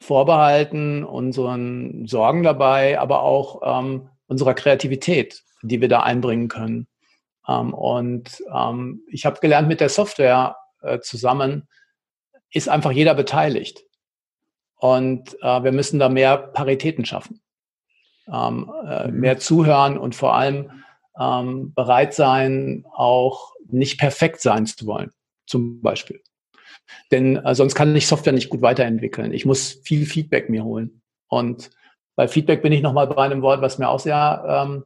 Vorbehalten, 0.00 1.04
unseren 1.04 2.06
Sorgen 2.06 2.42
dabei, 2.42 2.98
aber 2.98 3.22
auch 3.22 3.60
ähm, 3.62 4.08
unserer 4.26 4.54
Kreativität, 4.54 5.42
die 5.62 5.80
wir 5.80 5.88
da 5.88 6.00
einbringen 6.00 6.48
können. 6.48 6.88
Ähm, 7.46 7.74
und 7.74 8.42
ähm, 8.52 9.02
ich 9.08 9.26
habe 9.26 9.40
gelernt, 9.40 9.68
mit 9.68 9.80
der 9.80 9.90
Software 9.90 10.56
äh, 10.82 11.00
zusammen 11.00 11.68
ist 12.50 12.68
einfach 12.68 12.92
jeder 12.92 13.14
beteiligt. 13.14 13.82
Und 14.76 15.34
äh, 15.42 15.62
wir 15.62 15.72
müssen 15.72 15.98
da 15.98 16.08
mehr 16.08 16.38
Paritäten 16.38 17.04
schaffen. 17.04 17.42
Ähm, 18.32 18.72
äh, 18.88 19.08
mhm. 19.08 19.20
mehr 19.20 19.38
zuhören 19.38 19.98
und 19.98 20.14
vor 20.14 20.34
allem 20.34 20.70
ähm, 21.18 21.72
bereit 21.74 22.14
sein, 22.14 22.84
auch 22.92 23.54
nicht 23.66 23.98
perfekt 23.98 24.40
sein 24.40 24.66
zu 24.66 24.86
wollen, 24.86 25.10
zum 25.46 25.80
Beispiel. 25.80 26.22
Denn 27.10 27.36
äh, 27.36 27.54
sonst 27.54 27.74
kann 27.74 27.94
ich 27.94 28.06
Software 28.06 28.32
nicht 28.32 28.50
gut 28.50 28.62
weiterentwickeln. 28.62 29.32
Ich 29.32 29.46
muss 29.46 29.80
viel 29.84 30.06
Feedback 30.06 30.50
mir 30.50 30.64
holen. 30.64 31.02
Und 31.28 31.70
bei 32.16 32.28
Feedback 32.28 32.62
bin 32.62 32.72
ich 32.72 32.82
nochmal 32.82 33.06
bei 33.06 33.16
einem 33.16 33.42
Wort, 33.42 33.60
was 33.60 33.78
mir 33.78 33.88
auch 33.88 34.00
sehr 34.00 34.44
ähm, 34.48 34.84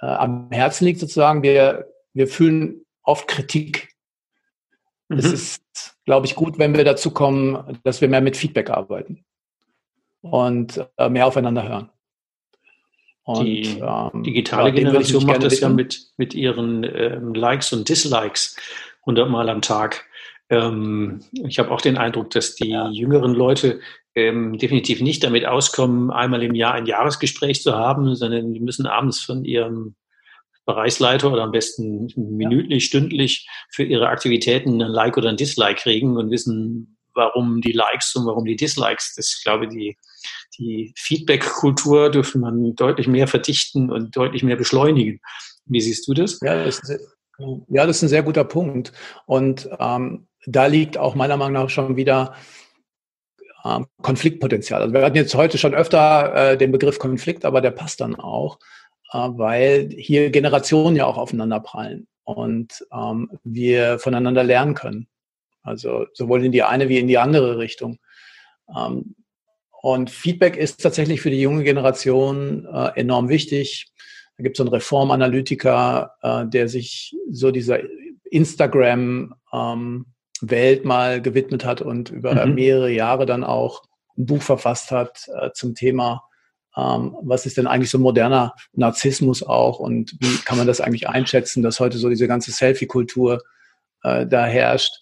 äh, 0.00 0.06
am 0.06 0.50
Herzen 0.50 0.84
liegt, 0.84 1.00
sozusagen. 1.00 1.42
Wir, 1.42 1.88
wir 2.12 2.26
fühlen 2.26 2.84
oft 3.02 3.28
Kritik. 3.28 3.94
Mhm. 5.08 5.18
Es 5.18 5.32
ist, 5.32 5.96
glaube 6.04 6.26
ich, 6.26 6.34
gut, 6.34 6.58
wenn 6.58 6.76
wir 6.76 6.84
dazu 6.84 7.10
kommen, 7.10 7.78
dass 7.84 8.00
wir 8.00 8.08
mehr 8.08 8.20
mit 8.20 8.36
Feedback 8.36 8.70
arbeiten 8.70 9.24
und 10.22 10.84
äh, 10.96 11.08
mehr 11.08 11.26
aufeinander 11.26 11.68
hören. 11.68 11.90
Und, 13.24 13.44
die 13.44 13.78
ähm, 13.78 14.22
digitale 14.22 14.68
ja, 14.68 14.74
Generation 14.74 15.24
macht 15.24 15.42
das 15.42 15.60
ja 15.60 15.68
mit, 15.68 16.08
mit 16.18 16.34
ihren 16.34 16.84
ähm, 16.84 17.34
Likes 17.34 17.72
und 17.72 17.88
Dislikes 17.88 18.56
hundertmal 19.06 19.48
am 19.48 19.62
Tag. 19.62 20.04
Ähm, 20.50 21.22
ich 21.32 21.58
habe 21.58 21.70
auch 21.70 21.80
den 21.80 21.96
Eindruck, 21.96 22.30
dass 22.30 22.54
die 22.54 22.68
ja. 22.70 22.90
jüngeren 22.90 23.34
Leute 23.34 23.80
ähm, 24.14 24.58
definitiv 24.58 25.00
nicht 25.00 25.24
damit 25.24 25.46
auskommen, 25.46 26.10
einmal 26.10 26.42
im 26.42 26.54
Jahr 26.54 26.74
ein 26.74 26.86
Jahresgespräch 26.86 27.62
zu 27.62 27.74
haben, 27.74 28.14
sondern 28.14 28.52
die 28.52 28.60
müssen 28.60 28.86
abends 28.86 29.20
von 29.20 29.44
ihrem 29.44 29.96
Bereichsleiter 30.66 31.32
oder 31.32 31.42
am 31.42 31.52
besten 31.52 32.08
minütlich, 32.16 32.84
stündlich 32.86 33.48
für 33.70 33.84
ihre 33.84 34.08
Aktivitäten 34.08 34.80
ein 34.80 34.90
Like 34.90 35.16
oder 35.16 35.28
ein 35.28 35.36
Dislike 35.36 35.80
kriegen 35.80 36.16
und 36.16 36.30
wissen, 36.30 36.96
warum 37.14 37.60
die 37.60 37.72
Likes 37.72 38.14
und 38.16 38.26
warum 38.26 38.44
die 38.44 38.56
Dislikes. 38.56 39.14
Das 39.16 39.28
ist, 39.28 39.44
glaube 39.44 39.64
ich, 39.64 39.70
die 39.70 39.96
die 40.58 40.92
Feedback-Kultur 40.96 42.10
dürfte 42.10 42.38
man 42.38 42.74
deutlich 42.74 43.06
mehr 43.06 43.28
verdichten 43.28 43.90
und 43.90 44.16
deutlich 44.16 44.42
mehr 44.42 44.56
beschleunigen. 44.56 45.20
Wie 45.66 45.80
siehst 45.80 46.06
du 46.06 46.14
das? 46.14 46.40
Ja, 46.40 46.64
das 46.64 46.80
ist, 46.80 47.00
ja, 47.68 47.84
ist 47.84 48.02
ein 48.02 48.08
sehr 48.08 48.22
guter 48.22 48.44
Punkt. 48.44 48.92
Und 49.26 49.68
ähm, 49.78 50.28
da 50.46 50.66
liegt 50.66 50.98
auch 50.98 51.14
meiner 51.14 51.36
Meinung 51.36 51.54
nach 51.54 51.70
schon 51.70 51.96
wieder 51.96 52.34
ähm, 53.64 53.86
Konfliktpotenzial. 54.02 54.82
Also 54.82 54.94
wir 54.94 55.02
hatten 55.02 55.16
jetzt 55.16 55.34
heute 55.34 55.58
schon 55.58 55.74
öfter 55.74 56.52
äh, 56.52 56.58
den 56.58 56.72
Begriff 56.72 56.98
Konflikt, 56.98 57.44
aber 57.44 57.60
der 57.60 57.70
passt 57.70 58.00
dann 58.00 58.14
auch, 58.14 58.58
äh, 59.12 59.18
weil 59.18 59.88
hier 59.96 60.30
Generationen 60.30 60.96
ja 60.96 61.06
auch 61.06 61.16
aufeinander 61.16 61.60
prallen 61.60 62.06
und 62.24 62.84
ähm, 62.92 63.30
wir 63.42 63.98
voneinander 63.98 64.44
lernen 64.44 64.74
können. 64.74 65.08
Also 65.62 66.06
sowohl 66.12 66.44
in 66.44 66.52
die 66.52 66.62
eine 66.62 66.88
wie 66.90 66.98
in 66.98 67.08
die 67.08 67.18
andere 67.18 67.58
Richtung. 67.58 67.98
Ähm, 68.74 69.14
und 69.84 70.08
Feedback 70.08 70.56
ist 70.56 70.80
tatsächlich 70.80 71.20
für 71.20 71.28
die 71.28 71.42
junge 71.42 71.62
Generation 71.62 72.66
äh, 72.72 72.98
enorm 72.98 73.28
wichtig. 73.28 73.92
Da 74.38 74.42
gibt 74.42 74.54
es 74.54 74.56
so 74.56 74.64
einen 74.64 74.72
Reformanalytiker, 74.72 76.14
äh, 76.22 76.46
der 76.46 76.70
sich 76.70 77.14
so 77.30 77.50
dieser 77.50 77.80
Instagram-Welt 78.30 80.80
ähm, 80.80 80.88
mal 80.88 81.20
gewidmet 81.20 81.66
hat 81.66 81.82
und 81.82 82.08
über 82.08 82.46
mhm. 82.46 82.54
mehrere 82.54 82.90
Jahre 82.90 83.26
dann 83.26 83.44
auch 83.44 83.82
ein 84.16 84.24
Buch 84.24 84.40
verfasst 84.40 84.90
hat 84.90 85.28
äh, 85.38 85.50
zum 85.52 85.74
Thema, 85.74 86.22
ähm, 86.78 87.14
was 87.20 87.44
ist 87.44 87.58
denn 87.58 87.66
eigentlich 87.66 87.90
so 87.90 87.98
moderner 87.98 88.54
Narzissmus 88.72 89.42
auch 89.42 89.80
und 89.80 90.16
wie 90.18 90.38
kann 90.46 90.56
man 90.56 90.66
das 90.66 90.80
eigentlich 90.80 91.10
einschätzen, 91.10 91.62
dass 91.62 91.78
heute 91.78 91.98
so 91.98 92.08
diese 92.08 92.26
ganze 92.26 92.52
Selfie-Kultur 92.52 93.42
äh, 94.02 94.26
da 94.26 94.46
herrscht. 94.46 94.94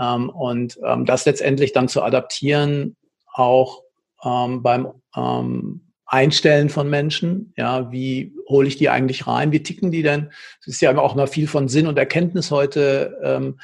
Ähm, 0.00 0.30
und 0.30 0.78
ähm, 0.86 1.06
das 1.06 1.26
letztendlich 1.26 1.72
dann 1.72 1.88
zu 1.88 2.04
adaptieren, 2.04 2.96
auch 3.34 3.82
ähm, 4.24 4.62
beim 4.62 4.88
ähm, 5.16 5.92
Einstellen 6.06 6.70
von 6.70 6.88
Menschen. 6.88 7.52
Ja, 7.56 7.92
wie 7.92 8.34
hole 8.48 8.66
ich 8.66 8.76
die 8.76 8.88
eigentlich 8.88 9.26
rein? 9.26 9.52
Wie 9.52 9.62
ticken 9.62 9.90
die 9.90 10.02
denn? 10.02 10.30
Es 10.60 10.68
ist 10.68 10.80
ja 10.80 10.96
auch 10.96 11.14
noch 11.14 11.28
viel 11.28 11.46
von 11.46 11.68
Sinn 11.68 11.86
und 11.86 11.98
Erkenntnis 11.98 12.50
heute 12.50 13.18
ähm, 13.22 13.60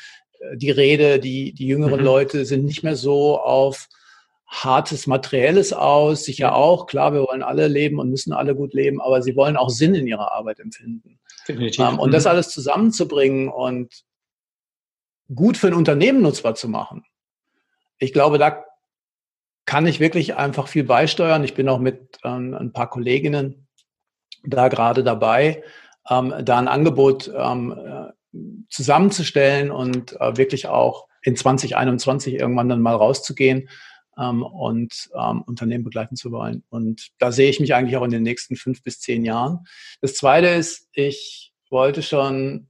die 0.54 0.70
Rede. 0.70 1.18
Die, 1.18 1.52
die 1.52 1.66
jüngeren 1.66 2.00
mhm. 2.00 2.04
Leute 2.06 2.44
sind 2.44 2.64
nicht 2.64 2.82
mehr 2.82 2.96
so 2.96 3.40
auf 3.40 3.88
hartes 4.46 5.06
Materielles 5.06 5.72
aus, 5.72 6.24
sicher 6.24 6.54
auch. 6.54 6.86
Klar, 6.86 7.14
wir 7.14 7.22
wollen 7.22 7.42
alle 7.42 7.66
leben 7.66 7.98
und 7.98 8.10
müssen 8.10 8.32
alle 8.32 8.54
gut 8.54 8.74
leben, 8.74 9.00
aber 9.00 9.22
sie 9.22 9.36
wollen 9.36 9.56
auch 9.56 9.70
Sinn 9.70 9.94
in 9.94 10.06
ihrer 10.06 10.32
Arbeit 10.32 10.60
empfinden. 10.60 11.18
Definitiv. 11.48 11.80
Ähm, 11.80 11.98
und 11.98 12.12
das 12.12 12.24
mhm. 12.24 12.30
alles 12.30 12.50
zusammenzubringen 12.50 13.48
und 13.48 14.04
gut 15.34 15.56
für 15.56 15.68
ein 15.68 15.74
Unternehmen 15.74 16.22
nutzbar 16.22 16.54
zu 16.54 16.68
machen. 16.68 17.04
Ich 17.98 18.12
glaube, 18.12 18.38
da 18.38 18.64
kann 19.66 19.86
ich 19.86 20.00
wirklich 20.00 20.36
einfach 20.36 20.68
viel 20.68 20.84
beisteuern. 20.84 21.44
Ich 21.44 21.54
bin 21.54 21.68
auch 21.68 21.78
mit 21.78 22.18
ähm, 22.24 22.54
ein 22.54 22.72
paar 22.72 22.90
Kolleginnen 22.90 23.66
da 24.44 24.68
gerade 24.68 25.02
dabei, 25.02 25.62
ähm, 26.08 26.34
da 26.42 26.58
ein 26.58 26.68
Angebot 26.68 27.32
ähm, 27.34 27.72
äh, 27.72 28.12
zusammenzustellen 28.68 29.70
und 29.70 30.20
äh, 30.20 30.36
wirklich 30.36 30.68
auch 30.68 31.06
in 31.22 31.36
2021 31.36 32.34
irgendwann 32.34 32.68
dann 32.68 32.82
mal 32.82 32.94
rauszugehen 32.94 33.68
ähm, 34.18 34.42
und 34.42 35.10
ähm, 35.18 35.42
Unternehmen 35.42 35.84
begleiten 35.84 36.16
zu 36.16 36.30
wollen. 36.30 36.62
Und 36.68 37.10
da 37.18 37.32
sehe 37.32 37.48
ich 37.48 37.60
mich 37.60 37.74
eigentlich 37.74 37.96
auch 37.96 38.04
in 38.04 38.10
den 38.10 38.22
nächsten 38.22 38.56
fünf 38.56 38.82
bis 38.82 39.00
zehn 39.00 39.24
Jahren. 39.24 39.66
Das 40.00 40.14
Zweite 40.14 40.48
ist, 40.48 40.88
ich 40.92 41.52
wollte 41.70 42.02
schon, 42.02 42.68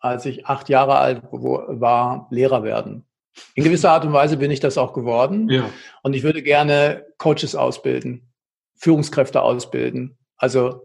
als 0.00 0.26
ich 0.26 0.46
acht 0.46 0.68
Jahre 0.68 0.98
alt 0.98 1.22
war, 1.30 2.26
Lehrer 2.30 2.64
werden. 2.64 3.06
In 3.54 3.64
gewisser 3.64 3.90
Art 3.90 4.04
und 4.04 4.12
Weise 4.12 4.36
bin 4.36 4.50
ich 4.50 4.60
das 4.60 4.78
auch 4.78 4.92
geworden. 4.92 5.48
Ja. 5.48 5.70
Und 6.02 6.14
ich 6.14 6.22
würde 6.22 6.42
gerne 6.42 7.06
Coaches 7.18 7.54
ausbilden, 7.54 8.32
Führungskräfte 8.76 9.42
ausbilden. 9.42 10.16
Also 10.36 10.84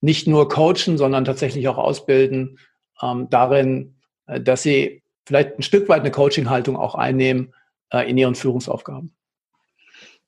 nicht 0.00 0.26
nur 0.26 0.48
coachen, 0.48 0.96
sondern 0.96 1.24
tatsächlich 1.24 1.68
auch 1.68 1.78
ausbilden 1.78 2.58
ähm, 3.02 3.28
darin, 3.30 3.96
äh, 4.26 4.40
dass 4.40 4.62
sie 4.62 5.02
vielleicht 5.26 5.58
ein 5.58 5.62
Stück 5.62 5.88
weit 5.88 6.00
eine 6.00 6.10
Coaching-Haltung 6.10 6.76
auch 6.76 6.94
einnehmen 6.94 7.54
äh, 7.90 8.08
in 8.08 8.16
ihren 8.16 8.34
Führungsaufgaben. 8.34 9.14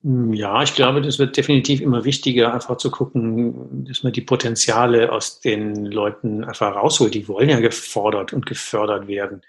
Hm, 0.02 0.32
ja, 0.32 0.62
ich 0.62 0.74
glaube, 0.74 1.02
das 1.02 1.18
wird 1.18 1.36
definitiv 1.36 1.80
immer 1.80 2.04
wichtiger, 2.04 2.54
einfach 2.54 2.78
zu 2.78 2.90
gucken, 2.90 3.84
dass 3.84 4.02
man 4.02 4.12
die 4.12 4.22
Potenziale 4.22 5.12
aus 5.12 5.40
den 5.40 5.84
Leuten 5.86 6.44
einfach 6.44 6.74
rausholt. 6.74 7.14
Die 7.14 7.28
wollen 7.28 7.50
ja 7.50 7.60
gefordert 7.60 8.32
und 8.32 8.46
gefördert 8.46 9.08
werden. 9.08 9.42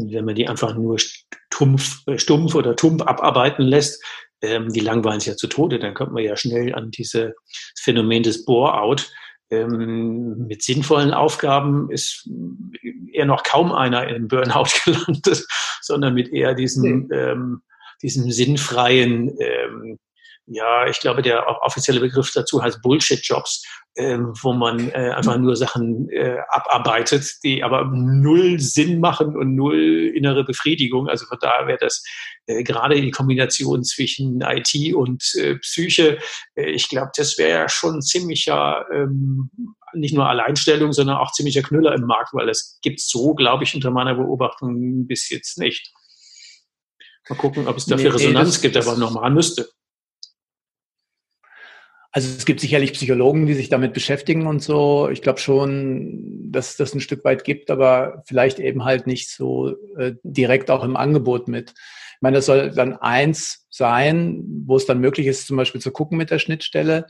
Und 0.00 0.12
wenn 0.12 0.24
man 0.24 0.34
die 0.34 0.48
einfach 0.48 0.74
nur 0.74 0.98
stumpf, 0.98 2.06
äh, 2.06 2.18
stumpf 2.18 2.54
oder 2.54 2.76
tump 2.76 3.06
abarbeiten 3.06 3.64
lässt, 3.64 4.02
ähm, 4.42 4.72
die 4.72 4.80
langweilen 4.80 5.20
sich 5.20 5.28
ja 5.28 5.36
zu 5.36 5.46
Tode, 5.46 5.78
dann 5.78 5.94
kommt 5.94 6.12
man 6.12 6.24
ja 6.24 6.36
schnell 6.36 6.74
an 6.74 6.90
dieses 6.90 7.32
Phänomen 7.78 8.22
des 8.22 8.44
Bore-out. 8.44 9.12
Ähm, 9.50 10.46
mit 10.46 10.62
sinnvollen 10.62 11.12
Aufgaben 11.12 11.90
ist 11.90 12.28
eher 13.12 13.26
noch 13.26 13.42
kaum 13.42 13.72
einer 13.72 14.08
im 14.08 14.28
Burnout 14.28 14.68
gelandet, 14.84 15.44
sondern 15.82 16.14
mit 16.14 16.32
eher 16.32 16.54
diesen 16.54 17.08
nee. 17.08 17.14
ähm, 17.16 17.62
diesem 18.02 18.30
sinnfreien, 18.30 19.36
ähm, 19.38 19.98
ja, 20.46 20.86
ich 20.88 20.98
glaube, 21.00 21.22
der 21.22 21.46
offizielle 21.62 22.00
Begriff 22.00 22.32
dazu 22.32 22.62
heißt 22.62 22.82
Bullshit-Jobs, 22.82 23.64
ähm, 23.96 24.32
wo 24.40 24.52
man 24.52 24.88
äh, 24.90 25.10
einfach 25.10 25.36
nur 25.36 25.56
Sachen 25.56 26.08
äh, 26.10 26.38
abarbeitet, 26.48 27.28
die 27.42 27.62
aber 27.64 27.84
null 27.92 28.60
Sinn 28.60 29.00
machen 29.00 29.36
und 29.36 29.56
null 29.56 30.12
innere 30.14 30.44
Befriedigung. 30.44 31.08
Also 31.08 31.26
von 31.26 31.38
daher 31.40 31.66
wäre 31.66 31.78
das 31.80 32.04
äh, 32.46 32.62
gerade 32.62 33.00
die 33.00 33.10
Kombination 33.10 33.82
zwischen 33.82 34.42
IT 34.42 34.94
und 34.94 35.34
äh, 35.34 35.56
Psyche, 35.56 36.18
äh, 36.54 36.70
ich 36.70 36.88
glaube, 36.88 37.10
das 37.16 37.36
wäre 37.36 37.62
ja 37.62 37.68
schon 37.68 38.00
ziemlicher, 38.00 38.84
ähm, 38.92 39.50
nicht 39.92 40.14
nur 40.14 40.28
Alleinstellung, 40.28 40.92
sondern 40.92 41.16
auch 41.16 41.32
ziemlicher 41.32 41.62
Knüller 41.62 41.94
im 41.94 42.06
Markt, 42.06 42.32
weil 42.32 42.48
es 42.48 42.78
gibt 42.82 43.00
so, 43.00 43.34
glaube 43.34 43.64
ich, 43.64 43.74
unter 43.74 43.90
meiner 43.90 44.14
Beobachtung 44.14 45.06
bis 45.08 45.28
jetzt 45.30 45.58
nicht. 45.58 45.92
Mal 47.28 47.36
gucken, 47.36 47.66
ob 47.66 47.76
es 47.76 47.86
dafür 47.86 48.10
nee, 48.10 48.16
Resonanz 48.16 48.50
das, 48.50 48.60
gibt, 48.60 48.76
aber 48.76 48.96
normal 48.96 49.30
müsste. 49.30 49.68
Also 52.12 52.28
es 52.36 52.44
gibt 52.44 52.60
sicherlich 52.60 52.92
Psychologen, 52.92 53.46
die 53.46 53.54
sich 53.54 53.68
damit 53.68 53.92
beschäftigen 53.92 54.48
und 54.48 54.62
so. 54.62 55.08
Ich 55.10 55.22
glaube 55.22 55.38
schon, 55.38 56.50
dass 56.50 56.70
es 56.70 56.76
das 56.76 56.94
ein 56.94 57.00
Stück 57.00 57.24
weit 57.24 57.44
gibt, 57.44 57.70
aber 57.70 58.24
vielleicht 58.26 58.58
eben 58.58 58.84
halt 58.84 59.06
nicht 59.06 59.30
so 59.30 59.76
äh, 59.96 60.14
direkt 60.24 60.70
auch 60.70 60.82
im 60.82 60.96
Angebot 60.96 61.46
mit. 61.46 61.70
Ich 61.70 62.22
meine, 62.22 62.38
das 62.38 62.46
soll 62.46 62.72
dann 62.72 62.96
eins 62.96 63.66
sein, 63.70 64.42
wo 64.66 64.76
es 64.76 64.86
dann 64.86 65.00
möglich 65.00 65.26
ist, 65.28 65.46
zum 65.46 65.56
Beispiel 65.56 65.80
zu 65.80 65.92
gucken 65.92 66.18
mit 66.18 66.30
der 66.30 66.40
Schnittstelle 66.40 67.06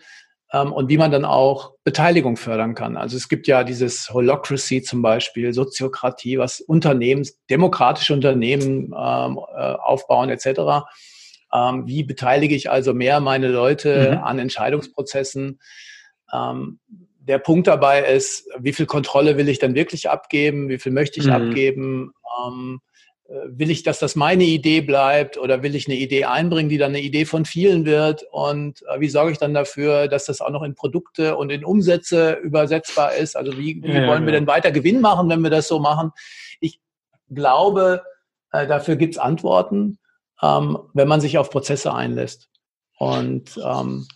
ähm, 0.52 0.72
und 0.72 0.88
wie 0.90 0.98
man 0.98 1.10
dann 1.10 1.24
auch 1.24 1.72
Beteiligung 1.82 2.36
fördern 2.36 2.74
kann. 2.74 2.96
Also 2.96 3.16
es 3.16 3.28
gibt 3.28 3.46
ja 3.46 3.64
dieses 3.64 4.10
Holocracy 4.10 4.82
zum 4.82 5.00
Beispiel, 5.00 5.52
Soziokratie, 5.52 6.38
was 6.38 6.60
Unternehmen, 6.60 7.26
demokratische 7.48 8.12
Unternehmen 8.12 8.94
ähm, 8.96 9.40
äh, 9.56 9.60
aufbauen 9.60 10.28
etc. 10.28 10.84
Ähm, 11.52 11.86
wie 11.86 12.04
beteilige 12.04 12.54
ich 12.54 12.70
also 12.70 12.94
mehr 12.94 13.20
meine 13.20 13.48
Leute 13.48 14.12
mhm. 14.12 14.24
an 14.24 14.38
Entscheidungsprozessen? 14.38 15.60
Ähm, 16.32 16.78
der 17.20 17.38
Punkt 17.38 17.66
dabei 17.66 18.02
ist, 18.02 18.48
wie 18.58 18.72
viel 18.72 18.86
Kontrolle 18.86 19.36
will 19.36 19.48
ich 19.48 19.58
dann 19.58 19.74
wirklich 19.74 20.08
abgeben? 20.08 20.68
Wie 20.68 20.78
viel 20.78 20.92
möchte 20.92 21.20
ich 21.20 21.26
mhm. 21.26 21.32
abgeben? 21.32 22.12
Ähm, 22.44 22.80
äh, 23.30 23.34
will 23.46 23.70
ich, 23.70 23.82
dass 23.82 23.98
das 23.98 24.16
meine 24.16 24.44
Idee 24.44 24.80
bleibt 24.80 25.38
oder 25.38 25.62
will 25.62 25.74
ich 25.74 25.86
eine 25.86 25.96
Idee 25.96 26.24
einbringen, 26.24 26.68
die 26.68 26.78
dann 26.78 26.90
eine 26.90 27.00
Idee 27.00 27.24
von 27.24 27.44
vielen 27.44 27.84
wird? 27.84 28.24
Und 28.32 28.82
äh, 28.88 29.00
wie 29.00 29.08
sorge 29.08 29.32
ich 29.32 29.38
dann 29.38 29.54
dafür, 29.54 30.08
dass 30.08 30.24
das 30.26 30.40
auch 30.40 30.50
noch 30.50 30.62
in 30.62 30.74
Produkte 30.74 31.36
und 31.36 31.50
in 31.50 31.64
Umsätze 31.64 32.34
übersetzbar 32.42 33.14
ist? 33.14 33.36
Also 33.36 33.56
wie, 33.56 33.82
wie 33.82 33.92
ja, 33.92 34.06
wollen 34.08 34.22
ja. 34.22 34.26
wir 34.26 34.32
denn 34.32 34.46
weiter 34.46 34.72
Gewinn 34.72 35.00
machen, 35.00 35.28
wenn 35.28 35.42
wir 35.42 35.50
das 35.50 35.68
so 35.68 35.78
machen? 35.78 36.10
Ich 36.60 36.80
glaube, 37.32 38.02
äh, 38.52 38.66
dafür 38.66 38.96
gibt 38.96 39.14
es 39.14 39.18
Antworten, 39.18 39.98
ähm, 40.42 40.78
wenn 40.94 41.08
man 41.08 41.20
sich 41.20 41.38
auf 41.38 41.50
Prozesse 41.50 41.94
einlässt. 41.94 42.48
Und 42.98 43.58
ähm, 43.64 44.06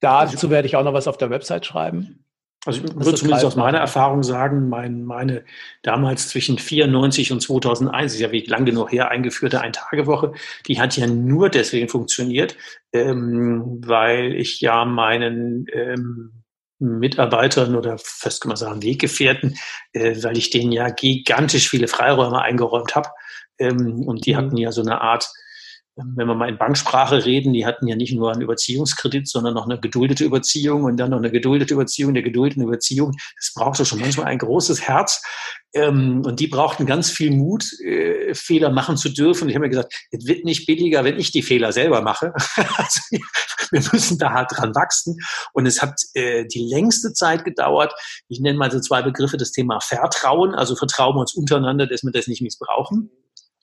dazu 0.00 0.50
werde 0.50 0.66
ich 0.66 0.76
auch 0.76 0.84
noch 0.84 0.94
was 0.94 1.08
auf 1.08 1.18
der 1.18 1.30
Website 1.30 1.66
schreiben. 1.66 2.24
Also 2.66 2.84
ich 2.84 2.94
würde 2.94 3.14
zumindest 3.14 3.46
aus 3.46 3.56
meiner 3.56 3.78
Erfahrung 3.78 4.22
sagen, 4.22 4.68
mein, 4.68 5.04
meine 5.04 5.44
damals 5.82 6.28
zwischen 6.28 6.58
94 6.58 7.32
und 7.32 7.40
2001, 7.40 8.14
ist 8.14 8.20
ja 8.20 8.32
wie 8.32 8.44
lang 8.44 8.66
genug 8.66 8.92
her, 8.92 9.10
eingeführte 9.10 9.62
Ein-Tage-Woche, 9.62 10.34
die 10.66 10.78
hat 10.78 10.94
ja 10.98 11.06
nur 11.06 11.48
deswegen 11.48 11.88
funktioniert, 11.88 12.56
ähm, 12.92 13.80
weil 13.82 14.34
ich 14.34 14.60
ja 14.60 14.84
meinen 14.84 15.64
ähm, 15.72 16.42
Mitarbeitern 16.78 17.76
oder 17.76 17.96
fast 17.98 18.42
kann 18.42 18.50
man 18.50 18.56
sagen 18.56 18.82
Weggefährten, 18.82 19.56
äh, 19.92 20.22
weil 20.22 20.36
ich 20.36 20.50
denen 20.50 20.72
ja 20.72 20.90
gigantisch 20.90 21.70
viele 21.70 21.88
Freiräume 21.88 22.42
eingeräumt 22.42 22.94
habe. 22.94 23.08
Ähm, 23.58 24.02
und 24.06 24.26
die 24.26 24.34
mhm. 24.34 24.36
hatten 24.36 24.56
ja 24.58 24.70
so 24.70 24.82
eine 24.82 25.00
Art 25.00 25.30
wenn 25.96 26.26
wir 26.26 26.34
mal 26.34 26.48
in 26.48 26.58
Banksprache 26.58 27.24
reden, 27.24 27.52
die 27.52 27.66
hatten 27.66 27.86
ja 27.86 27.96
nicht 27.96 28.14
nur 28.14 28.32
einen 28.32 28.42
Überziehungskredit, 28.42 29.28
sondern 29.28 29.54
noch 29.54 29.66
eine 29.66 29.78
geduldete 29.78 30.24
Überziehung 30.24 30.84
und 30.84 30.96
dann 30.96 31.10
noch 31.10 31.18
eine 31.18 31.30
geduldete 31.30 31.74
Überziehung 31.74 32.14
der 32.14 32.22
geduldeten 32.22 32.62
Überziehung. 32.62 33.12
Das 33.36 33.52
brauchte 33.54 33.84
schon 33.84 34.00
manchmal 34.00 34.26
ein 34.26 34.38
großes 34.38 34.82
Herz. 34.82 35.22
Ähm, 35.72 36.22
und 36.24 36.40
die 36.40 36.48
brauchten 36.48 36.86
ganz 36.86 37.10
viel 37.10 37.30
Mut, 37.30 37.64
äh, 37.80 38.34
Fehler 38.34 38.70
machen 38.70 38.96
zu 38.96 39.08
dürfen. 39.08 39.44
Und 39.44 39.50
ich 39.50 39.54
habe 39.54 39.66
mir 39.66 39.70
gesagt, 39.70 39.94
es 40.10 40.26
wird 40.26 40.44
nicht 40.44 40.66
billiger, 40.66 41.04
wenn 41.04 41.18
ich 41.18 41.30
die 41.30 41.42
Fehler 41.42 41.72
selber 41.72 42.02
mache. 42.02 42.32
also, 42.56 43.00
wir 43.70 43.82
müssen 43.92 44.18
da 44.18 44.30
hart 44.30 44.52
dran 44.56 44.74
wachsen. 44.74 45.18
Und 45.52 45.66
es 45.66 45.80
hat 45.82 46.00
äh, 46.14 46.44
die 46.46 46.64
längste 46.64 47.12
Zeit 47.12 47.44
gedauert. 47.44 47.94
Ich 48.28 48.40
nenne 48.40 48.58
mal 48.58 48.70
so 48.70 48.80
zwei 48.80 49.02
Begriffe, 49.02 49.36
das 49.36 49.52
Thema 49.52 49.80
Vertrauen. 49.80 50.54
Also 50.54 50.74
vertrauen 50.74 51.14
wir 51.14 51.20
uns 51.20 51.34
untereinander, 51.34 51.86
dass 51.86 52.02
wir 52.02 52.12
das 52.12 52.26
nicht 52.26 52.42
missbrauchen. 52.42 53.10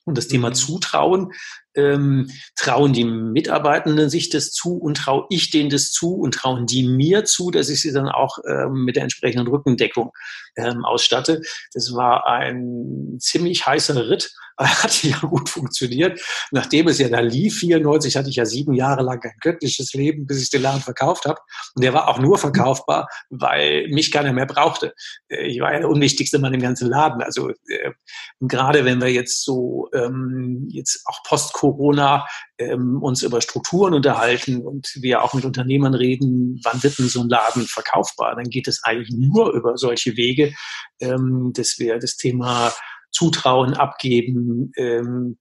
Und 0.06 0.18
das 0.18 0.30
Thema 0.30 0.50
mhm. 0.50 0.54
Zutrauen, 0.54 1.34
ähm, 1.78 2.30
trauen 2.56 2.92
die 2.92 3.06
Mitarbeitenden 3.06 4.10
sich 4.10 4.30
das 4.30 4.52
zu 4.52 4.78
und 4.78 4.98
traue 4.98 5.26
ich 5.30 5.52
denen 5.52 5.70
das 5.70 5.92
zu 5.92 6.16
und 6.16 6.34
trauen 6.34 6.66
die 6.66 6.84
mir 6.84 7.24
zu, 7.24 7.52
dass 7.52 7.70
ich 7.70 7.82
sie 7.82 7.94
dann 7.94 8.10
auch 8.10 8.40
ähm, 8.48 8.84
mit 8.84 8.96
der 8.96 9.04
entsprechenden 9.04 9.48
Rückendeckung 9.48 10.12
ähm, 10.58 10.84
ausstatte. 10.84 11.42
Das 11.74 11.94
war 11.94 12.28
ein 12.28 13.18
ziemlich 13.20 13.66
heißer 13.66 14.10
Ritt 14.10 14.34
hat 14.60 15.04
ja 15.04 15.18
gut 15.20 15.50
funktioniert. 15.50 16.20
Nachdem 16.52 16.88
es 16.88 16.98
ja 16.98 17.10
da 17.10 17.20
lief, 17.20 17.60
94 17.60 18.16
hatte 18.16 18.30
ich 18.30 18.38
ja 18.38 18.46
sieben 18.46 18.74
Jahre 18.74 19.04
lang 19.04 19.24
ein 19.24 19.34
göttliches 19.40 19.94
Leben, 19.94 20.26
bis 20.26 20.42
ich 20.42 20.50
den 20.50 20.64
Laden 20.64 20.82
verkauft 20.82 21.26
habe. 21.26 21.40
Und 21.76 21.84
der 21.84 21.94
war 21.94 22.08
auch 22.08 22.18
nur 22.18 22.40
verkaufbar, 22.40 23.08
weil 23.30 23.88
mich 23.90 24.12
keiner 24.12 24.34
mehr 24.34 24.48
brauchte. 24.48 24.94
Äh, 25.30 25.46
ich 25.48 25.60
war 25.60 25.74
ja 25.74 25.80
der 25.80 25.90
unwichtigste 25.90 26.40
Mann 26.40 26.56
im 26.56 26.62
ganzen 26.62 26.90
Laden. 26.90 27.22
Also 27.22 27.50
äh, 27.50 27.92
gerade 28.40 28.84
wenn 28.84 29.00
wir 29.00 29.12
jetzt 29.12 29.44
so 29.44 29.90
ähm, 29.94 30.68
jetzt 30.72 31.04
auch 31.06 31.22
post-Corona 31.68 32.26
ähm, 32.57 33.01
uns 33.01 33.24
über 33.24 33.41
Strukturen 33.41 33.93
unterhalten 33.93 34.61
und 34.61 34.88
wir 34.95 35.24
auch 35.24 35.34
mit 35.34 35.45
Unternehmern 35.45 35.93
reden, 35.93 36.59
wann 36.63 36.82
wird 36.84 36.97
denn 36.97 37.07
so 37.07 37.22
ein 37.22 37.30
Laden 37.30 37.65
verkaufbar? 37.68 38.36
Dann 38.36 38.49
geht 38.49 38.68
es 38.68 38.84
eigentlich 38.84 39.15
nur 39.15 39.53
über 39.53 39.78
solche 39.78 40.18
Wege, 40.18 40.53
ähm, 40.99 41.51
dass 41.53 41.78
wir 41.78 41.99
das 41.99 42.18
Thema 42.18 42.74
Zutrauen 43.11 43.74
abgeben, 43.74 44.72
ähm, 44.76 45.38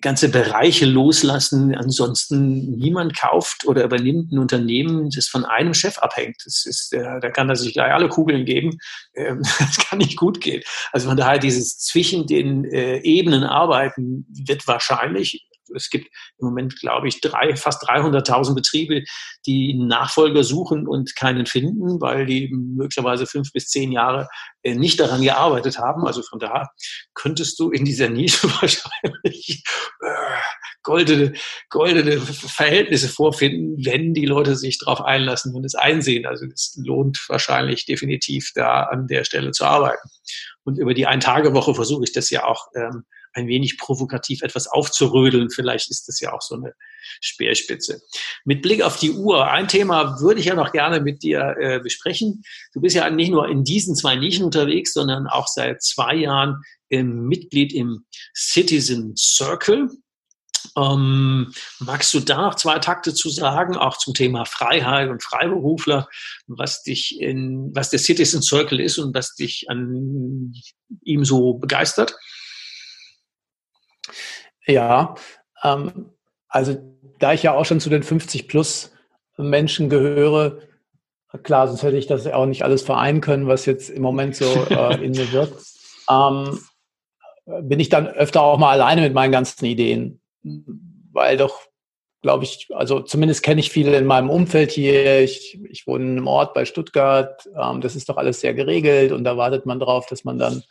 ganze 0.00 0.30
Bereiche 0.30 0.86
loslassen. 0.86 1.74
Ansonsten 1.74 2.70
niemand 2.78 3.18
kauft 3.18 3.66
oder 3.66 3.84
übernimmt 3.84 4.32
ein 4.32 4.38
Unternehmen, 4.38 5.10
das 5.10 5.26
von 5.26 5.44
einem 5.44 5.74
Chef 5.74 5.98
abhängt. 5.98 6.36
Das 6.46 6.64
ist, 6.64 6.94
äh, 6.94 7.20
da 7.20 7.30
kann 7.30 7.50
er 7.50 7.56
sich 7.56 7.74
gleich 7.74 7.92
alle 7.92 8.08
Kugeln 8.08 8.46
geben. 8.46 8.78
Ähm, 9.14 9.42
das 9.58 9.76
kann 9.76 9.98
nicht 9.98 10.16
gut 10.16 10.40
gehen. 10.40 10.62
Also 10.92 11.08
von 11.08 11.18
daher 11.18 11.38
dieses 11.38 11.78
zwischen 11.78 12.26
den 12.26 12.64
äh, 12.64 13.00
Ebenen 13.00 13.44
arbeiten 13.44 14.26
wird 14.30 14.66
wahrscheinlich 14.66 15.49
es 15.74 15.90
gibt 15.90 16.06
im 16.38 16.46
Moment, 16.46 16.78
glaube 16.80 17.08
ich, 17.08 17.20
drei, 17.20 17.56
fast 17.56 17.82
300.000 17.88 18.54
Betriebe, 18.54 19.02
die 19.46 19.74
Nachfolger 19.74 20.44
suchen 20.44 20.86
und 20.86 21.14
keinen 21.16 21.46
finden, 21.46 22.00
weil 22.00 22.26
die 22.26 22.48
möglicherweise 22.52 23.26
fünf 23.26 23.52
bis 23.52 23.68
zehn 23.68 23.92
Jahre 23.92 24.28
äh, 24.62 24.74
nicht 24.74 25.00
daran 25.00 25.22
gearbeitet 25.22 25.78
haben. 25.78 26.06
Also 26.06 26.22
von 26.22 26.38
daher 26.38 26.68
könntest 27.14 27.58
du 27.58 27.70
in 27.70 27.84
dieser 27.84 28.08
Nische 28.08 28.48
wahrscheinlich 28.60 29.62
äh, 30.02 30.40
goldene, 30.82 31.32
goldene 31.68 32.20
Verhältnisse 32.20 33.08
vorfinden, 33.08 33.76
wenn 33.84 34.14
die 34.14 34.26
Leute 34.26 34.56
sich 34.56 34.78
darauf 34.78 35.00
einlassen 35.00 35.54
und 35.54 35.64
es 35.64 35.74
einsehen. 35.74 36.26
Also 36.26 36.46
es 36.46 36.78
lohnt 36.84 37.22
wahrscheinlich 37.28 37.86
definitiv 37.86 38.52
da 38.54 38.84
an 38.84 39.06
der 39.06 39.24
Stelle 39.24 39.52
zu 39.52 39.64
arbeiten. 39.64 40.08
Und 40.64 40.78
über 40.78 40.94
die 40.94 41.06
Ein-Tage-Woche 41.06 41.74
versuche 41.74 42.04
ich 42.04 42.12
das 42.12 42.30
ja 42.30 42.44
auch 42.44 42.68
ähm, 42.74 43.04
ein 43.32 43.46
wenig 43.46 43.78
provokativ 43.78 44.42
etwas 44.42 44.66
aufzurödeln. 44.66 45.50
Vielleicht 45.50 45.90
ist 45.90 46.08
das 46.08 46.20
ja 46.20 46.32
auch 46.32 46.42
so 46.42 46.56
eine 46.56 46.74
Speerspitze. 47.20 48.02
Mit 48.44 48.62
Blick 48.62 48.82
auf 48.82 48.98
die 48.98 49.12
Uhr, 49.12 49.50
ein 49.50 49.68
Thema 49.68 50.20
würde 50.20 50.40
ich 50.40 50.46
ja 50.46 50.54
noch 50.54 50.72
gerne 50.72 51.00
mit 51.00 51.22
dir 51.22 51.56
äh, 51.58 51.80
besprechen. 51.80 52.42
Du 52.72 52.80
bist 52.80 52.96
ja 52.96 53.08
nicht 53.10 53.30
nur 53.30 53.48
in 53.48 53.64
diesen 53.64 53.94
zwei 53.94 54.16
Nischen 54.16 54.44
unterwegs, 54.44 54.92
sondern 54.92 55.26
auch 55.26 55.46
seit 55.46 55.82
zwei 55.82 56.14
Jahren 56.14 56.62
ähm, 56.90 57.26
Mitglied 57.26 57.72
im 57.72 58.04
Citizen 58.34 59.16
Circle. 59.16 59.88
Ähm, 60.76 61.52
magst 61.78 62.12
du 62.14 62.20
da 62.20 62.42
noch 62.42 62.54
zwei 62.54 62.78
Takte 62.78 63.14
zu 63.14 63.30
sagen, 63.30 63.76
auch 63.76 63.96
zum 63.96 64.14
Thema 64.14 64.44
Freiheit 64.44 65.08
und 65.08 65.22
Freiberufler, 65.22 66.08
was 66.46 66.82
dich 66.82 67.18
in, 67.20 67.70
was 67.74 67.90
der 67.90 67.98
Citizen 67.98 68.42
Circle 68.42 68.80
ist 68.80 68.98
und 68.98 69.14
was 69.14 69.34
dich 69.34 69.66
an 69.68 70.52
ihm 71.02 71.24
so 71.24 71.54
begeistert? 71.54 72.14
Ja, 74.66 75.14
ähm, 75.62 76.10
also 76.48 76.76
da 77.18 77.32
ich 77.32 77.42
ja 77.42 77.54
auch 77.54 77.64
schon 77.64 77.80
zu 77.80 77.90
den 77.90 78.02
50 78.02 78.48
plus 78.48 78.92
Menschen 79.36 79.88
gehöre, 79.88 80.58
klar, 81.42 81.68
sonst 81.68 81.82
hätte 81.82 81.96
ich 81.96 82.06
das 82.06 82.26
auch 82.26 82.46
nicht 82.46 82.62
alles 82.62 82.82
vereinen 82.82 83.20
können, 83.20 83.46
was 83.46 83.66
jetzt 83.66 83.90
im 83.90 84.02
Moment 84.02 84.36
so 84.36 84.44
äh, 84.70 85.02
in 85.04 85.12
mir 85.12 85.30
wirkt, 85.32 85.62
ähm, 86.10 86.58
bin 87.62 87.80
ich 87.80 87.88
dann 87.88 88.06
öfter 88.06 88.42
auch 88.42 88.58
mal 88.58 88.72
alleine 88.72 89.00
mit 89.00 89.14
meinen 89.14 89.32
ganzen 89.32 89.64
Ideen 89.64 90.20
weil 91.12 91.36
doch, 91.36 91.60
glaube 92.22 92.44
ich, 92.44 92.68
also 92.74 93.00
zumindest 93.00 93.42
kenne 93.42 93.60
ich 93.60 93.70
viele 93.70 93.96
in 93.96 94.06
meinem 94.06 94.30
Umfeld 94.30 94.70
hier. 94.70 95.20
Ich, 95.20 95.58
ich 95.68 95.86
wohne 95.86 96.04
in 96.04 96.10
einem 96.12 96.26
Ort 96.26 96.54
bei 96.54 96.64
Stuttgart. 96.64 97.48
Ähm, 97.56 97.80
das 97.80 97.96
ist 97.96 98.08
doch 98.08 98.16
alles 98.16 98.40
sehr 98.40 98.54
geregelt 98.54 99.12
und 99.12 99.24
da 99.24 99.36
wartet 99.36 99.66
man 99.66 99.80
drauf, 99.80 100.06
dass 100.06 100.24
man 100.24 100.38
dann 100.38 100.62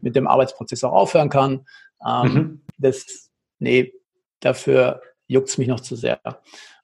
mit 0.00 0.16
dem 0.16 0.26
Arbeitsprozess 0.26 0.84
auch 0.84 0.92
aufhören 0.92 1.28
kann. 1.28 1.66
Ähm, 2.06 2.32
mhm. 2.32 2.60
Das, 2.78 3.30
nee, 3.62 3.94
dafür 4.40 5.00
juckt 5.26 5.48
es 5.48 5.58
mich 5.58 5.68
noch 5.68 5.80
zu 5.80 5.96
sehr. 5.96 6.20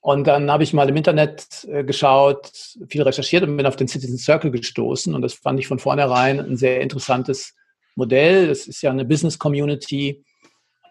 Und 0.01 0.27
dann 0.27 0.49
habe 0.49 0.63
ich 0.63 0.73
mal 0.73 0.87
im 0.87 0.95
Internet 0.95 1.67
äh, 1.69 1.83
geschaut, 1.83 2.51
viel 2.87 3.01
recherchiert 3.01 3.43
und 3.43 3.57
bin 3.57 3.65
auf 3.65 3.75
den 3.75 3.87
Citizen 3.87 4.17
Circle 4.17 4.49
gestoßen. 4.49 5.13
Und 5.13 5.21
das 5.21 5.33
fand 5.33 5.59
ich 5.59 5.67
von 5.67 5.79
vornherein 5.79 6.39
ein 6.39 6.57
sehr 6.57 6.81
interessantes 6.81 7.53
Modell. 7.95 8.47
Das 8.47 8.65
ist 8.67 8.81
ja 8.81 8.91
eine 8.91 9.05
Business 9.05 9.37
Community, 9.37 10.23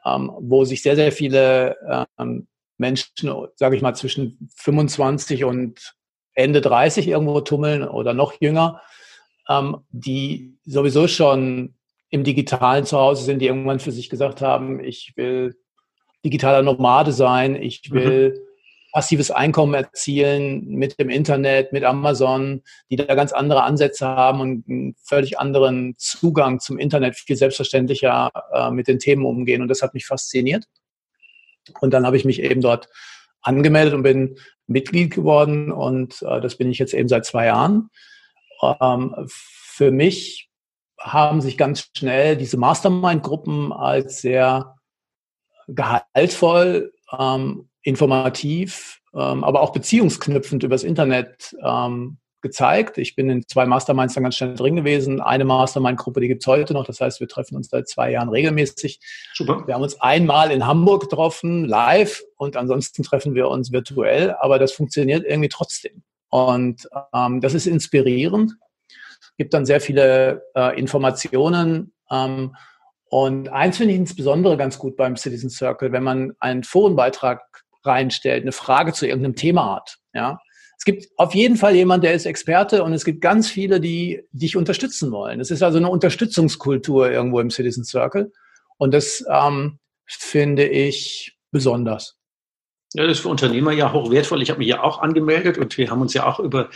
ähm, 0.05 0.31
wo 0.41 0.65
sich 0.65 0.83
sehr, 0.83 0.95
sehr 0.95 1.11
viele 1.11 2.07
ähm, 2.19 2.47
Menschen, 2.77 3.33
sage 3.57 3.77
ich 3.77 3.83
mal, 3.83 3.95
zwischen 3.95 4.51
25 4.57 5.45
und 5.45 5.95
Ende 6.35 6.61
30 6.61 7.09
irgendwo 7.09 7.41
tummeln 7.41 7.83
oder 7.83 8.15
noch 8.15 8.35
jünger, 8.41 8.81
ähm, 9.49 9.79
die 9.91 10.55
sowieso 10.65 11.09
schon 11.09 11.75
im 12.11 12.25
digitalen 12.25 12.85
Zuhause 12.85 13.25
sind, 13.25 13.41
die 13.41 13.47
irgendwann 13.47 13.81
für 13.81 13.93
sich 13.93 14.09
gesagt 14.09 14.41
haben, 14.41 14.83
ich 14.83 15.15
will 15.17 15.57
digitaler 16.31 16.63
Nomade 16.63 17.13
sein, 17.13 17.57
ich 17.57 17.91
will 17.91 18.35
mhm 18.35 18.49
passives 18.93 19.31
Einkommen 19.31 19.75
erzielen 19.75 20.67
mit 20.69 20.99
dem 20.99 21.11
Internet, 21.11 21.73
mit 21.73 21.85
Amazon, 21.85 22.63
die 22.91 22.97
da 22.97 23.15
ganz 23.15 23.33
andere 23.33 23.63
Ansätze 23.63 24.07
haben 24.07 24.41
und 24.41 24.69
einen 24.69 24.95
völlig 25.05 25.39
anderen 25.39 25.95
Zugang 25.99 26.59
zum 26.61 26.79
Internet, 26.79 27.17
viel 27.17 27.37
selbstverständlicher 27.37 28.31
äh, 28.53 28.71
mit 28.71 28.89
den 28.89 28.99
Themen 28.99 29.25
umgehen. 29.27 29.63
Und 29.63 29.69
das 29.69 29.83
hat 29.83 29.95
mich 29.95 30.07
fasziniert. 30.07 30.65
Und 31.81 31.93
dann 31.93 32.07
habe 32.07 32.17
ich 32.17 32.25
mich 32.25 32.43
eben 32.43 32.61
dort 32.61 32.89
angemeldet 33.43 33.95
und 33.95 34.03
bin 34.03 34.37
Mitglied 34.67 35.15
geworden. 35.15 35.71
Und 35.71 36.23
äh, 36.23 36.41
das 36.41 36.57
bin 36.57 36.71
ich 36.71 36.79
jetzt 36.79 36.95
eben 36.95 37.09
seit 37.09 37.27
zwei 37.27 37.47
Jahren. 37.47 37.91
Ähm, 38.81 39.15
für 39.29 39.91
mich 39.91 40.49
haben 40.99 41.41
sich 41.41 41.59
ganz 41.59 41.91
schnell 41.97 42.37
diese 42.37 42.57
Mastermind-Gruppen 42.57 43.73
als 43.73 44.23
sehr 44.23 44.78
gehaltvoll 45.69 46.93
ähm, 47.17 47.69
informativ, 47.83 49.01
ähm, 49.15 49.45
aber 49.45 49.63
auch 49.63 49.73
beziehungsknüpfend 49.73 50.63
übers 50.63 50.83
Internet 50.83 51.57
ähm, 51.65 52.19
gezeigt. 52.41 52.99
Ich 52.99 53.17
bin 53.17 53.31
in 53.31 53.47
zwei 53.49 53.67
Masterminds 53.67 54.15
dann 54.15 54.23
ganz 54.23 54.37
schnell 54.37 54.55
drin 54.55 54.77
gewesen. 54.77 55.21
Eine 55.21 55.45
Mastermind-Gruppe, 55.45 56.21
die 56.21 56.29
gibt's 56.29 56.47
heute 56.47 56.73
noch. 56.73 56.87
Das 56.87 57.01
heißt, 57.01 57.21
wir 57.21 57.29
treffen 57.29 57.57
uns 57.57 57.69
seit 57.69 57.89
zwei 57.89 58.13
Jahren 58.13 58.29
regelmäßig. 58.29 59.01
Super. 59.35 59.67
Wir 59.67 59.75
haben 59.75 59.83
uns 59.83 60.01
einmal 60.01 60.51
in 60.51 60.67
Hamburg 60.67 61.03
getroffen, 61.03 61.65
live, 61.65 62.23
und 62.37 62.57
ansonsten 62.57 63.03
treffen 63.03 63.35
wir 63.35 63.49
uns 63.49 63.73
virtuell, 63.73 64.37
aber 64.41 64.59
das 64.59 64.73
funktioniert 64.73 65.25
irgendwie 65.27 65.49
trotzdem. 65.49 66.03
Und 66.31 66.89
ähm, 67.13 67.41
das 67.41 67.55
ist 67.55 67.67
inspirierend. 67.67 68.53
Gibt 69.37 69.55
dann 69.55 69.67
sehr 69.67 69.81
viele 69.81 70.43
äh, 70.55 70.79
Informationen. 70.79 71.93
Ähm, 72.11 72.55
und 73.11 73.49
eins 73.49 73.79
finde 73.79 73.95
ich 73.95 73.99
insbesondere 73.99 74.57
ganz 74.57 74.79
gut 74.79 74.97
beim 74.97 75.17
Citizen 75.17 75.51
Circle, 75.51 75.93
wenn 75.93 76.03
man 76.03 76.35
einen 76.41 76.65
Forenbeitrag 76.65 77.43
reinstellt, 77.85 78.43
eine 78.43 78.53
Frage 78.53 78.93
zu 78.93 79.07
irgendeinem 79.07 79.37
Thema 79.37 79.77
hat. 79.77 79.99
Ja, 80.13 80.41
es 80.77 80.85
gibt 80.85 81.07
auf 81.17 81.35
jeden 81.35 81.57
Fall 81.57 81.75
jemand, 81.75 82.05
der 82.05 82.15
ist 82.15 82.27
Experte 82.27 82.85
und 82.85 82.93
es 82.93 83.05
gibt 83.05 83.21
ganz 83.21 83.49
viele, 83.49 83.81
die 83.81 84.23
dich 84.31 84.57
unterstützen 84.57 85.11
wollen. 85.11 85.41
Es 85.41 85.51
ist 85.51 85.63
also 85.63 85.79
eine 85.79 85.91
Unterstützungskultur 85.91 87.11
irgendwo 87.11 87.41
im 87.41 87.51
Citizen 87.51 87.85
Circle 87.85 88.33
und 88.77 88.95
das 88.95 89.25
ähm, 89.31 89.79
finde 90.07 90.67
ich 90.67 91.37
besonders. 91.51 92.17
Ja, 92.95 93.07
das 93.07 93.19
ist 93.19 93.23
für 93.23 93.29
Unternehmer 93.29 93.73
ja 93.73 93.93
hoch 93.93 94.11
wertvoll. 94.11 94.43
Ich 94.43 94.51
habe 94.51 94.59
mich 94.59 94.69
ja 94.69 94.83
auch 94.83 95.01
angemeldet 95.01 95.59
und 95.59 95.77
wir 95.77 95.91
haben 95.91 96.01
uns 96.01 96.15
ja 96.15 96.27
auch 96.27 96.41
über 96.41 96.71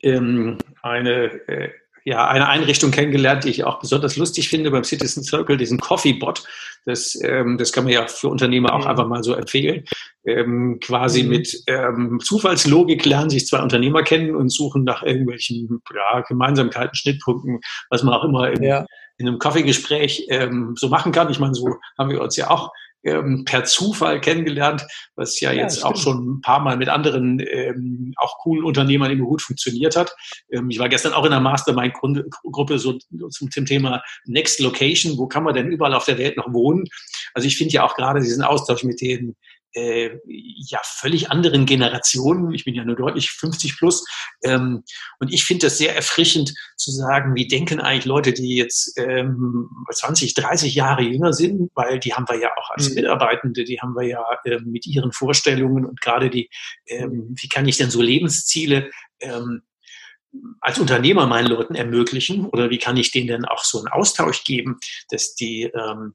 ähm, 0.00 0.58
eine 0.82 1.24
äh, 1.48 1.70
ja, 2.04 2.26
eine 2.28 2.48
Einrichtung 2.48 2.90
kennengelernt, 2.90 3.44
die 3.44 3.50
ich 3.50 3.64
auch 3.64 3.78
besonders 3.78 4.16
lustig 4.16 4.48
finde 4.48 4.70
beim 4.70 4.84
Citizen 4.84 5.22
Circle, 5.22 5.56
diesen 5.56 5.78
Coffee 5.78 6.14
Bot. 6.14 6.44
Das, 6.84 7.16
ähm, 7.22 7.58
das 7.58 7.72
kann 7.72 7.84
man 7.84 7.92
ja 7.92 8.08
für 8.08 8.28
Unternehmer 8.28 8.74
auch 8.74 8.86
einfach 8.86 9.06
mal 9.06 9.22
so 9.22 9.34
empfehlen. 9.34 9.84
Ähm, 10.24 10.80
quasi 10.80 11.22
mhm. 11.22 11.28
mit 11.28 11.62
ähm, 11.68 12.18
Zufallslogik 12.20 13.04
lernen 13.04 13.30
sich 13.30 13.46
zwei 13.46 13.60
Unternehmer 13.60 14.02
kennen 14.02 14.34
und 14.34 14.50
suchen 14.50 14.82
nach 14.84 15.02
irgendwelchen 15.02 15.80
ja, 15.94 16.20
Gemeinsamkeiten, 16.22 16.94
Schnittpunkten, 16.94 17.60
was 17.88 18.02
man 18.02 18.14
auch 18.14 18.24
immer 18.24 18.50
im, 18.50 18.62
ja. 18.62 18.84
in 19.18 19.28
einem 19.28 19.38
Kaffeegespräch 19.38 20.26
ähm, 20.28 20.74
so 20.76 20.88
machen 20.88 21.12
kann. 21.12 21.30
Ich 21.30 21.38
meine, 21.38 21.54
so 21.54 21.76
haben 21.96 22.10
wir 22.10 22.20
uns 22.20 22.36
ja 22.36 22.50
auch 22.50 22.72
ähm, 23.04 23.44
per 23.44 23.64
Zufall 23.64 24.20
kennengelernt, 24.20 24.86
was 25.16 25.40
ja, 25.40 25.52
ja 25.52 25.62
jetzt 25.62 25.78
stimmt. 25.78 25.94
auch 25.94 25.96
schon 25.96 26.28
ein 26.34 26.40
paar 26.40 26.60
Mal 26.60 26.76
mit 26.76 26.88
anderen 26.88 27.40
ähm, 27.40 28.14
auch 28.16 28.38
coolen 28.38 28.64
Unternehmern 28.64 29.10
immer 29.10 29.26
gut 29.26 29.42
funktioniert 29.42 29.96
hat. 29.96 30.14
Ähm, 30.50 30.70
ich 30.70 30.78
war 30.78 30.88
gestern 30.88 31.12
auch 31.12 31.24
in 31.24 31.32
einer 31.32 31.40
Mastermind-Gruppe 31.40 32.78
so 32.78 32.98
zum 33.30 33.50
Thema 33.66 34.02
Next 34.24 34.60
Location. 34.60 35.18
Wo 35.18 35.26
kann 35.26 35.44
man 35.44 35.54
denn 35.54 35.68
überall 35.68 35.94
auf 35.94 36.04
der 36.04 36.18
Welt 36.18 36.36
noch 36.36 36.52
wohnen? 36.52 36.84
Also 37.34 37.48
ich 37.48 37.56
finde 37.56 37.74
ja 37.74 37.84
auch 37.84 37.94
gerade 37.94 38.20
diesen 38.20 38.42
Austausch 38.42 38.84
mit 38.84 39.00
den 39.00 39.36
äh, 39.74 40.10
ja 40.26 40.80
völlig 40.84 41.30
anderen 41.30 41.66
Generationen. 41.66 42.52
Ich 42.52 42.64
bin 42.64 42.74
ja 42.74 42.84
nur 42.84 42.96
deutlich 42.96 43.30
50 43.30 43.76
plus. 43.78 44.04
Ähm, 44.42 44.84
und 45.18 45.32
ich 45.32 45.44
finde 45.44 45.66
das 45.66 45.78
sehr 45.78 45.94
erfrischend 45.94 46.54
zu 46.76 46.90
sagen, 46.90 47.34
wie 47.34 47.48
denken 47.48 47.80
eigentlich 47.80 48.04
Leute, 48.04 48.32
die 48.32 48.56
jetzt 48.56 48.98
ähm, 48.98 49.68
20, 49.90 50.34
30 50.34 50.74
Jahre 50.74 51.02
jünger 51.02 51.32
sind, 51.32 51.70
weil 51.74 51.98
die 51.98 52.14
haben 52.14 52.28
wir 52.28 52.38
ja 52.38 52.50
auch 52.56 52.70
als 52.70 52.90
mhm. 52.90 52.96
Mitarbeitende, 52.96 53.64
die 53.64 53.80
haben 53.80 53.94
wir 53.94 54.06
ja 54.06 54.24
äh, 54.44 54.58
mit 54.60 54.86
ihren 54.86 55.12
Vorstellungen 55.12 55.86
und 55.86 56.00
gerade 56.00 56.30
die, 56.30 56.50
ähm, 56.86 57.34
wie 57.40 57.48
kann 57.48 57.66
ich 57.66 57.76
denn 57.76 57.90
so 57.90 58.02
Lebensziele 58.02 58.90
ähm, 59.20 59.62
als 60.60 60.78
Unternehmer 60.78 61.26
meinen 61.26 61.48
Leuten 61.48 61.74
ermöglichen 61.74 62.46
oder 62.46 62.70
wie 62.70 62.78
kann 62.78 62.96
ich 62.96 63.10
denen 63.10 63.26
denn 63.26 63.44
auch 63.44 63.64
so 63.64 63.78
einen 63.78 63.88
Austausch 63.88 64.44
geben, 64.44 64.78
dass 65.10 65.34
die 65.34 65.64
ähm, 65.64 66.14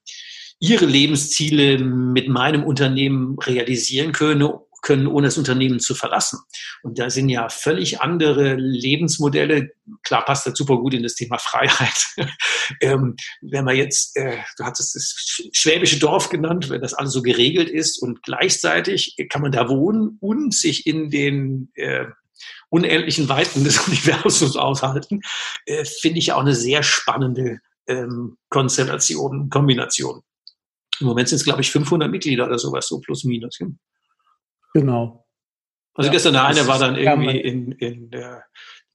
ihre 0.59 0.85
Lebensziele 0.85 1.77
mit 1.77 2.27
meinem 2.29 2.63
Unternehmen 2.63 3.37
realisieren 3.39 4.11
können, 4.11 4.49
können, 4.81 5.07
ohne 5.07 5.27
das 5.27 5.37
Unternehmen 5.37 5.79
zu 5.79 5.95
verlassen. 5.95 6.39
Und 6.81 6.97
da 6.97 7.09
sind 7.09 7.29
ja 7.29 7.49
völlig 7.49 7.99
andere 7.99 8.55
Lebensmodelle. 8.55 9.71
Klar 10.03 10.23
passt 10.23 10.47
das 10.47 10.57
super 10.57 10.77
gut 10.77 10.93
in 10.93 11.03
das 11.03 11.15
Thema 11.15 11.37
Freiheit. 11.39 12.05
ähm, 12.81 13.15
wenn 13.41 13.65
man 13.65 13.75
jetzt, 13.75 14.15
äh, 14.15 14.37
du 14.57 14.63
hattest 14.63 14.95
das 14.95 15.41
schwäbische 15.51 15.99
Dorf 15.99 16.29
genannt, 16.29 16.69
wenn 16.69 16.81
das 16.81 16.93
alles 16.93 17.11
so 17.13 17.21
geregelt 17.21 17.69
ist 17.69 18.01
und 18.01 18.23
gleichzeitig 18.23 19.15
kann 19.29 19.41
man 19.41 19.51
da 19.51 19.67
wohnen 19.67 20.17
und 20.21 20.53
sich 20.53 20.85
in 20.87 21.09
den 21.09 21.69
äh, 21.75 22.05
unendlichen 22.69 23.29
Weiten 23.29 23.63
des 23.63 23.79
Universums 23.87 24.55
aushalten, 24.55 25.21
äh, 25.65 25.85
finde 25.85 26.19
ich 26.19 26.31
auch 26.31 26.41
eine 26.41 26.55
sehr 26.55 26.83
spannende 26.83 27.59
ähm, 27.87 28.37
Konstellation, 28.49 29.49
Kombination. 29.49 30.21
Im 30.99 31.07
Moment 31.07 31.29
sind 31.29 31.37
es, 31.37 31.43
glaube 31.43 31.61
ich, 31.61 31.71
500 31.71 32.09
Mitglieder 32.09 32.45
oder 32.45 32.57
sowas, 32.57 32.87
so 32.87 32.99
plus 32.99 33.23
minus. 33.23 33.59
Genau. 34.73 35.25
Also 35.93 36.09
ja, 36.09 36.11
gestern 36.11 36.33
der 36.33 36.45
eine 36.45 36.67
war 36.67 36.77
dann 36.77 36.95
irgendwie 36.95 37.39
in, 37.39 37.71
in 37.73 38.11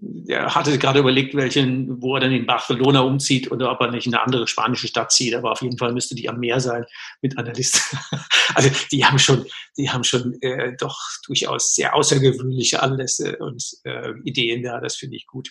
der 0.04 0.40
er 0.40 0.54
hatte 0.54 0.76
gerade 0.78 0.98
überlegt, 0.98 1.36
welchen, 1.36 2.02
wo 2.02 2.16
er 2.16 2.20
dann 2.20 2.32
in 2.32 2.44
Barcelona 2.44 3.00
umzieht 3.00 3.52
oder 3.52 3.70
ob 3.70 3.80
er 3.80 3.92
nicht 3.92 4.06
in 4.06 4.14
eine 4.14 4.24
andere 4.24 4.48
spanische 4.48 4.88
Stadt 4.88 5.12
zieht. 5.12 5.34
Aber 5.34 5.52
auf 5.52 5.62
jeden 5.62 5.78
Fall 5.78 5.92
müsste 5.92 6.16
die 6.16 6.28
am 6.28 6.40
Meer 6.40 6.58
sein 6.58 6.84
mit 7.20 7.38
einer 7.38 7.52
Liste. 7.52 7.80
Also 8.54 8.68
die 8.90 9.02
haben 9.02 9.18
schon, 9.18 9.46
die 9.78 9.88
haben 9.88 10.04
schon 10.04 10.36
äh, 10.42 10.76
doch 10.76 10.98
durchaus 11.26 11.74
sehr 11.74 11.94
außergewöhnliche 11.94 12.82
Anlässe 12.82 13.38
und 13.38 13.64
äh, 13.84 14.10
Ideen 14.24 14.62
da. 14.62 14.78
Das 14.78 14.96
finde 14.96 15.16
ich 15.16 15.26
gut. 15.26 15.50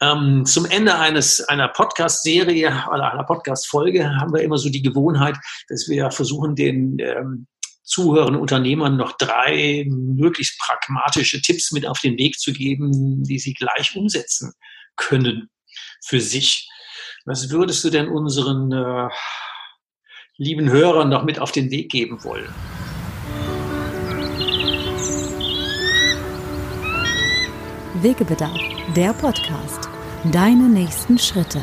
Ähm, 0.00 0.44
zum 0.44 0.64
Ende 0.64 0.98
eines 0.98 1.40
einer 1.42 1.68
Podcast-Serie 1.68 2.86
oder 2.92 3.12
einer 3.12 3.22
Podcast-Folge 3.22 4.16
haben 4.16 4.32
wir 4.32 4.42
immer 4.42 4.58
so 4.58 4.68
die 4.68 4.82
Gewohnheit, 4.82 5.36
dass 5.68 5.88
wir 5.88 6.10
versuchen, 6.10 6.56
den 6.56 6.98
ähm, 6.98 7.46
zuhörenden 7.88 8.40
Unternehmern 8.40 8.96
noch 8.96 9.16
drei 9.16 9.86
möglichst 9.88 10.58
pragmatische 10.60 11.40
Tipps 11.40 11.72
mit 11.72 11.86
auf 11.86 12.00
den 12.00 12.18
Weg 12.18 12.38
zu 12.38 12.52
geben, 12.52 13.24
die 13.24 13.38
sie 13.38 13.54
gleich 13.54 13.96
umsetzen 13.96 14.52
können 14.96 15.48
für 16.04 16.20
sich. 16.20 16.68
Was 17.24 17.50
würdest 17.50 17.82
du 17.84 17.90
denn 17.90 18.08
unseren 18.08 18.72
äh, 18.72 19.08
lieben 20.36 20.70
Hörern 20.70 21.08
noch 21.08 21.24
mit 21.24 21.38
auf 21.38 21.50
den 21.50 21.70
Weg 21.70 21.90
geben 21.90 22.22
wollen? 22.24 22.52
Wegebedarf, 28.02 28.60
der 28.94 29.12
Podcast. 29.14 29.88
Deine 30.24 30.68
nächsten 30.68 31.18
Schritte. 31.18 31.62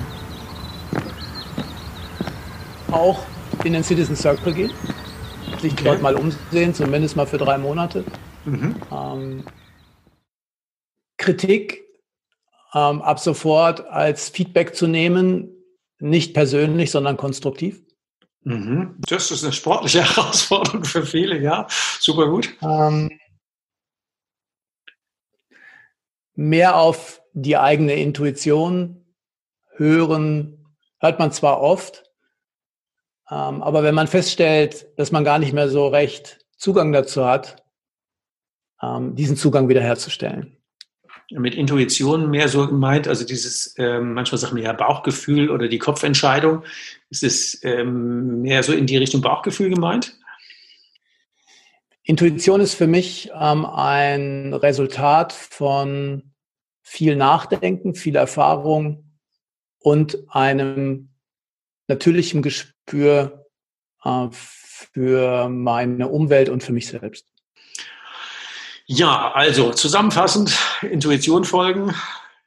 Auch 2.91 3.23
in 3.63 3.73
den 3.73 3.83
Citizen 3.83 4.15
Circle 4.15 4.53
gehen 4.53 4.71
sich 5.65 5.73
okay. 5.73 5.83
dort 5.85 6.01
mal 6.01 6.15
umsehen, 6.15 6.73
zumindest 6.73 7.15
mal 7.15 7.25
für 7.25 7.37
drei 7.37 7.57
Monate. 7.57 8.03
Mhm. 8.45 8.75
Ähm, 8.91 9.43
Kritik 11.17 11.83
ähm, 12.73 13.01
ab 13.01 13.19
sofort 13.19 13.81
als 13.87 14.29
Feedback 14.29 14.75
zu 14.75 14.87
nehmen, 14.87 15.49
nicht 15.99 16.33
persönlich, 16.33 16.91
sondern 16.91 17.17
konstruktiv. 17.17 17.81
Mhm. 18.41 18.97
Das 19.07 19.31
ist 19.31 19.43
eine 19.43 19.53
sportliche 19.53 20.03
Herausforderung 20.15 20.83
für 20.83 21.05
viele, 21.05 21.39
ja. 21.39 21.67
Super 21.99 22.27
gut. 22.27 22.55
Ähm, 22.61 23.09
mehr 26.35 26.75
auf 26.75 27.21
die 27.33 27.57
eigene 27.57 27.95
Intuition 27.95 29.03
hören, 29.77 30.75
hört 30.99 31.17
man 31.17 31.31
zwar 31.31 31.59
oft, 31.59 32.03
aber 33.27 33.83
wenn 33.83 33.95
man 33.95 34.07
feststellt, 34.07 34.87
dass 34.97 35.11
man 35.11 35.23
gar 35.23 35.39
nicht 35.39 35.53
mehr 35.53 35.69
so 35.69 35.87
recht 35.87 36.45
Zugang 36.57 36.91
dazu 36.91 37.25
hat, 37.25 37.63
ähm, 38.81 39.15
diesen 39.15 39.35
Zugang 39.35 39.69
wiederherzustellen. 39.69 40.57
Mit 41.31 41.55
Intuition 41.55 42.29
mehr 42.29 42.47
so 42.47 42.67
gemeint, 42.67 43.07
also 43.07 43.25
dieses, 43.25 43.73
ähm, 43.79 44.13
manchmal 44.13 44.37
sagt 44.37 44.53
man 44.53 44.61
ja 44.61 44.73
Bauchgefühl 44.73 45.49
oder 45.49 45.67
die 45.67 45.79
Kopfentscheidung. 45.79 46.63
Ist 47.09 47.23
es 47.23 47.63
ähm, 47.63 48.41
mehr 48.41 48.61
so 48.61 48.73
in 48.73 48.85
die 48.85 48.97
Richtung 48.97 49.21
Bauchgefühl 49.21 49.69
gemeint? 49.69 50.17
Intuition 52.03 52.61
ist 52.61 52.75
für 52.75 52.85
mich 52.85 53.31
ähm, 53.33 53.65
ein 53.65 54.53
Resultat 54.53 55.33
von 55.33 56.31
viel 56.83 57.15
Nachdenken, 57.15 57.95
viel 57.95 58.15
Erfahrung 58.15 59.17
und 59.79 60.19
einem 60.29 61.09
natürlichem 61.87 62.43
Gespür 62.85 63.45
äh, 64.03 64.27
für 64.31 65.49
meine 65.49 66.09
Umwelt 66.09 66.49
und 66.49 66.63
für 66.63 66.73
mich 66.73 66.87
selbst. 66.87 67.25
Ja, 68.87 69.31
also 69.31 69.71
zusammenfassend, 69.71 70.55
Intuition 70.83 71.43
folgen, 71.43 71.93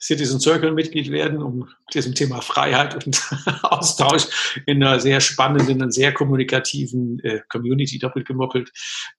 Citizen 0.00 0.38
Circle 0.38 0.70
Mitglied 0.72 1.10
werden, 1.10 1.42
um 1.42 1.68
diesem 1.92 2.14
Thema 2.14 2.40
Freiheit 2.40 3.04
und 3.04 3.20
Austausch 3.62 4.62
in 4.66 4.82
einer 4.82 5.00
sehr 5.00 5.20
spannenden 5.20 5.82
und 5.82 5.90
sehr 5.92 6.14
kommunikativen 6.14 7.18
äh, 7.24 7.40
Community 7.48 7.98
doppelt 7.98 8.26
gemoppelt 8.26 8.70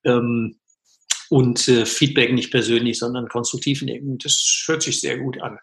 ähm, 0.05 0.55
und 1.29 1.67
äh, 1.67 1.85
Feedback 1.85 2.31
nicht 2.31 2.51
persönlich, 2.51 2.97
sondern 2.97 3.27
konstruktiv 3.27 3.81
nehmen. 3.81 4.17
Das 4.19 4.63
hört 4.67 4.81
sich 4.81 5.01
sehr 5.01 5.17
gut 5.17 5.41
an. 5.41 5.59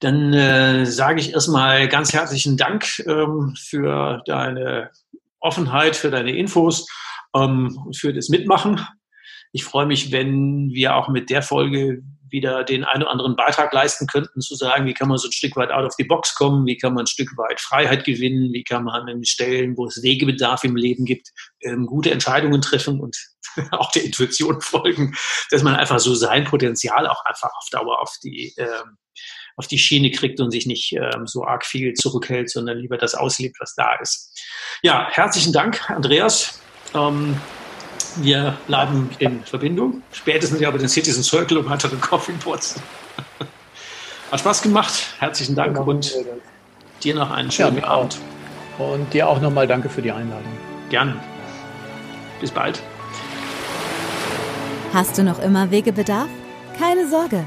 Dann 0.00 0.32
äh, 0.32 0.86
sage 0.86 1.20
ich 1.20 1.32
erstmal 1.32 1.88
ganz 1.88 2.12
herzlichen 2.12 2.56
Dank 2.56 2.98
ähm, 3.06 3.54
für 3.58 4.22
deine 4.26 4.90
Offenheit, 5.40 5.96
für 5.96 6.10
deine 6.10 6.36
Infos 6.36 6.86
ähm, 7.34 7.78
und 7.84 7.96
für 7.96 8.12
das 8.12 8.28
Mitmachen. 8.28 8.86
Ich 9.52 9.64
freue 9.64 9.86
mich, 9.86 10.12
wenn 10.12 10.70
wir 10.72 10.96
auch 10.96 11.08
mit 11.08 11.30
der 11.30 11.42
Folge 11.42 12.02
wieder 12.28 12.64
den 12.64 12.84
einen 12.84 13.02
oder 13.02 13.12
anderen 13.12 13.36
Beitrag 13.36 13.72
leisten 13.72 14.06
könnten, 14.06 14.40
zu 14.40 14.54
sagen, 14.56 14.86
wie 14.86 14.94
kann 14.94 15.08
man 15.08 15.16
so 15.16 15.28
ein 15.28 15.32
Stück 15.32 15.56
weit 15.56 15.70
out 15.70 15.86
of 15.86 15.94
the 15.96 16.04
box 16.04 16.34
kommen, 16.34 16.66
wie 16.66 16.76
kann 16.76 16.92
man 16.92 17.04
ein 17.04 17.06
Stück 17.06 17.30
weit 17.36 17.60
Freiheit 17.60 18.04
gewinnen, 18.04 18.52
wie 18.52 18.64
kann 18.64 18.84
man 18.84 19.08
an 19.08 19.24
Stellen, 19.24 19.76
wo 19.76 19.86
es 19.86 20.02
Wegebedarf 20.02 20.64
im 20.64 20.76
Leben 20.76 21.04
gibt, 21.04 21.30
ähm, 21.62 21.86
gute 21.86 22.10
Entscheidungen 22.10 22.60
treffen 22.60 23.00
und 23.00 23.16
auch 23.70 23.90
der 23.92 24.04
Intuition 24.04 24.60
folgen, 24.60 25.14
dass 25.50 25.62
man 25.62 25.76
einfach 25.76 26.00
so 26.00 26.14
sein 26.14 26.44
Potenzial 26.44 27.06
auch 27.06 27.24
einfach 27.24 27.50
auf 27.56 27.68
Dauer 27.70 28.00
auf 28.02 28.12
die 28.22 28.52
ähm, 28.58 28.98
auf 29.56 29.66
die 29.66 29.78
Schiene 29.78 30.10
kriegt 30.10 30.40
und 30.40 30.50
sich 30.50 30.66
nicht 30.66 30.92
ähm, 30.92 31.26
so 31.26 31.44
arg 31.44 31.64
viel 31.64 31.94
zurückhält, 31.94 32.50
sondern 32.50 32.78
lieber 32.78 32.98
das 32.98 33.14
auslebt, 33.14 33.56
was 33.58 33.74
da 33.74 33.94
ist. 34.00 34.38
Ja, 34.82 35.08
herzlichen 35.10 35.52
Dank, 35.52 35.90
Andreas. 35.90 36.60
Ähm, 36.94 37.36
wir 38.16 38.56
bleiben 38.66 39.10
in 39.18 39.42
Verbindung. 39.44 40.02
Spätestens 40.12 40.60
ja 40.60 40.68
über 40.68 40.78
den 40.78 40.88
Citizen 40.88 41.22
Circle 41.22 41.58
und 41.58 41.68
weitere 41.68 41.96
Coffee 41.96 42.32
Pots. 42.32 42.76
Hat 44.30 44.40
Spaß 44.40 44.62
gemacht. 44.62 45.14
Herzlichen 45.18 45.54
Dank 45.54 45.78
und 45.86 46.12
dir 47.02 47.14
noch 47.14 47.30
einen 47.30 47.50
schönen 47.50 47.78
ja, 47.78 47.84
Abend. 47.84 48.18
Und 48.78 49.12
dir 49.12 49.28
auch 49.28 49.40
nochmal 49.40 49.66
danke 49.66 49.88
für 49.88 50.02
die 50.02 50.12
Einladung. 50.12 50.52
Gerne. 50.90 51.16
Bis 52.40 52.50
bald. 52.50 52.82
Hast 54.92 55.16
du 55.18 55.22
noch 55.22 55.38
immer 55.40 55.70
Wegebedarf? 55.70 56.28
Keine 56.78 57.08
Sorge. 57.08 57.46